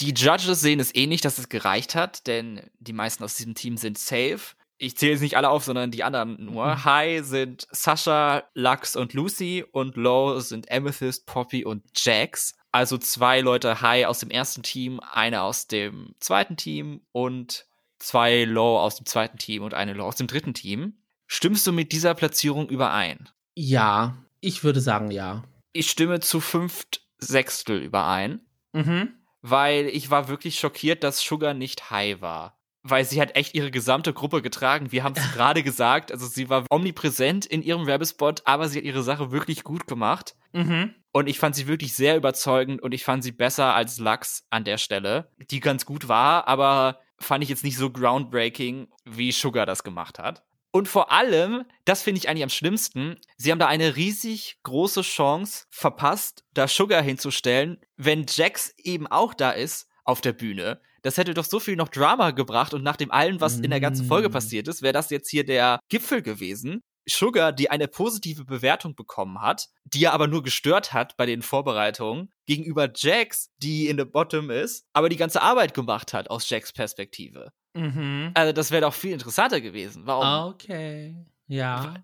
Die 0.00 0.12
Judges 0.14 0.60
sehen 0.60 0.80
es 0.80 0.94
eh 0.94 1.06
nicht, 1.06 1.24
dass 1.24 1.38
es 1.38 1.48
gereicht 1.48 1.94
hat, 1.94 2.26
denn 2.26 2.60
die 2.78 2.92
meisten 2.92 3.24
aus 3.24 3.34
diesem 3.36 3.54
Team 3.54 3.76
sind 3.76 3.98
safe. 3.98 4.54
Ich 4.78 4.96
zähle 4.96 5.12
jetzt 5.12 5.20
nicht 5.20 5.36
alle 5.36 5.50
auf, 5.50 5.64
sondern 5.64 5.90
die 5.90 6.04
anderen 6.04 6.44
nur. 6.44 6.66
Mhm. 6.66 6.84
High 6.84 7.24
sind 7.24 7.66
Sasha, 7.70 8.44
Lux 8.54 8.96
und 8.96 9.12
Lucy 9.12 9.64
und 9.70 9.96
Low 9.96 10.38
sind 10.40 10.70
Amethyst, 10.70 11.26
Poppy 11.26 11.64
und 11.64 11.82
Jax. 11.96 12.56
Also 12.70 12.96
zwei 12.98 13.40
Leute 13.40 13.80
High 13.80 14.06
aus 14.06 14.20
dem 14.20 14.30
ersten 14.30 14.62
Team, 14.62 15.00
eine 15.00 15.42
aus 15.42 15.66
dem 15.66 16.14
zweiten 16.20 16.56
Team 16.56 17.00
und 17.12 17.66
zwei 17.98 18.44
Low 18.44 18.78
aus 18.78 18.96
dem 18.96 19.06
zweiten 19.06 19.38
Team 19.38 19.62
und 19.62 19.74
eine 19.74 19.94
Low 19.94 20.06
aus 20.06 20.16
dem 20.16 20.26
dritten 20.28 20.54
Team. 20.54 20.94
Stimmst 21.26 21.66
du 21.66 21.72
mit 21.72 21.92
dieser 21.92 22.14
Platzierung 22.14 22.68
überein? 22.68 23.28
Ja, 23.54 24.16
ich 24.40 24.62
würde 24.62 24.80
sagen 24.80 25.10
ja. 25.10 25.44
Ich 25.72 25.90
stimme 25.90 26.20
zu 26.20 26.40
fünft 26.40 27.02
Sechstel 27.18 27.82
überein. 27.82 28.40
Mhm. 28.72 29.14
weil 29.40 29.86
ich 29.86 30.10
war 30.10 30.28
wirklich 30.28 30.58
schockiert, 30.58 31.02
dass 31.02 31.20
Sugar 31.20 31.54
nicht 31.54 31.90
high 31.90 32.20
war. 32.20 32.57
Weil 32.82 33.04
sie 33.04 33.20
hat 33.20 33.36
echt 33.36 33.54
ihre 33.54 33.70
gesamte 33.70 34.12
Gruppe 34.12 34.40
getragen. 34.40 34.92
Wir 34.92 35.02
haben 35.04 35.14
es 35.16 35.32
gerade 35.32 35.62
gesagt. 35.62 36.12
Also 36.12 36.26
sie 36.26 36.48
war 36.48 36.64
omnipräsent 36.70 37.44
in 37.44 37.62
ihrem 37.62 37.86
Werbespot, 37.86 38.42
aber 38.44 38.68
sie 38.68 38.78
hat 38.78 38.84
ihre 38.84 39.02
Sache 39.02 39.30
wirklich 39.30 39.64
gut 39.64 39.86
gemacht. 39.86 40.36
Mhm. 40.52 40.94
Und 41.12 41.28
ich 41.28 41.38
fand 41.38 41.56
sie 41.56 41.66
wirklich 41.66 41.94
sehr 41.94 42.16
überzeugend 42.16 42.82
und 42.82 42.92
ich 42.92 43.04
fand 43.04 43.24
sie 43.24 43.32
besser 43.32 43.74
als 43.74 43.98
Lux 43.98 44.46
an 44.50 44.64
der 44.64 44.78
Stelle, 44.78 45.32
die 45.50 45.60
ganz 45.60 45.84
gut 45.84 46.08
war, 46.08 46.46
aber 46.46 47.00
fand 47.18 47.42
ich 47.42 47.50
jetzt 47.50 47.64
nicht 47.64 47.76
so 47.76 47.90
groundbreaking, 47.90 48.88
wie 49.04 49.32
Sugar 49.32 49.66
das 49.66 49.82
gemacht 49.82 50.18
hat. 50.18 50.44
Und 50.70 50.86
vor 50.86 51.10
allem, 51.10 51.64
das 51.86 52.02
finde 52.02 52.18
ich 52.18 52.28
eigentlich 52.28 52.42
am 52.42 52.50
schlimmsten, 52.50 53.16
sie 53.36 53.50
haben 53.50 53.58
da 53.58 53.66
eine 53.66 53.96
riesig 53.96 54.58
große 54.62 55.00
Chance 55.00 55.66
verpasst, 55.70 56.44
da 56.52 56.68
Sugar 56.68 57.02
hinzustellen, 57.02 57.80
wenn 57.96 58.26
Jax 58.28 58.74
eben 58.76 59.06
auch 59.06 59.34
da 59.34 59.50
ist 59.50 59.88
auf 60.04 60.20
der 60.20 60.34
Bühne. 60.34 60.80
Das 61.02 61.16
hätte 61.16 61.34
doch 61.34 61.44
so 61.44 61.60
viel 61.60 61.76
noch 61.76 61.88
Drama 61.88 62.30
gebracht 62.32 62.74
und 62.74 62.82
nach 62.82 62.96
dem 62.96 63.10
allen, 63.10 63.40
was 63.40 63.58
in 63.60 63.70
der 63.70 63.80
ganzen 63.80 64.06
Folge 64.06 64.28
Mm. 64.28 64.32
passiert 64.32 64.68
ist, 64.68 64.82
wäre 64.82 64.92
das 64.92 65.10
jetzt 65.10 65.30
hier 65.30 65.44
der 65.44 65.78
Gipfel 65.88 66.22
gewesen. 66.22 66.80
Sugar, 67.08 67.52
die 67.52 67.70
eine 67.70 67.88
positive 67.88 68.44
Bewertung 68.44 68.94
bekommen 68.94 69.40
hat, 69.40 69.68
die 69.84 70.04
er 70.04 70.12
aber 70.12 70.26
nur 70.26 70.42
gestört 70.42 70.92
hat 70.92 71.16
bei 71.16 71.24
den 71.24 71.40
Vorbereitungen, 71.40 72.30
gegenüber 72.46 72.90
Jax, 72.94 73.48
die 73.62 73.88
in 73.88 73.96
the 73.98 74.04
Bottom 74.04 74.50
ist, 74.50 74.84
aber 74.92 75.08
die 75.08 75.16
ganze 75.16 75.40
Arbeit 75.40 75.72
gemacht 75.72 76.12
hat 76.12 76.28
aus 76.28 76.50
Jax 76.50 76.72
Perspektive. 76.72 77.50
Mhm. 77.74 78.32
Also 78.34 78.52
das 78.52 78.70
wäre 78.70 78.82
doch 78.82 78.92
viel 78.94 79.12
interessanter 79.12 79.60
gewesen. 79.62 80.02
Warum? 80.04 80.50
Okay. 80.52 81.16
Ja. 81.46 81.94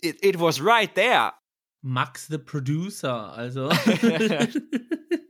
It, 0.00 0.24
it 0.24 0.40
was 0.40 0.64
right 0.64 0.94
there. 0.94 1.32
Max 1.82 2.26
the 2.28 2.38
Producer, 2.38 3.32
also. 3.34 3.68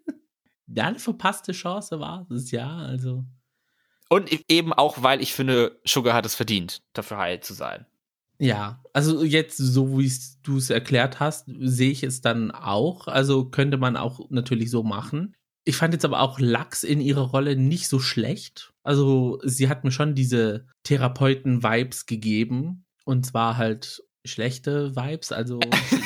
ja, 0.79 0.85
eine 0.87 1.01
verpasste 1.01 1.51
Chance 1.51 1.99
war 1.99 2.25
es, 2.31 2.53
ja, 2.53 2.77
also. 2.77 3.25
Und 4.09 4.33
e- 4.33 4.45
eben 4.49 4.73
auch, 4.73 5.03
weil 5.03 5.21
ich 5.21 5.33
finde, 5.33 5.81
Sugar 5.85 6.15
hat 6.15 6.25
es 6.25 6.37
verdient, 6.37 6.83
dafür 6.93 7.19
high 7.19 7.41
zu 7.41 7.53
sein. 7.53 7.85
Ja, 8.39 8.81
also 8.93 9.25
jetzt, 9.25 9.57
so 9.57 9.99
wie 9.99 10.13
du 10.45 10.59
es 10.59 10.71
erklärt 10.71 11.19
hast, 11.19 11.47
sehe 11.59 11.91
ich 11.91 12.05
es 12.05 12.21
dann 12.21 12.53
auch. 12.53 13.09
Also 13.09 13.47
könnte 13.47 13.77
man 13.77 13.97
auch 13.97 14.31
natürlich 14.31 14.71
so 14.71 14.85
machen. 14.85 15.35
Ich 15.65 15.75
fand 15.75 15.95
jetzt 15.95 16.05
aber 16.05 16.21
auch 16.21 16.39
Lachs 16.39 16.85
in 16.85 17.01
ihrer 17.01 17.23
Rolle 17.23 17.57
nicht 17.57 17.89
so 17.89 17.99
schlecht. 17.99 18.73
Also 18.85 19.41
sie 19.43 19.69
hat 19.69 19.83
mir 19.83 19.91
schon 19.91 20.15
diese 20.15 20.69
Therapeuten-Vibes 20.85 22.07
gegeben. 22.07 22.87
Und 23.05 23.27
zwar 23.27 23.57
halt 23.57 24.05
schlechte 24.25 24.95
Vibes, 24.95 25.33
also 25.33 25.59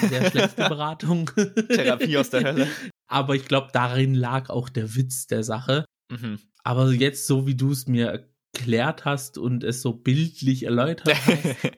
sehr 0.08 0.30
schlechte 0.30 0.66
Beratung. 0.66 1.30
Therapie 1.68 2.16
aus 2.16 2.30
der 2.30 2.44
Hölle. 2.44 2.68
Aber 3.12 3.34
ich 3.34 3.44
glaube, 3.44 3.68
darin 3.72 4.14
lag 4.14 4.48
auch 4.50 4.68
der 4.68 4.94
Witz 4.94 5.26
der 5.26 5.44
Sache. 5.44 5.84
Mhm. 6.10 6.38
Aber 6.64 6.90
jetzt, 6.92 7.26
so 7.26 7.46
wie 7.46 7.54
du 7.54 7.72
es 7.72 7.86
mir 7.86 8.26
erklärt 8.54 9.04
hast 9.04 9.38
und 9.38 9.64
es 9.64 9.82
so 9.82 9.92
bildlich 9.92 10.64
erläutert 10.64 11.14
hast, 11.26 11.72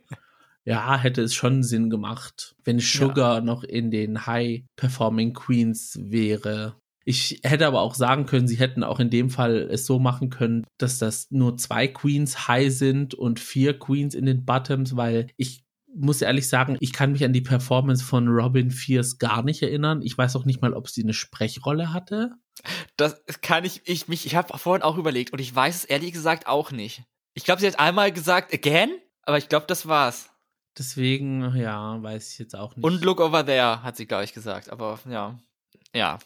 ja, 0.65 0.97
hätte 0.97 1.23
es 1.23 1.35
schon 1.35 1.63
Sinn 1.63 1.91
gemacht, 1.91 2.55
wenn 2.65 2.79
Sugar 2.79 3.41
noch 3.41 3.65
in 3.65 3.91
den 3.91 4.27
High-Performing 4.27 5.35
Queens 5.35 5.99
wäre. 6.01 6.77
Ich 7.05 7.41
hätte 7.43 7.67
aber 7.67 7.83
auch 7.83 7.95
sagen 7.95 8.25
können, 8.25 8.49
sie 8.49 8.57
hätten 8.57 8.83
auch 8.83 8.99
in 8.99 9.11
dem 9.11 9.29
Fall 9.29 9.69
es 9.71 9.85
so 9.85 9.99
machen 9.99 10.31
können, 10.31 10.65
dass 10.79 10.99
das 10.99 11.27
nur 11.31 11.59
zwei 11.59 11.87
Queens 11.87 12.49
High 12.49 12.73
sind 12.73 13.13
und 13.15 13.41
vier 13.41 13.79
Queens 13.79 14.15
in 14.15 14.25
den 14.25 14.47
Bottoms, 14.47 14.97
weil 14.97 15.27
ich 15.37 15.65
muss 15.95 16.23
ehrlich 16.23 16.49
sagen, 16.49 16.77
ich 16.81 16.93
kann 16.93 17.13
mich 17.13 17.25
an 17.25 17.33
die 17.33 17.41
Performance 17.41 18.05
von 18.05 18.29
Robin 18.29 18.71
Fierce 18.71 19.19
gar 19.19 19.43
nicht 19.43 19.63
erinnern. 19.63 20.03
Ich 20.03 20.17
weiß 20.17 20.37
auch 20.37 20.45
nicht 20.45 20.61
mal, 20.61 20.75
ob 20.75 20.89
sie 20.89 21.03
eine 21.03 21.15
Sprechrolle 21.15 21.93
hatte. 21.93 22.33
Das 22.97 23.23
kann 23.43 23.65
ich, 23.65 23.83
ich 23.85 24.09
mich, 24.09 24.27
ich 24.27 24.35
habe 24.35 24.57
vorhin 24.59 24.83
auch 24.83 24.97
überlegt 24.97 25.33
und 25.33 25.39
ich 25.41 25.55
weiß 25.55 25.77
es 25.77 25.85
ehrlich 25.85 26.13
gesagt 26.13 26.47
auch 26.47 26.71
nicht. 26.71 27.05
Ich 27.35 27.45
glaube, 27.45 27.61
sie 27.61 27.67
hat 27.67 27.79
einmal 27.79 28.13
gesagt, 28.13 28.53
again, 28.53 28.91
aber 29.23 29.39
ich 29.39 29.49
glaube, 29.49 29.67
das 29.67 29.87
war's. 29.87 30.31
Deswegen, 30.77 31.55
ja, 31.57 32.03
weiß 32.03 32.33
ich 32.33 32.39
jetzt 32.39 32.57
auch 32.57 32.75
nicht. 32.75 32.85
Und 32.85 33.05
look 33.05 33.21
over 33.21 33.47
there, 33.47 33.83
hat 33.83 33.97
sie, 33.97 34.07
glaube 34.07 34.25
ich, 34.25 34.33
gesagt. 34.33 34.71
Aber 34.71 34.99
ja. 35.09 35.39
Ja. 35.95 36.19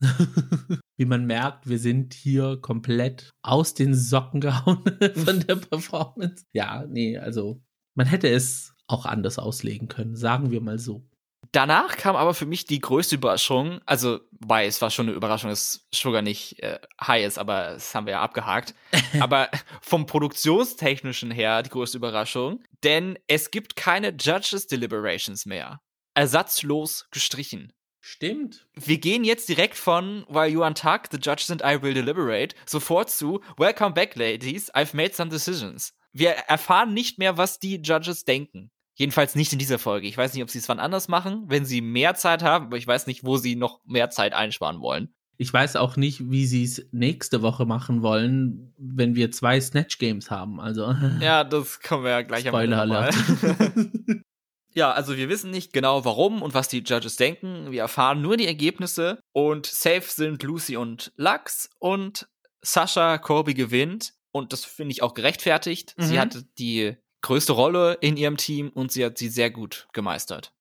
Wie 0.96 1.04
man 1.04 1.26
merkt, 1.26 1.68
wir 1.68 1.78
sind 1.78 2.14
hier 2.14 2.58
komplett 2.60 3.30
aus 3.42 3.74
den 3.74 3.94
Socken 3.94 4.40
gehauen 4.40 4.82
von 5.14 5.40
der 5.40 5.56
Performance. 5.56 6.44
Ja, 6.52 6.84
nee, 6.86 7.18
also 7.18 7.62
man 7.94 8.06
hätte 8.06 8.28
es 8.28 8.74
auch 8.88 9.06
anders 9.06 9.38
auslegen 9.38 9.88
können, 9.88 10.16
sagen 10.16 10.50
wir 10.50 10.60
mal 10.60 10.78
so. 10.78 11.04
Danach 11.52 11.96
kam 11.96 12.16
aber 12.16 12.34
für 12.34 12.46
mich 12.46 12.66
die 12.66 12.80
größte 12.80 13.14
Überraschung, 13.14 13.80
also, 13.86 14.20
weil 14.32 14.68
es 14.68 14.82
war 14.82 14.90
schon 14.90 15.06
eine 15.06 15.16
Überraschung, 15.16 15.48
dass 15.48 15.86
Sugar 15.94 16.20
nicht 16.20 16.62
äh, 16.62 16.78
high 17.00 17.24
ist, 17.24 17.38
aber 17.38 17.72
das 17.74 17.94
haben 17.94 18.06
wir 18.06 18.14
ja 18.14 18.20
abgehakt. 18.20 18.74
aber 19.20 19.48
vom 19.80 20.06
Produktionstechnischen 20.06 21.30
her 21.30 21.62
die 21.62 21.70
größte 21.70 21.96
Überraschung, 21.96 22.60
denn 22.84 23.18
es 23.28 23.50
gibt 23.50 23.76
keine 23.76 24.10
Judges 24.10 24.66
Deliberations 24.66 25.46
mehr. 25.46 25.80
Ersatzlos 26.14 27.06
gestrichen. 27.12 27.72
Stimmt. 28.00 28.66
Wir 28.74 28.98
gehen 28.98 29.24
jetzt 29.24 29.48
direkt 29.48 29.76
von 29.76 30.24
While 30.28 30.48
you 30.48 30.64
untuck, 30.64 31.08
the 31.10 31.18
judges 31.18 31.50
and 31.50 31.62
I 31.62 31.80
will 31.80 31.94
deliberate 31.94 32.56
sofort 32.66 33.10
zu 33.10 33.40
Welcome 33.56 33.92
back, 33.92 34.16
ladies, 34.16 34.74
I've 34.74 34.94
made 34.94 35.14
some 35.14 35.30
decisions. 35.30 35.94
Wir 36.12 36.30
erfahren 36.30 36.94
nicht 36.94 37.18
mehr, 37.18 37.36
was 37.36 37.58
die 37.58 37.76
Judges 37.76 38.24
denken. 38.24 38.70
Jedenfalls 38.98 39.34
nicht 39.36 39.52
in 39.52 39.58
dieser 39.60 39.78
Folge. 39.78 40.08
Ich 40.08 40.18
weiß 40.18 40.34
nicht, 40.34 40.42
ob 40.42 40.50
sie 40.50 40.58
es 40.58 40.68
wann 40.68 40.80
anders 40.80 41.06
machen, 41.08 41.44
wenn 41.46 41.64
sie 41.64 41.80
mehr 41.80 42.14
Zeit 42.16 42.42
haben, 42.42 42.66
aber 42.66 42.76
ich 42.76 42.86
weiß 42.86 43.06
nicht, 43.06 43.24
wo 43.24 43.36
sie 43.36 43.54
noch 43.56 43.80
mehr 43.86 44.10
Zeit 44.10 44.32
einsparen 44.34 44.80
wollen. 44.80 45.14
Ich 45.36 45.52
weiß 45.52 45.76
auch 45.76 45.96
nicht, 45.96 46.30
wie 46.30 46.46
sie 46.46 46.64
es 46.64 46.88
nächste 46.90 47.40
Woche 47.42 47.64
machen 47.64 48.02
wollen, 48.02 48.74
wenn 48.76 49.14
wir 49.14 49.30
zwei 49.30 49.60
Snatch 49.60 49.98
Games 49.98 50.32
haben. 50.32 50.58
Also 50.60 50.92
Ja, 51.20 51.44
das 51.44 51.78
kommen 51.80 52.02
wir 52.02 52.10
ja 52.10 52.22
gleich 52.22 52.44
Spoiler 52.46 52.82
am 52.82 52.90
Ende. 52.92 54.22
Ja, 54.74 54.92
also 54.92 55.16
wir 55.16 55.28
wissen 55.28 55.50
nicht 55.50 55.72
genau 55.72 56.04
warum 56.04 56.40
und 56.42 56.54
was 56.54 56.68
die 56.68 56.84
Judges 56.84 57.16
denken. 57.16 57.72
Wir 57.72 57.80
erfahren 57.80 58.20
nur 58.22 58.36
die 58.36 58.46
Ergebnisse 58.46 59.18
und 59.32 59.66
safe 59.66 60.04
sind 60.06 60.42
Lucy 60.44 60.76
und 60.76 61.10
Lux 61.16 61.70
und 61.78 62.28
Sascha 62.60 63.18
Corby 63.18 63.54
gewinnt 63.54 64.12
und 64.30 64.52
das 64.52 64.64
finde 64.64 64.92
ich 64.92 65.02
auch 65.02 65.14
gerechtfertigt. 65.14 65.94
Sie 65.98 66.14
Mhm. 66.14 66.18
hatte 66.20 66.44
die 66.58 66.96
größte 67.22 67.52
Rolle 67.52 67.94
in 68.00 68.16
ihrem 68.16 68.36
Team 68.36 68.70
und 68.70 68.92
sie 68.92 69.04
hat 69.04 69.18
sie 69.18 69.28
sehr 69.28 69.50
gut 69.50 69.88
gemeistert. 69.92 70.52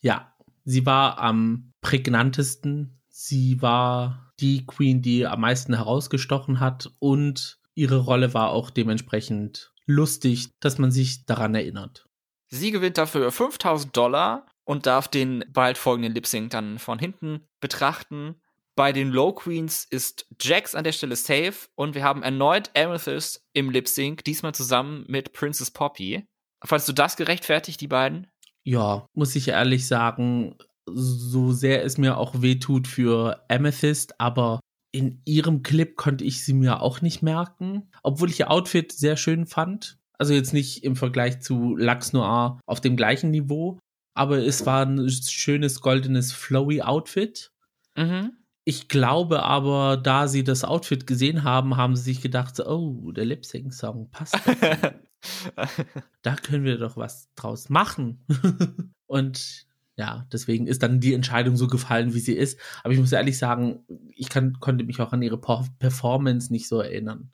Ja, 0.00 0.34
sie 0.64 0.86
war 0.86 1.18
am 1.18 1.72
prägnantesten. 1.80 3.00
Sie 3.08 3.62
war 3.62 4.32
die 4.40 4.66
Queen, 4.66 5.02
die 5.02 5.26
am 5.26 5.40
meisten 5.40 5.74
herausgestochen 5.74 6.60
hat 6.60 6.90
und 6.98 7.58
ihre 7.74 7.98
Rolle 7.98 8.34
war 8.34 8.50
auch 8.50 8.70
dementsprechend 8.70 9.72
lustig, 9.86 10.58
dass 10.60 10.78
man 10.78 10.90
sich 10.90 11.24
daran 11.26 11.54
erinnert. 11.54 12.06
Sie 12.48 12.70
gewinnt 12.70 12.98
dafür 12.98 13.30
5000 13.32 13.96
Dollar 13.96 14.46
und 14.64 14.86
darf 14.86 15.08
den 15.08 15.44
bald 15.48 15.78
folgenden 15.78 16.12
Lip 16.12 16.26
Sync 16.26 16.50
dann 16.50 16.78
von 16.78 16.98
hinten 16.98 17.46
betrachten. 17.60 18.40
Bei 18.76 18.92
den 18.92 19.10
Low 19.10 19.32
Queens 19.32 19.86
ist 19.88 20.26
Jax 20.38 20.74
an 20.74 20.84
der 20.84 20.92
Stelle 20.92 21.16
safe 21.16 21.68
und 21.76 21.94
wir 21.94 22.04
haben 22.04 22.22
erneut 22.22 22.70
Amethyst 22.76 23.42
im 23.54 23.70
Lip 23.70 23.88
Sync, 23.88 24.22
diesmal 24.24 24.54
zusammen 24.54 25.06
mit 25.08 25.32
Princess 25.32 25.70
Poppy. 25.70 26.26
Fandest 26.62 26.88
du 26.90 26.92
das 26.92 27.16
gerechtfertigt, 27.16 27.80
die 27.80 27.88
beiden? 27.88 28.26
Ja, 28.64 29.06
muss 29.14 29.34
ich 29.34 29.48
ehrlich 29.48 29.86
sagen, 29.86 30.56
so 30.84 31.52
sehr 31.52 31.84
es 31.84 31.96
mir 31.96 32.18
auch 32.18 32.42
wehtut 32.42 32.86
für 32.86 33.42
Amethyst, 33.48 34.20
aber 34.20 34.60
in 34.92 35.22
ihrem 35.24 35.62
Clip 35.62 35.96
konnte 35.96 36.24
ich 36.24 36.44
sie 36.44 36.52
mir 36.52 36.82
auch 36.82 37.00
nicht 37.00 37.22
merken, 37.22 37.90
obwohl 38.02 38.28
ich 38.28 38.40
ihr 38.40 38.50
Outfit 38.50 38.92
sehr 38.92 39.16
schön 39.16 39.46
fand. 39.46 39.96
Also 40.18 40.34
jetzt 40.34 40.52
nicht 40.52 40.84
im 40.84 40.96
Vergleich 40.96 41.40
zu 41.40 41.76
Lux 41.76 42.12
Noir 42.12 42.60
auf 42.66 42.82
dem 42.82 42.96
gleichen 42.96 43.30
Niveau, 43.30 43.78
aber 44.14 44.38
es 44.38 44.66
war 44.66 44.84
ein 44.84 45.08
schönes 45.08 45.80
goldenes 45.80 46.32
flowy 46.32 46.82
Outfit. 46.82 47.52
Mhm. 47.96 48.36
Ich 48.68 48.88
glaube 48.88 49.44
aber, 49.44 49.96
da 49.96 50.26
sie 50.26 50.42
das 50.42 50.64
Outfit 50.64 51.06
gesehen 51.06 51.44
haben, 51.44 51.76
haben 51.76 51.94
sie 51.94 52.02
sich 52.02 52.20
gedacht, 52.20 52.58
oh, 52.58 53.12
der 53.12 53.24
Lip 53.24 53.46
Sync 53.46 53.72
Song 53.72 54.10
passt. 54.10 54.34
da 56.22 56.34
können 56.34 56.64
wir 56.64 56.76
doch 56.76 56.96
was 56.96 57.32
draus 57.36 57.68
machen. 57.68 58.26
und 59.06 59.66
ja, 59.96 60.26
deswegen 60.32 60.66
ist 60.66 60.82
dann 60.82 60.98
die 60.98 61.14
Entscheidung 61.14 61.56
so 61.56 61.68
gefallen, 61.68 62.12
wie 62.12 62.18
sie 62.18 62.34
ist. 62.34 62.58
Aber 62.82 62.92
ich 62.92 62.98
muss 62.98 63.12
ehrlich 63.12 63.38
sagen, 63.38 63.84
ich 64.10 64.28
kann, 64.30 64.58
konnte 64.58 64.82
mich 64.82 65.00
auch 65.00 65.12
an 65.12 65.22
ihre 65.22 65.40
Performance 65.40 66.52
nicht 66.52 66.66
so 66.66 66.80
erinnern. 66.80 67.32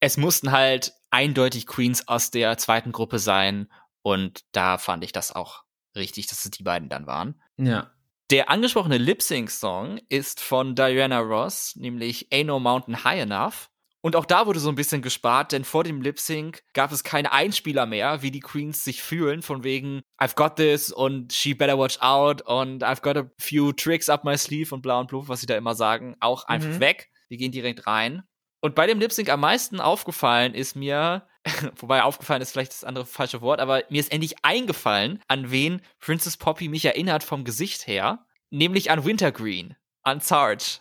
Es 0.00 0.18
mussten 0.18 0.52
halt 0.52 0.92
eindeutig 1.10 1.66
Queens 1.66 2.06
aus 2.08 2.30
der 2.30 2.58
zweiten 2.58 2.92
Gruppe 2.92 3.18
sein. 3.18 3.72
Und 4.02 4.44
da 4.52 4.76
fand 4.76 5.02
ich 5.02 5.12
das 5.12 5.32
auch 5.32 5.64
richtig, 5.96 6.26
dass 6.26 6.44
es 6.44 6.50
die 6.50 6.62
beiden 6.62 6.90
dann 6.90 7.06
waren. 7.06 7.40
Ja. 7.56 7.90
Der 8.30 8.50
angesprochene 8.50 8.98
Lip-Sync-Song 8.98 10.00
ist 10.10 10.40
von 10.40 10.74
Diana 10.74 11.20
Ross, 11.20 11.74
nämlich 11.76 12.28
Ain't 12.30 12.44
No 12.44 12.60
Mountain 12.60 13.02
High 13.02 13.22
Enough. 13.22 13.70
Und 14.02 14.16
auch 14.16 14.26
da 14.26 14.46
wurde 14.46 14.60
so 14.60 14.68
ein 14.68 14.74
bisschen 14.74 15.00
gespart, 15.00 15.52
denn 15.52 15.64
vor 15.64 15.82
dem 15.82 16.02
Lip 16.02 16.20
Sync 16.20 16.62
gab 16.74 16.92
es 16.92 17.02
keine 17.04 17.32
Einspieler 17.32 17.86
mehr, 17.86 18.20
wie 18.20 18.30
die 18.30 18.40
Queens 18.40 18.84
sich 18.84 19.02
fühlen, 19.02 19.40
von 19.40 19.64
wegen 19.64 20.02
I've 20.20 20.36
got 20.36 20.56
this 20.56 20.92
und 20.92 21.32
she 21.32 21.54
better 21.54 21.78
watch 21.78 21.98
out 22.00 22.42
und 22.42 22.84
I've 22.84 23.00
got 23.00 23.16
a 23.16 23.30
few 23.38 23.72
tricks 23.72 24.10
up 24.10 24.24
my 24.24 24.36
sleeve 24.36 24.74
und 24.74 24.82
bla 24.82 25.00
und 25.00 25.08
blub, 25.08 25.28
was 25.28 25.40
sie 25.40 25.46
da 25.46 25.56
immer 25.56 25.74
sagen, 25.74 26.14
auch 26.20 26.44
einfach 26.44 26.68
mhm. 26.68 26.80
weg. 26.80 27.10
Wir 27.28 27.38
gehen 27.38 27.50
direkt 27.50 27.86
rein. 27.86 28.24
Und 28.60 28.74
bei 28.74 28.86
dem 28.86 29.00
Lip 29.00 29.12
Sync 29.12 29.30
am 29.30 29.40
meisten 29.40 29.80
aufgefallen 29.80 30.54
ist 30.54 30.76
mir, 30.76 31.26
wobei 31.76 32.02
aufgefallen 32.02 32.42
ist 32.42 32.52
vielleicht 32.52 32.72
das 32.72 32.84
andere 32.84 33.06
falsche 33.06 33.40
Wort, 33.40 33.60
aber 33.60 33.82
mir 33.90 34.00
ist 34.00 34.12
endlich 34.12 34.36
eingefallen, 34.42 35.20
an 35.28 35.50
wen 35.50 35.80
Princess 36.00 36.36
Poppy 36.36 36.68
mich 36.68 36.84
erinnert 36.84 37.22
vom 37.22 37.44
Gesicht 37.44 37.86
her, 37.86 38.26
nämlich 38.50 38.90
an 38.90 39.04
Wintergreen, 39.04 39.76
an 40.02 40.20
Sarge, 40.20 40.80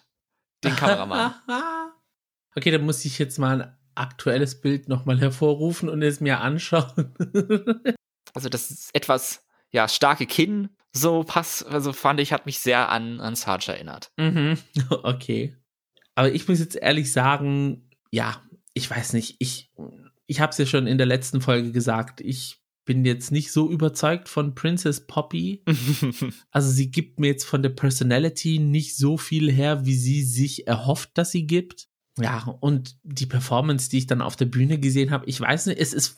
den 0.63 0.75
Kameramann. 0.75 1.33
okay, 2.55 2.71
dann 2.71 2.85
muss 2.85 3.05
ich 3.05 3.19
jetzt 3.19 3.37
mal 3.37 3.61
ein 3.61 3.77
aktuelles 3.95 4.61
Bild 4.61 4.87
nochmal 4.87 5.19
hervorrufen 5.19 5.89
und 5.89 6.01
es 6.01 6.19
mir 6.19 6.41
anschauen. 6.41 7.13
also 8.33 8.49
das 8.49 8.71
ist 8.71 8.95
etwas, 8.95 9.45
ja, 9.71 9.87
starke 9.87 10.25
Kinn, 10.25 10.69
so 10.93 11.23
pass, 11.23 11.63
also 11.63 11.93
fand 11.93 12.19
ich, 12.19 12.33
hat 12.33 12.45
mich 12.45 12.59
sehr 12.59 12.89
an, 12.89 13.19
an 13.19 13.35
Sarge 13.35 13.73
erinnert. 13.73 14.11
Mhm, 14.17 14.57
okay. 15.03 15.55
Aber 16.15 16.31
ich 16.31 16.47
muss 16.47 16.59
jetzt 16.59 16.75
ehrlich 16.75 17.11
sagen, 17.11 17.89
ja, 18.11 18.41
ich 18.73 18.89
weiß 18.89 19.13
nicht, 19.13 19.35
ich, 19.39 19.71
ich 20.27 20.39
habe 20.39 20.51
es 20.51 20.57
ja 20.57 20.65
schon 20.65 20.87
in 20.87 20.97
der 20.97 21.07
letzten 21.07 21.41
Folge 21.41 21.71
gesagt, 21.71 22.21
ich 22.21 22.61
bin 22.85 23.05
jetzt 23.05 23.31
nicht 23.31 23.51
so 23.51 23.69
überzeugt 23.69 24.29
von 24.29 24.55
Princess 24.55 25.05
Poppy. 25.05 25.63
also 26.51 26.71
sie 26.71 26.89
gibt 26.89 27.19
mir 27.19 27.27
jetzt 27.27 27.45
von 27.45 27.61
der 27.61 27.69
Personality 27.69 28.59
nicht 28.59 28.95
so 28.97 29.17
viel 29.17 29.51
her, 29.51 29.85
wie 29.85 29.95
sie 29.95 30.23
sich 30.23 30.67
erhofft, 30.67 31.11
dass 31.15 31.31
sie 31.31 31.45
gibt. 31.45 31.87
Ja, 32.19 32.57
und 32.61 32.97
die 33.03 33.27
Performance, 33.27 33.89
die 33.89 33.99
ich 33.99 34.07
dann 34.07 34.21
auf 34.21 34.35
der 34.35 34.45
Bühne 34.45 34.79
gesehen 34.79 35.11
habe, 35.11 35.27
ich 35.27 35.39
weiß 35.39 35.67
nicht, 35.67 35.79
es 35.79 35.93
ist, 35.93 36.17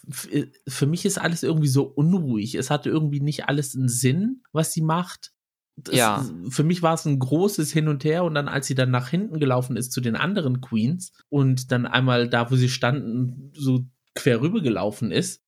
für 0.65 0.85
mich 0.85 1.05
ist 1.05 1.17
alles 1.17 1.43
irgendwie 1.43 1.67
so 1.67 1.83
unruhig. 1.83 2.55
Es 2.55 2.69
hatte 2.69 2.89
irgendwie 2.89 3.19
nicht 3.19 3.49
alles 3.49 3.75
einen 3.75 3.89
Sinn, 3.89 4.43
was 4.53 4.71
sie 4.71 4.81
macht. 4.81 5.33
Das, 5.75 5.95
ja. 5.95 6.25
Für 6.49 6.63
mich 6.63 6.81
war 6.81 6.93
es 6.93 7.05
ein 7.05 7.19
großes 7.19 7.73
Hin 7.73 7.87
und 7.87 8.03
Her 8.05 8.23
und 8.23 8.35
dann, 8.35 8.47
als 8.47 8.67
sie 8.67 8.75
dann 8.75 8.91
nach 8.91 9.09
hinten 9.09 9.39
gelaufen 9.39 9.75
ist 9.75 9.91
zu 9.91 10.01
den 10.01 10.15
anderen 10.15 10.61
Queens 10.61 11.11
und 11.29 11.71
dann 11.71 11.85
einmal 11.85 12.29
da, 12.29 12.49
wo 12.49 12.55
sie 12.55 12.69
standen, 12.69 13.51
so 13.53 13.85
quer 14.15 14.41
rüber 14.41 14.61
gelaufen 14.61 15.11
ist, 15.11 15.43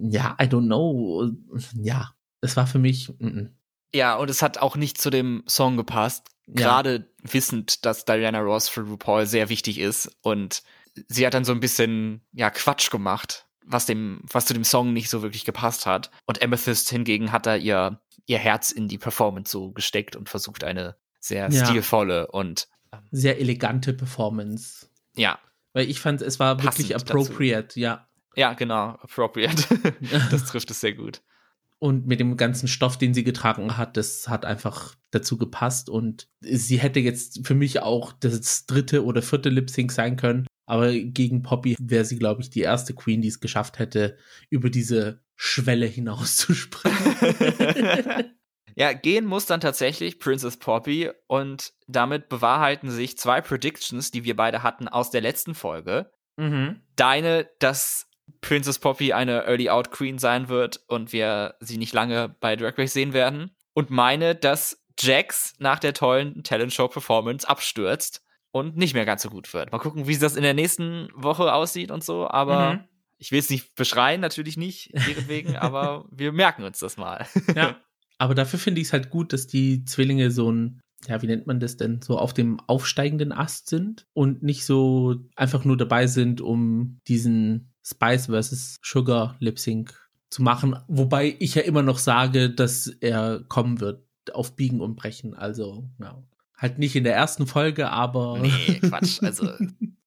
ja, 0.00 0.36
I 0.40 0.44
don't 0.44 0.66
know, 0.66 1.30
ja, 1.74 2.14
es 2.40 2.56
war 2.56 2.66
für 2.66 2.78
mich. 2.78 3.08
Mm 3.18 3.26
-mm. 3.26 3.50
Ja, 3.94 4.16
und 4.16 4.30
es 4.30 4.42
hat 4.42 4.58
auch 4.58 4.76
nicht 4.76 4.98
zu 4.98 5.10
dem 5.10 5.42
Song 5.46 5.76
gepasst. 5.76 6.28
Gerade 6.46 6.96
ja. 6.96 7.32
wissend, 7.32 7.84
dass 7.84 8.04
Diana 8.04 8.40
Ross 8.40 8.68
für 8.68 8.82
RuPaul 8.82 9.26
sehr 9.26 9.48
wichtig 9.48 9.78
ist 9.78 10.10
und 10.22 10.62
sie 11.08 11.26
hat 11.26 11.34
dann 11.34 11.44
so 11.44 11.52
ein 11.52 11.60
bisschen 11.60 12.22
ja 12.32 12.50
Quatsch 12.50 12.90
gemacht, 12.90 13.46
was 13.64 13.86
dem 13.86 14.20
was 14.24 14.46
zu 14.46 14.54
dem 14.54 14.64
Song 14.64 14.92
nicht 14.92 15.10
so 15.10 15.22
wirklich 15.22 15.44
gepasst 15.44 15.86
hat. 15.86 16.10
Und 16.26 16.42
Amethyst 16.42 16.90
hingegen 16.90 17.32
hat 17.32 17.46
da 17.46 17.56
ihr 17.56 18.00
ihr 18.26 18.38
Herz 18.38 18.70
in 18.70 18.88
die 18.88 18.98
Performance 18.98 19.50
so 19.50 19.72
gesteckt 19.72 20.16
und 20.16 20.28
versucht 20.28 20.64
eine 20.64 20.96
sehr 21.20 21.50
ja. 21.50 21.66
stilvolle 21.66 22.28
und 22.28 22.68
ähm, 22.92 23.00
sehr 23.10 23.38
elegante 23.38 23.92
Performance. 23.92 24.88
Ja. 25.16 25.38
Weil 25.72 25.88
ich 25.88 26.00
fand, 26.00 26.22
es 26.22 26.40
war 26.40 26.62
wirklich 26.62 26.94
appropriate, 26.94 27.68
dazu. 27.68 27.80
ja. 27.80 28.06
Ja, 28.36 28.52
genau, 28.52 28.90
appropriate. 29.02 29.64
das 30.30 30.44
trifft 30.46 30.70
es 30.70 30.80
sehr 30.80 30.94
gut. 30.94 31.22
Und 31.78 32.06
mit 32.06 32.20
dem 32.20 32.36
ganzen 32.36 32.68
Stoff, 32.68 32.98
den 32.98 33.14
sie 33.14 33.24
getragen 33.24 33.76
hat, 33.76 33.96
das 33.96 34.28
hat 34.28 34.44
einfach 34.44 34.94
dazu 35.10 35.36
gepasst. 35.38 35.88
Und 35.88 36.28
sie 36.40 36.78
hätte 36.78 37.00
jetzt 37.00 37.46
für 37.46 37.54
mich 37.54 37.80
auch 37.80 38.12
das 38.12 38.66
dritte 38.66 39.04
oder 39.04 39.22
vierte 39.22 39.48
Lip 39.48 39.70
Sync 39.70 39.90
sein 39.90 40.16
können. 40.16 40.46
Aber 40.66 40.92
gegen 40.92 41.42
Poppy 41.42 41.76
wäre 41.80 42.04
sie, 42.04 42.18
glaube 42.18 42.42
ich, 42.42 42.50
die 42.50 42.60
erste 42.60 42.94
Queen, 42.94 43.22
die 43.22 43.28
es 43.28 43.40
geschafft 43.40 43.78
hätte, 43.78 44.16
über 44.50 44.70
diese 44.70 45.20
Schwelle 45.34 45.86
hinauszuspringen. 45.86 46.98
ja, 48.76 48.92
gehen 48.92 49.26
muss 49.26 49.46
dann 49.46 49.60
tatsächlich 49.60 50.18
Princess 50.18 50.56
Poppy 50.56 51.10
und 51.26 51.72
damit 51.86 52.28
bewahrheiten 52.28 52.90
sich 52.90 53.18
zwei 53.18 53.40
Predictions, 53.40 54.10
die 54.10 54.24
wir 54.24 54.36
beide 54.36 54.62
hatten 54.62 54.88
aus 54.88 55.10
der 55.10 55.20
letzten 55.20 55.54
Folge. 55.54 56.10
Mhm. 56.36 56.82
Deine, 56.96 57.48
dass 57.58 58.08
Princess 58.40 58.78
Poppy 58.78 59.12
eine 59.12 59.44
Early 59.44 59.70
Out 59.70 59.90
Queen 59.90 60.18
sein 60.18 60.48
wird 60.48 60.80
und 60.86 61.12
wir 61.12 61.56
sie 61.60 61.78
nicht 61.78 61.92
lange 61.92 62.28
bei 62.40 62.56
Drag 62.56 62.78
Race 62.78 62.92
sehen 62.92 63.12
werden. 63.12 63.50
Und 63.74 63.90
meine, 63.90 64.34
dass 64.34 64.82
Jax 64.98 65.54
nach 65.58 65.78
der 65.78 65.94
tollen 65.94 66.42
Talent 66.42 66.72
Show 66.72 66.88
Performance 66.88 67.48
abstürzt 67.48 68.22
und 68.52 68.76
nicht 68.76 68.94
mehr 68.94 69.04
ganz 69.04 69.22
so 69.22 69.30
gut 69.30 69.52
wird. 69.54 69.72
Mal 69.72 69.78
gucken, 69.78 70.06
wie 70.06 70.18
das 70.18 70.36
in 70.36 70.42
der 70.42 70.54
nächsten 70.54 71.08
Woche 71.14 71.52
aussieht 71.52 71.90
und 71.90 72.04
so, 72.04 72.28
aber 72.28 72.74
mhm. 72.74 72.84
ich 73.18 73.32
will 73.32 73.38
es 73.38 73.50
nicht 73.50 73.74
beschreien, 73.74 74.20
natürlich 74.20 74.56
nicht, 74.56 74.92
ihretwegen, 75.08 75.56
aber 75.56 76.06
wir 76.10 76.32
merken 76.32 76.64
uns 76.64 76.78
das 76.78 76.96
mal. 76.96 77.26
ja. 77.54 77.76
Aber 78.20 78.34
dafür 78.34 78.58
finde 78.58 78.80
ich 78.80 78.88
es 78.88 78.92
halt 78.92 79.10
gut, 79.10 79.32
dass 79.32 79.46
die 79.46 79.84
Zwillinge 79.84 80.30
so 80.30 80.52
ein 80.52 80.80
ja, 81.08 81.22
wie 81.22 81.26
nennt 81.26 81.46
man 81.46 81.60
das 81.60 81.78
denn, 81.78 82.02
so 82.02 82.18
auf 82.18 82.34
dem 82.34 82.60
aufsteigenden 82.60 83.32
Ast 83.32 83.70
sind 83.70 84.06
und 84.12 84.42
nicht 84.42 84.66
so 84.66 85.16
einfach 85.34 85.64
nur 85.64 85.78
dabei 85.78 86.06
sind, 86.06 86.42
um 86.42 86.98
diesen 87.08 87.72
Spice 87.82 88.26
versus 88.26 88.76
Sugar 88.82 89.36
Lip 89.40 89.58
Sync 89.58 89.94
zu 90.28 90.42
machen. 90.42 90.76
Wobei 90.88 91.36
ich 91.38 91.54
ja 91.54 91.62
immer 91.62 91.82
noch 91.82 91.98
sage, 91.98 92.50
dass 92.50 92.86
er 92.86 93.42
kommen 93.48 93.80
wird 93.80 94.04
auf 94.34 94.56
Biegen 94.56 94.80
und 94.80 94.96
Brechen. 94.96 95.34
Also, 95.34 95.88
ja. 95.98 96.22
Halt 96.56 96.78
nicht 96.78 96.94
in 96.94 97.04
der 97.04 97.16
ersten 97.16 97.46
Folge, 97.46 97.88
aber. 97.90 98.38
Nee, 98.38 98.80
Quatsch. 98.80 99.22
Also, 99.22 99.48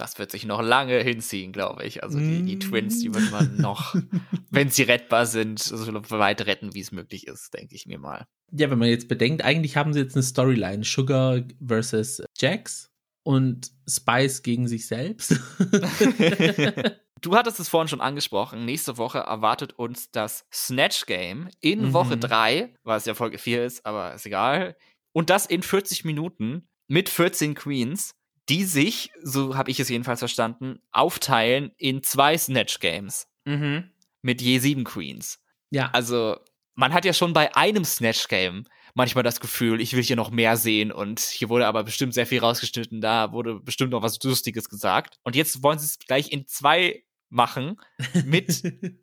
das 0.00 0.18
wird 0.18 0.30
sich 0.30 0.46
noch 0.46 0.62
lange 0.62 0.98
hinziehen, 1.00 1.52
glaube 1.52 1.84
ich. 1.84 2.02
Also, 2.02 2.18
die, 2.18 2.42
die 2.42 2.58
Twins, 2.58 3.00
die 3.00 3.14
wird 3.14 3.30
man 3.30 3.56
noch, 3.58 3.94
wenn 4.50 4.70
sie 4.70 4.82
rettbar 4.82 5.26
sind, 5.26 5.58
so 5.58 5.76
weit 6.10 6.46
retten, 6.46 6.74
wie 6.74 6.80
es 6.80 6.92
möglich 6.92 7.26
ist, 7.26 7.52
denke 7.54 7.74
ich 7.74 7.86
mir 7.86 7.98
mal. 7.98 8.26
Ja, 8.52 8.70
wenn 8.70 8.78
man 8.78 8.88
jetzt 8.88 9.08
bedenkt, 9.08 9.44
eigentlich 9.44 9.76
haben 9.76 9.92
sie 9.92 10.00
jetzt 10.00 10.16
eine 10.16 10.22
Storyline: 10.22 10.84
Sugar 10.84 11.42
versus 11.64 12.22
Jax 12.38 12.90
und 13.22 13.70
Spice 13.88 14.42
gegen 14.42 14.68
sich 14.68 14.86
selbst. 14.86 15.38
Du 17.22 17.36
hattest 17.36 17.60
es 17.60 17.68
vorhin 17.68 17.88
schon 17.88 18.00
angesprochen. 18.00 18.64
Nächste 18.64 18.96
Woche 18.96 19.18
erwartet 19.18 19.74
uns 19.74 20.10
das 20.10 20.46
Snatch 20.50 21.04
Game 21.04 21.50
in 21.60 21.88
mhm. 21.88 21.92
Woche 21.92 22.16
3, 22.16 22.74
was 22.82 23.04
ja 23.04 23.12
Folge 23.14 23.36
4 23.36 23.66
ist, 23.66 23.84
aber 23.84 24.14
ist 24.14 24.24
egal. 24.24 24.74
Und 25.12 25.28
das 25.28 25.44
in 25.44 25.62
40 25.62 26.06
Minuten 26.06 26.68
mit 26.88 27.08
14 27.08 27.54
Queens, 27.54 28.14
die 28.50 28.64
sich, 28.64 29.10
so 29.22 29.56
habe 29.56 29.70
ich 29.70 29.80
es 29.80 29.88
jedenfalls 29.88 30.18
verstanden, 30.18 30.80
aufteilen 30.90 31.72
in 31.78 32.02
zwei 32.02 32.36
Snatch 32.36 32.80
Games. 32.80 33.28
Mhm. 33.44 33.90
Mit 34.22 34.42
je 34.42 34.58
sieben 34.58 34.84
Queens. 34.84 35.40
Ja. 35.70 35.90
Also, 35.92 36.36
man 36.74 36.92
hat 36.92 37.04
ja 37.04 37.12
schon 37.12 37.32
bei 37.32 37.54
einem 37.54 37.84
Snatch 37.84 38.28
Game 38.28 38.66
manchmal 38.94 39.24
das 39.24 39.40
Gefühl, 39.40 39.80
ich 39.80 39.94
will 39.94 40.02
hier 40.02 40.16
noch 40.16 40.30
mehr 40.30 40.56
sehen 40.56 40.90
und 40.90 41.20
hier 41.20 41.48
wurde 41.48 41.66
aber 41.66 41.84
bestimmt 41.84 42.12
sehr 42.12 42.26
viel 42.26 42.40
rausgeschnitten, 42.40 43.00
da 43.00 43.32
wurde 43.32 43.60
bestimmt 43.60 43.92
noch 43.92 44.02
was 44.02 44.22
Lustiges 44.22 44.68
gesagt. 44.68 45.18
Und 45.22 45.36
jetzt 45.36 45.62
wollen 45.62 45.78
sie 45.78 45.86
es 45.86 45.98
gleich 45.98 46.32
in 46.32 46.46
zwei 46.46 47.04
machen 47.28 47.80
mit 48.24 48.62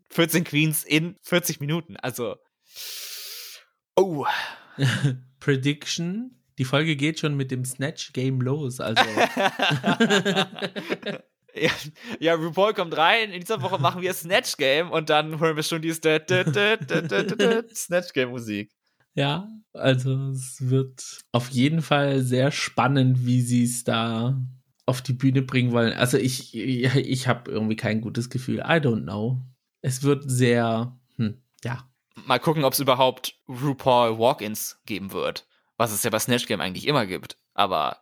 14 0.10 0.44
Queens 0.44 0.84
in 0.84 1.16
40 1.24 1.62
Minuten. 1.62 1.96
Also 1.98 2.36
Oh. 3.96 4.26
Prediction. 5.40 6.40
Die 6.58 6.66
Folge 6.66 6.96
geht 6.96 7.20
schon 7.20 7.36
mit 7.36 7.52
dem 7.52 7.66
Snatch 7.66 8.14
Game 8.14 8.42
los. 8.42 8.80
Also. 8.80 9.04
ja, 11.54 11.72
ja, 12.20 12.34
RuPaul 12.34 12.74
kommt 12.74 12.98
rein. 12.98 13.32
In 13.32 13.42
dieser 13.42 13.62
Woche 13.62 13.80
machen 13.80 14.02
wir 14.02 14.14
Snatch 14.14 14.58
Game 14.58 14.92
und 14.92 15.10
dann 15.10 15.40
hören 15.40 15.56
wir 15.56 15.64
schon 15.64 15.82
die 15.82 15.94
Snatch 15.94 16.28
Game 18.14 18.30
Musik. 18.30 18.72
Ja, 19.14 19.48
also 19.74 20.30
es 20.30 20.70
wird 20.70 21.22
auf 21.32 21.50
jeden 21.50 21.82
Fall 21.82 22.22
sehr 22.22 22.52
spannend, 22.52 23.26
wie 23.26 23.42
sie 23.42 23.64
es 23.64 23.84
da 23.84 24.40
auf 24.86 25.02
die 25.02 25.14
Bühne 25.14 25.42
bringen 25.42 25.72
wollen. 25.72 25.94
Also 25.94 26.18
ich, 26.18 26.56
ich, 26.56 26.96
ich 26.96 27.28
habe 27.28 27.52
irgendwie 27.52 27.76
kein 27.76 28.02
gutes 28.02 28.30
Gefühl. 28.30 28.60
I 28.60 28.80
don't 28.80 29.04
know. 29.04 29.42
Es 29.82 30.04
wird 30.04 30.30
sehr, 30.30 30.98
hm, 31.18 31.42
ja. 31.64 31.90
Mal 32.26 32.40
gucken, 32.40 32.64
ob 32.64 32.74
es 32.74 32.80
überhaupt 32.80 33.36
RuPaul 33.48 34.18
Walk-ins 34.18 34.82
geben 34.86 35.12
wird. 35.12 35.47
Was 35.78 35.92
es 35.92 36.04
ja 36.04 36.10
bei 36.10 36.20
Snatch 36.20 36.48
Game 36.48 36.62
eigentlich 36.62 36.88
immer 36.88 37.06
gibt. 37.06 37.38
Aber 37.54 37.98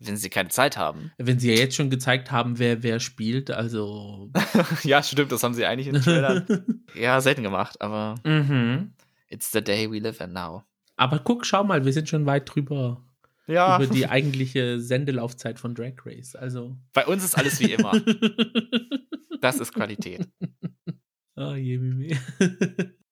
wenn 0.00 0.16
sie 0.16 0.30
keine 0.30 0.48
Zeit 0.48 0.76
haben. 0.76 1.12
Wenn 1.18 1.38
sie 1.38 1.52
ja 1.52 1.58
jetzt 1.58 1.76
schon 1.76 1.90
gezeigt 1.90 2.32
haben, 2.32 2.58
wer 2.58 2.82
wer 2.82 3.00
spielt, 3.00 3.50
also. 3.50 4.30
ja, 4.82 5.02
stimmt, 5.02 5.30
das 5.30 5.42
haben 5.42 5.54
sie 5.54 5.66
eigentlich 5.66 5.88
in 5.88 5.94
den 5.94 6.02
Trailern 6.02 6.84
ja 6.94 7.20
selten 7.20 7.42
gemacht, 7.42 7.80
aber 7.80 8.14
mhm. 8.24 8.92
it's 9.28 9.52
the 9.52 9.62
day 9.62 9.90
we 9.90 9.98
live 9.98 10.20
in 10.20 10.32
now. 10.32 10.64
Aber 10.96 11.18
guck, 11.18 11.46
schau 11.46 11.64
mal, 11.64 11.84
wir 11.84 11.92
sind 11.92 12.08
schon 12.08 12.26
weit 12.26 12.52
drüber. 12.52 13.04
Ja. 13.46 13.76
Über 13.76 13.92
die 13.92 14.08
eigentliche 14.08 14.80
Sendelaufzeit 14.80 15.58
von 15.58 15.74
Drag 15.74 15.94
Race. 16.04 16.36
Also. 16.36 16.76
Bei 16.92 17.06
uns 17.06 17.24
ist 17.24 17.36
alles 17.36 17.58
wie 17.58 17.72
immer. 17.72 18.00
das 19.40 19.58
ist 19.58 19.74
Qualität. 19.74 20.28
Oh, 21.36 21.54
je, 21.54 21.78
je, 21.78 22.16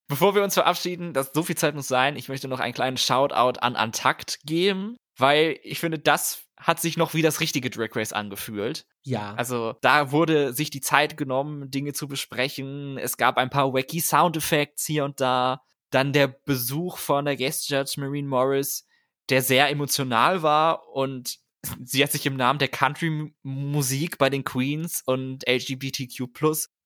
Bevor 0.09 0.35
wir 0.35 0.43
uns 0.43 0.55
verabschieden, 0.55 1.13
das 1.13 1.33
so 1.35 1.43
viel 1.43 1.57
Zeit 1.57 1.75
muss 1.75 1.87
sein, 1.87 2.17
ich 2.17 2.29
möchte 2.29 2.49
noch 2.49 2.61
einen 2.61 2.75
kleinen 2.75 2.97
Shoutout 2.97 3.61
an 3.61 3.77
Antakt 3.77 4.41
geben, 4.45 4.97
weil 5.19 5.59
ich 5.63 5.81
finde, 5.81 5.99
das 5.99 6.45
hat 6.57 6.81
sich 6.81 6.97
noch 6.97 7.15
wie 7.15 7.23
das 7.23 7.41
richtige 7.41 7.71
Drag 7.71 7.95
Race 7.95 8.13
angefühlt. 8.13 8.87
Ja. 9.05 9.35
Also 9.35 9.75
da 9.83 10.11
wurde 10.11 10.53
sich 10.55 10.71
die 10.71 10.81
Zeit 10.81 11.17
genommen, 11.17 11.71
Dinge 11.71 11.93
zu 11.93 12.09
besprechen. 12.09 12.99
Es 12.99 13.17
gab 13.17 13.37
ein 13.37 13.51
paar 13.51 13.73
wacky 13.73 14.01
Soundeffekte 14.01 14.83
hier 14.85 15.05
und 15.05 15.21
da. 15.21 15.63
Dann 15.91 16.13
der 16.13 16.29
Besuch 16.29 16.99
von 16.99 17.25
der 17.25 17.37
Guest 17.37 17.69
Judge 17.71 17.95
Marine 17.99 18.29
Morris, 18.29 18.87
der 19.31 19.43
sehr 19.43 19.71
emotional 19.71 20.43
war 20.43 20.89
und 20.89 21.39
sie 21.85 22.03
hat 22.03 22.13
sich 22.13 22.27
im 22.27 22.37
Namen 22.37 22.59
der 22.59 22.69
Country-Musik 22.69 24.19
bei 24.19 24.31
den 24.31 24.45
Queens 24.45 25.03
und 25.05 25.49
LGBTQ 25.49 26.25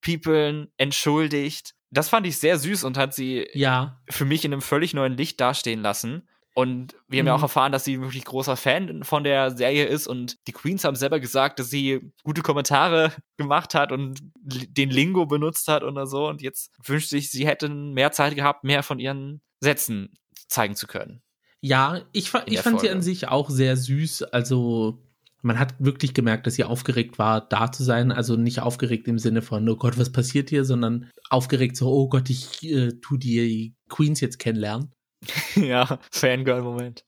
People 0.01 0.73
entschuldigt. 0.77 1.75
Das 1.93 2.09
fand 2.09 2.27
ich 2.27 2.39
sehr 2.39 2.59
süß 2.59 2.85
und 2.85 2.97
hat 2.97 3.15
sie 3.15 3.47
ja. 3.53 4.01
für 4.09 4.25
mich 4.25 4.45
in 4.45 4.53
einem 4.53 4.63
völlig 4.63 4.95
neuen 4.95 5.17
Licht 5.17 5.41
dastehen 5.41 5.83
lassen. 5.83 6.27
Und 6.55 6.95
wir 7.09 7.19
haben 7.19 7.25
mhm. 7.25 7.29
ja 7.29 7.35
auch 7.35 7.39
mhm. 7.39 7.45
erfahren, 7.45 7.73
dass 7.73 7.85
sie 7.85 8.01
wirklich 8.01 8.25
großer 8.25 8.57
Fan 8.57 9.05
von 9.05 9.25
der 9.25 9.53
Serie 9.57 9.87
ist 9.87 10.07
und 10.07 10.37
die 10.47 10.53
Queens 10.53 10.85
haben 10.85 10.97
selber 10.97 11.21
gesagt, 11.21 11.59
dass 11.59 11.71
sie 11.71 12.13
gute 12.25 12.43
Kommentare 12.43 13.13
gemacht 13.37 13.75
hat 13.75 13.93
und 13.93 14.21
den 14.35 14.91
Lingo 14.91 15.27
benutzt 15.27 15.69
hat 15.69 15.83
oder 15.83 16.07
so. 16.07 16.29
Und 16.29 16.43
jetzt 16.43 16.71
wünscht 16.83 17.09
sich, 17.09 17.31
sie 17.31 17.47
hätten 17.47 17.93
mehr 17.93 18.13
Zeit 18.13 18.35
gehabt, 18.35 18.65
mehr 18.65 18.83
von 18.83 18.99
ihren 18.99 19.41
Sätzen 19.61 20.15
zeigen 20.49 20.77
zu 20.77 20.87
können. 20.87 21.23
Ja, 21.61 22.01
ich, 22.13 22.25
ich 22.25 22.31
fand 22.31 22.49
Folge. 22.49 22.81
sie 22.81 22.91
an 22.91 23.03
sich 23.03 23.29
auch 23.29 23.49
sehr 23.49 23.77
süß. 23.77 24.25
Also 24.25 24.99
man 25.43 25.59
hat 25.59 25.75
wirklich 25.79 26.15
gemerkt, 26.15 26.47
dass 26.47 26.55
sie 26.55 26.65
aufgeregt 26.65 27.19
war, 27.19 27.47
da 27.47 27.71
zu 27.71 27.83
sein. 27.83 28.13
Also 28.13 28.37
nicht 28.37 28.61
aufgeregt 28.61 29.09
im 29.09 29.19
Sinne 29.19 29.43
von, 29.43 29.69
oh 29.69 29.77
Gott, 29.77 29.99
was 29.99 30.13
passiert 30.13 30.51
hier, 30.51 30.65
sondern 30.65 31.11
aufgeregt 31.29 31.77
so, 31.77 31.91
oh 31.91 32.09
Gott, 32.09 32.31
ich 32.31 32.63
äh, 32.63 32.93
tu 33.01 33.17
die 33.17 33.75
Queens 33.89 34.21
jetzt 34.21 34.39
kennenlernen. 34.39 34.93
ja, 35.57 35.99
Fangirl-Moment. 36.11 37.05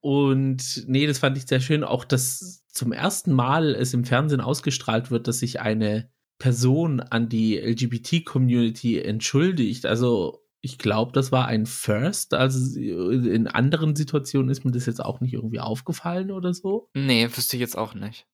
Und 0.00 0.84
nee, 0.86 1.06
das 1.06 1.18
fand 1.18 1.36
ich 1.36 1.46
sehr 1.46 1.60
schön. 1.60 1.84
Auch, 1.84 2.04
dass 2.04 2.64
zum 2.68 2.92
ersten 2.92 3.32
Mal 3.32 3.74
es 3.74 3.94
im 3.94 4.04
Fernsehen 4.04 4.40
ausgestrahlt 4.40 5.10
wird, 5.10 5.26
dass 5.26 5.40
sich 5.40 5.60
eine 5.60 6.10
Person 6.38 7.00
an 7.00 7.28
die 7.28 7.58
LGBT-Community 7.58 8.98
entschuldigt. 8.98 9.86
Also 9.86 10.42
ich 10.60 10.78
glaube, 10.78 11.12
das 11.12 11.32
war 11.32 11.46
ein 11.46 11.66
First. 11.66 12.34
Also 12.34 12.78
in 12.78 13.46
anderen 13.46 13.96
Situationen 13.96 14.50
ist 14.50 14.64
mir 14.64 14.72
das 14.72 14.86
jetzt 14.86 15.02
auch 15.02 15.20
nicht 15.20 15.34
irgendwie 15.34 15.60
aufgefallen 15.60 16.30
oder 16.30 16.52
so. 16.52 16.90
Nee, 16.94 17.28
wüsste 17.34 17.56
ich 17.56 17.60
jetzt 17.60 17.78
auch 17.78 17.94
nicht. 17.94 18.26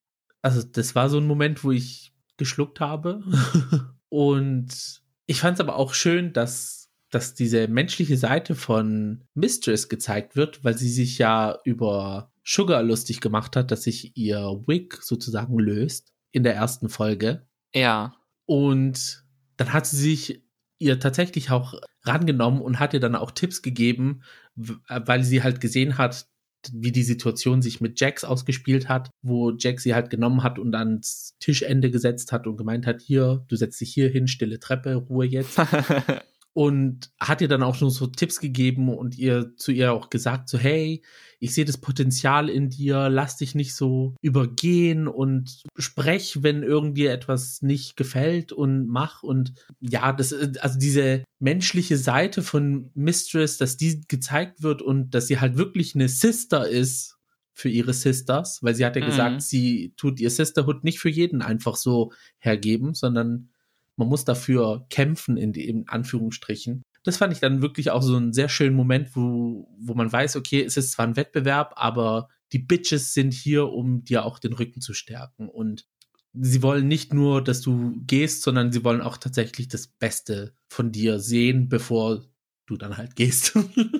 Also 0.42 0.62
das 0.62 0.94
war 0.94 1.08
so 1.08 1.18
ein 1.18 1.26
Moment, 1.26 1.64
wo 1.64 1.70
ich 1.70 2.12
geschluckt 2.36 2.80
habe. 2.80 3.22
Und 4.08 5.02
ich 5.26 5.40
fand 5.40 5.54
es 5.54 5.60
aber 5.60 5.76
auch 5.76 5.94
schön, 5.94 6.32
dass 6.32 6.86
dass 7.10 7.34
diese 7.34 7.68
menschliche 7.68 8.16
Seite 8.16 8.54
von 8.54 9.24
Mistress 9.34 9.88
gezeigt 9.88 10.36
wird, 10.36 10.64
weil 10.64 10.76
sie 10.76 10.88
sich 10.88 11.18
ja 11.18 11.58
über 11.64 12.32
Sugar 12.44 12.82
lustig 12.82 13.20
gemacht 13.20 13.56
hat, 13.56 13.70
dass 13.70 13.84
sich 13.84 14.16
ihr 14.16 14.62
Wig 14.66 14.98
sozusagen 15.02 15.58
löst 15.58 16.12
in 16.32 16.42
der 16.42 16.54
ersten 16.54 16.88
Folge. 16.88 17.46
Ja. 17.74 18.14
Und 18.44 19.24
dann 19.56 19.72
hat 19.72 19.86
sie 19.86 19.96
sich 19.96 20.42
ihr 20.78 20.98
tatsächlich 21.00 21.50
auch 21.50 21.74
rangenommen 22.04 22.60
und 22.60 22.78
hat 22.78 22.94
ihr 22.94 23.00
dann 23.00 23.16
auch 23.16 23.30
Tipps 23.30 23.62
gegeben, 23.62 24.22
weil 24.54 25.24
sie 25.24 25.42
halt 25.42 25.60
gesehen 25.60 25.98
hat, 25.98 26.26
wie 26.72 26.92
die 26.92 27.02
Situation 27.02 27.62
sich 27.62 27.80
mit 27.80 28.00
Jax 28.00 28.24
ausgespielt 28.24 28.88
hat, 28.88 29.10
wo 29.22 29.52
Jax 29.52 29.82
sie 29.82 29.94
halt 29.94 30.10
genommen 30.10 30.42
hat 30.42 30.58
und 30.58 30.74
ans 30.74 31.34
Tischende 31.38 31.90
gesetzt 31.90 32.32
hat 32.32 32.46
und 32.46 32.56
gemeint 32.56 32.86
hat, 32.86 33.00
hier, 33.00 33.44
du 33.48 33.56
setzt 33.56 33.80
dich 33.80 33.92
hier 33.92 34.08
hin, 34.08 34.26
stille 34.26 34.58
Treppe, 34.58 34.94
Ruhe 34.94 35.26
jetzt. 35.26 35.60
und 36.56 37.10
hat 37.20 37.42
ihr 37.42 37.48
dann 37.48 37.62
auch 37.62 37.74
schon 37.74 37.90
so 37.90 38.06
Tipps 38.06 38.40
gegeben 38.40 38.88
und 38.88 39.18
ihr 39.18 39.54
zu 39.56 39.72
ihr 39.72 39.92
auch 39.92 40.08
gesagt 40.08 40.48
so 40.48 40.56
hey 40.56 41.02
ich 41.38 41.52
sehe 41.52 41.66
das 41.66 41.76
Potenzial 41.76 42.48
in 42.48 42.70
dir 42.70 43.10
lass 43.10 43.36
dich 43.36 43.54
nicht 43.54 43.74
so 43.74 44.14
übergehen 44.22 45.06
und 45.06 45.64
sprech 45.76 46.42
wenn 46.42 46.62
irgendwie 46.62 47.08
etwas 47.08 47.60
nicht 47.60 47.98
gefällt 47.98 48.52
und 48.52 48.86
mach 48.86 49.22
und 49.22 49.52
ja 49.80 50.14
das 50.14 50.32
also 50.32 50.78
diese 50.78 51.24
menschliche 51.40 51.98
Seite 51.98 52.42
von 52.42 52.90
Mistress 52.94 53.58
dass 53.58 53.76
die 53.76 54.00
gezeigt 54.08 54.62
wird 54.62 54.80
und 54.80 55.10
dass 55.10 55.26
sie 55.26 55.38
halt 55.38 55.58
wirklich 55.58 55.94
eine 55.94 56.08
Sister 56.08 56.66
ist 56.66 57.18
für 57.52 57.68
ihre 57.68 57.92
Sisters 57.92 58.62
weil 58.62 58.74
sie 58.74 58.86
hat 58.86 58.96
ja 58.96 59.02
mhm. 59.02 59.08
gesagt 59.08 59.42
sie 59.42 59.92
tut 59.98 60.20
ihr 60.20 60.30
Sisterhood 60.30 60.84
nicht 60.84 61.00
für 61.00 61.10
jeden 61.10 61.42
einfach 61.42 61.76
so 61.76 62.12
hergeben 62.38 62.94
sondern 62.94 63.50
man 63.96 64.08
muss 64.08 64.24
dafür 64.24 64.86
kämpfen, 64.90 65.36
in, 65.36 65.54
in 65.54 65.88
Anführungsstrichen. 65.88 66.82
Das 67.02 67.16
fand 67.16 67.32
ich 67.32 67.40
dann 67.40 67.62
wirklich 67.62 67.90
auch 67.90 68.02
so 68.02 68.16
einen 68.16 68.32
sehr 68.32 68.48
schönen 68.48 68.76
Moment, 68.76 69.14
wo, 69.14 69.68
wo 69.78 69.94
man 69.94 70.12
weiß, 70.12 70.36
okay, 70.36 70.62
es 70.62 70.76
ist 70.76 70.92
zwar 70.92 71.06
ein 71.06 71.16
Wettbewerb, 71.16 71.74
aber 71.76 72.28
die 72.52 72.58
Bitches 72.58 73.14
sind 73.14 73.32
hier, 73.32 73.68
um 73.68 74.04
dir 74.04 74.24
auch 74.24 74.38
den 74.38 74.52
Rücken 74.52 74.80
zu 74.80 74.92
stärken. 74.92 75.48
Und 75.48 75.86
sie 76.32 76.62
wollen 76.62 76.88
nicht 76.88 77.14
nur, 77.14 77.42
dass 77.42 77.60
du 77.60 77.94
gehst, 78.06 78.42
sondern 78.42 78.72
sie 78.72 78.84
wollen 78.84 79.00
auch 79.00 79.16
tatsächlich 79.16 79.68
das 79.68 79.86
Beste 79.86 80.54
von 80.68 80.92
dir 80.92 81.18
sehen, 81.18 81.68
bevor 81.68 82.24
du 82.66 82.76
dann 82.76 82.96
halt 82.96 83.16
gehst. 83.16 83.56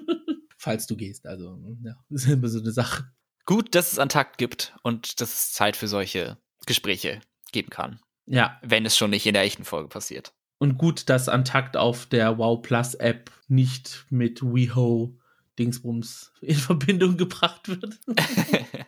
Falls 0.59 0.87
du 0.87 0.97
gehst. 0.97 1.27
Also, 1.27 1.59
ja, 1.83 1.95
ist 2.11 2.27
immer 2.29 2.49
so 2.49 2.61
eine 2.61 2.73
Sache. 2.73 3.11
Gut, 3.45 3.75
dass 3.75 3.93
es 3.93 3.99
an 3.99 4.09
Takt 4.09 4.39
gibt 4.39 4.75
und 4.83 5.21
dass 5.21 5.33
es 5.33 5.53
Zeit 5.53 5.77
für 5.77 5.87
solche 5.87 6.39
Gespräche 6.67 7.21
geben 7.53 7.71
kann. 7.71 8.01
Ja. 8.27 8.59
Wenn 8.63 8.87
es 8.87 8.97
schon 8.97 9.11
nicht 9.11 9.27
in 9.27 9.35
der 9.35 9.43
echten 9.43 9.65
Folge 9.65 9.89
passiert. 9.89 10.33
Und 10.59 10.79
gut, 10.79 11.09
dass 11.09 11.29
Antakt 11.29 11.77
auf 11.77 12.07
der 12.07 12.39
Wow 12.39 12.63
Plus 12.63 12.95
App 12.95 13.31
nicht 13.49 14.07
mit 14.11 14.43
WeHo 14.43 15.19
Dingsbums 15.59 16.33
in 16.41 16.55
Verbindung 16.57 17.17
gebracht 17.17 17.69
wird. 17.69 17.99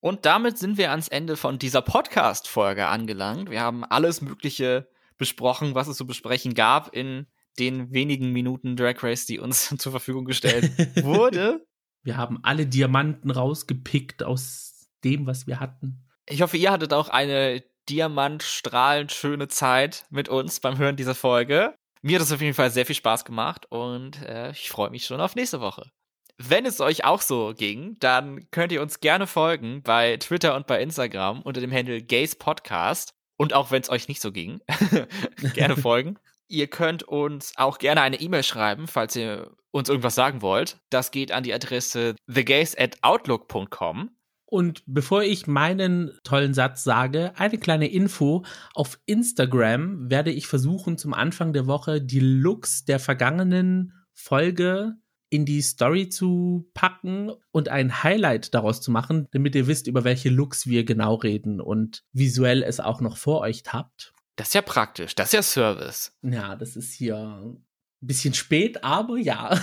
Und 0.00 0.26
damit 0.26 0.58
sind 0.58 0.78
wir 0.78 0.90
ans 0.90 1.08
Ende 1.08 1.36
von 1.36 1.58
dieser 1.58 1.82
Podcast-Folge 1.82 2.86
angelangt. 2.86 3.50
Wir 3.50 3.62
haben 3.62 3.84
alles 3.84 4.20
Mögliche 4.20 4.88
besprochen, 5.16 5.74
was 5.74 5.88
es 5.88 5.96
zu 5.96 6.06
besprechen 6.06 6.54
gab 6.54 6.94
in 6.94 7.26
den 7.58 7.92
wenigen 7.92 8.32
Minuten 8.32 8.76
Drag 8.76 9.02
Race, 9.02 9.26
die 9.26 9.40
uns 9.40 9.74
zur 9.78 9.90
Verfügung 9.90 10.24
gestellt 10.24 10.70
wurde. 11.02 11.66
Wir 12.02 12.16
haben 12.16 12.38
alle 12.42 12.66
Diamanten 12.66 13.30
rausgepickt 13.32 14.22
aus 14.22 14.88
dem, 15.02 15.26
was 15.26 15.48
wir 15.48 15.58
hatten. 15.58 16.06
Ich 16.26 16.42
hoffe, 16.42 16.56
ihr 16.56 16.70
hattet 16.70 16.92
auch 16.92 17.08
eine 17.08 17.64
diamantstrahlend 17.88 19.12
schöne 19.12 19.48
Zeit 19.48 20.04
mit 20.10 20.28
uns 20.28 20.60
beim 20.60 20.78
Hören 20.78 20.96
dieser 20.96 21.14
Folge. 21.14 21.74
Mir 22.02 22.16
hat 22.16 22.22
es 22.22 22.32
auf 22.32 22.40
jeden 22.40 22.54
Fall 22.54 22.70
sehr 22.70 22.86
viel 22.86 22.94
Spaß 22.94 23.24
gemacht 23.24 23.66
und 23.70 24.22
äh, 24.22 24.50
ich 24.50 24.70
freue 24.70 24.90
mich 24.90 25.04
schon 25.04 25.20
auf 25.20 25.34
nächste 25.34 25.60
Woche. 25.60 25.90
Wenn 26.36 26.66
es 26.66 26.80
euch 26.80 27.04
auch 27.04 27.20
so 27.20 27.52
ging, 27.56 27.96
dann 27.98 28.48
könnt 28.52 28.70
ihr 28.70 28.80
uns 28.80 29.00
gerne 29.00 29.26
folgen 29.26 29.82
bei 29.82 30.16
Twitter 30.18 30.54
und 30.54 30.68
bei 30.68 30.80
Instagram 30.80 31.42
unter 31.42 31.60
dem 31.60 31.72
Handle 31.72 32.00
Gays 32.00 32.36
Podcast. 32.36 33.10
Und 33.36 33.54
auch 33.54 33.70
wenn 33.70 33.82
es 33.82 33.90
euch 33.90 34.06
nicht 34.08 34.20
so 34.20 34.30
ging, 34.30 34.60
gerne 35.54 35.76
folgen. 35.80 36.18
Ihr 36.46 36.68
könnt 36.68 37.02
uns 37.02 37.52
auch 37.56 37.78
gerne 37.78 38.02
eine 38.02 38.20
E-Mail 38.20 38.42
schreiben, 38.42 38.86
falls 38.86 39.16
ihr 39.16 39.50
uns 39.70 39.88
irgendwas 39.88 40.14
sagen 40.14 40.40
wollt. 40.40 40.78
Das 40.90 41.10
geht 41.10 41.32
an 41.32 41.42
die 41.42 41.52
Adresse 41.52 42.14
thegays 42.32 42.76
at 42.76 42.98
outlook.com. 43.02 44.10
Und 44.50 44.82
bevor 44.86 45.22
ich 45.22 45.46
meinen 45.46 46.12
tollen 46.24 46.54
Satz 46.54 46.82
sage, 46.82 47.32
eine 47.36 47.58
kleine 47.58 47.86
Info. 47.86 48.46
Auf 48.72 48.98
Instagram 49.04 50.08
werde 50.10 50.30
ich 50.30 50.46
versuchen, 50.46 50.96
zum 50.96 51.12
Anfang 51.12 51.52
der 51.52 51.66
Woche 51.66 52.00
die 52.00 52.20
Looks 52.20 52.86
der 52.86 52.98
vergangenen 52.98 53.92
Folge 54.14 54.94
in 55.28 55.44
die 55.44 55.60
Story 55.60 56.08
zu 56.08 56.70
packen 56.72 57.30
und 57.50 57.68
ein 57.68 58.02
Highlight 58.02 58.54
daraus 58.54 58.80
zu 58.80 58.90
machen, 58.90 59.28
damit 59.32 59.54
ihr 59.54 59.66
wisst, 59.66 59.86
über 59.86 60.04
welche 60.04 60.30
Looks 60.30 60.66
wir 60.66 60.84
genau 60.84 61.16
reden 61.16 61.60
und 61.60 62.04
visuell 62.14 62.62
es 62.62 62.80
auch 62.80 63.02
noch 63.02 63.18
vor 63.18 63.40
euch 63.40 63.64
habt. 63.68 64.14
Das 64.36 64.48
ist 64.48 64.54
ja 64.54 64.62
praktisch, 64.62 65.14
das 65.14 65.28
ist 65.28 65.32
ja 65.34 65.42
Service. 65.42 66.16
Ja, 66.22 66.56
das 66.56 66.74
ist 66.74 66.94
hier 66.94 67.16
ein 67.16 67.66
bisschen 68.00 68.32
spät, 68.32 68.82
aber 68.82 69.18
ja. 69.18 69.60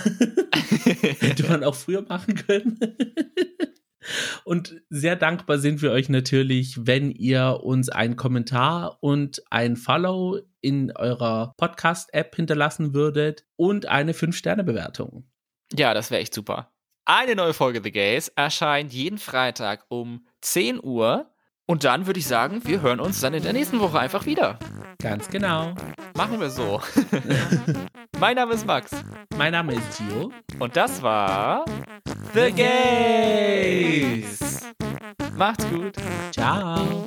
Hätte 0.84 1.48
man 1.48 1.64
auch 1.64 1.74
früher 1.74 2.02
machen 2.02 2.36
können. 2.36 2.78
Und 4.44 4.80
sehr 4.88 5.16
dankbar 5.16 5.58
sind 5.58 5.82
wir 5.82 5.92
euch 5.92 6.08
natürlich, 6.08 6.86
wenn 6.86 7.10
ihr 7.10 7.60
uns 7.62 7.88
einen 7.88 8.16
Kommentar 8.16 8.98
und 9.00 9.42
ein 9.50 9.76
Follow 9.76 10.40
in 10.60 10.92
eurer 10.96 11.54
Podcast-App 11.56 12.34
hinterlassen 12.34 12.94
würdet 12.94 13.44
und 13.56 13.86
eine 13.86 14.12
5-Sterne-Bewertung. 14.12 15.28
Ja, 15.72 15.94
das 15.94 16.10
wäre 16.10 16.20
echt 16.20 16.34
super. 16.34 16.72
Eine 17.04 17.36
neue 17.36 17.54
Folge 17.54 17.80
The 17.82 17.92
Gays 17.92 18.28
erscheint 18.28 18.92
jeden 18.92 19.18
Freitag 19.18 19.84
um 19.88 20.26
10 20.40 20.82
Uhr. 20.82 21.32
Und 21.66 21.82
dann 21.82 22.06
würde 22.06 22.20
ich 22.20 22.26
sagen, 22.28 22.60
wir 22.64 22.80
hören 22.80 23.00
uns 23.00 23.20
dann 23.20 23.34
in 23.34 23.42
der 23.42 23.52
nächsten 23.52 23.80
Woche 23.80 23.98
einfach 23.98 24.24
wieder. 24.24 24.58
Ganz 25.02 25.28
genau. 25.28 25.74
Machen 26.16 26.40
wir 26.40 26.48
so. 26.48 26.80
mein 28.20 28.36
Name 28.36 28.54
ist 28.54 28.64
Max. 28.64 28.92
Mein 29.36 29.50
Name 29.52 29.74
ist 29.74 29.98
Gio. 29.98 30.30
Und 30.60 30.76
das 30.76 31.02
war 31.02 31.64
The 32.34 32.52
Gays. 32.52 34.38
Macht's 35.36 35.66
gut. 35.68 35.96
Ciao. 36.30 37.04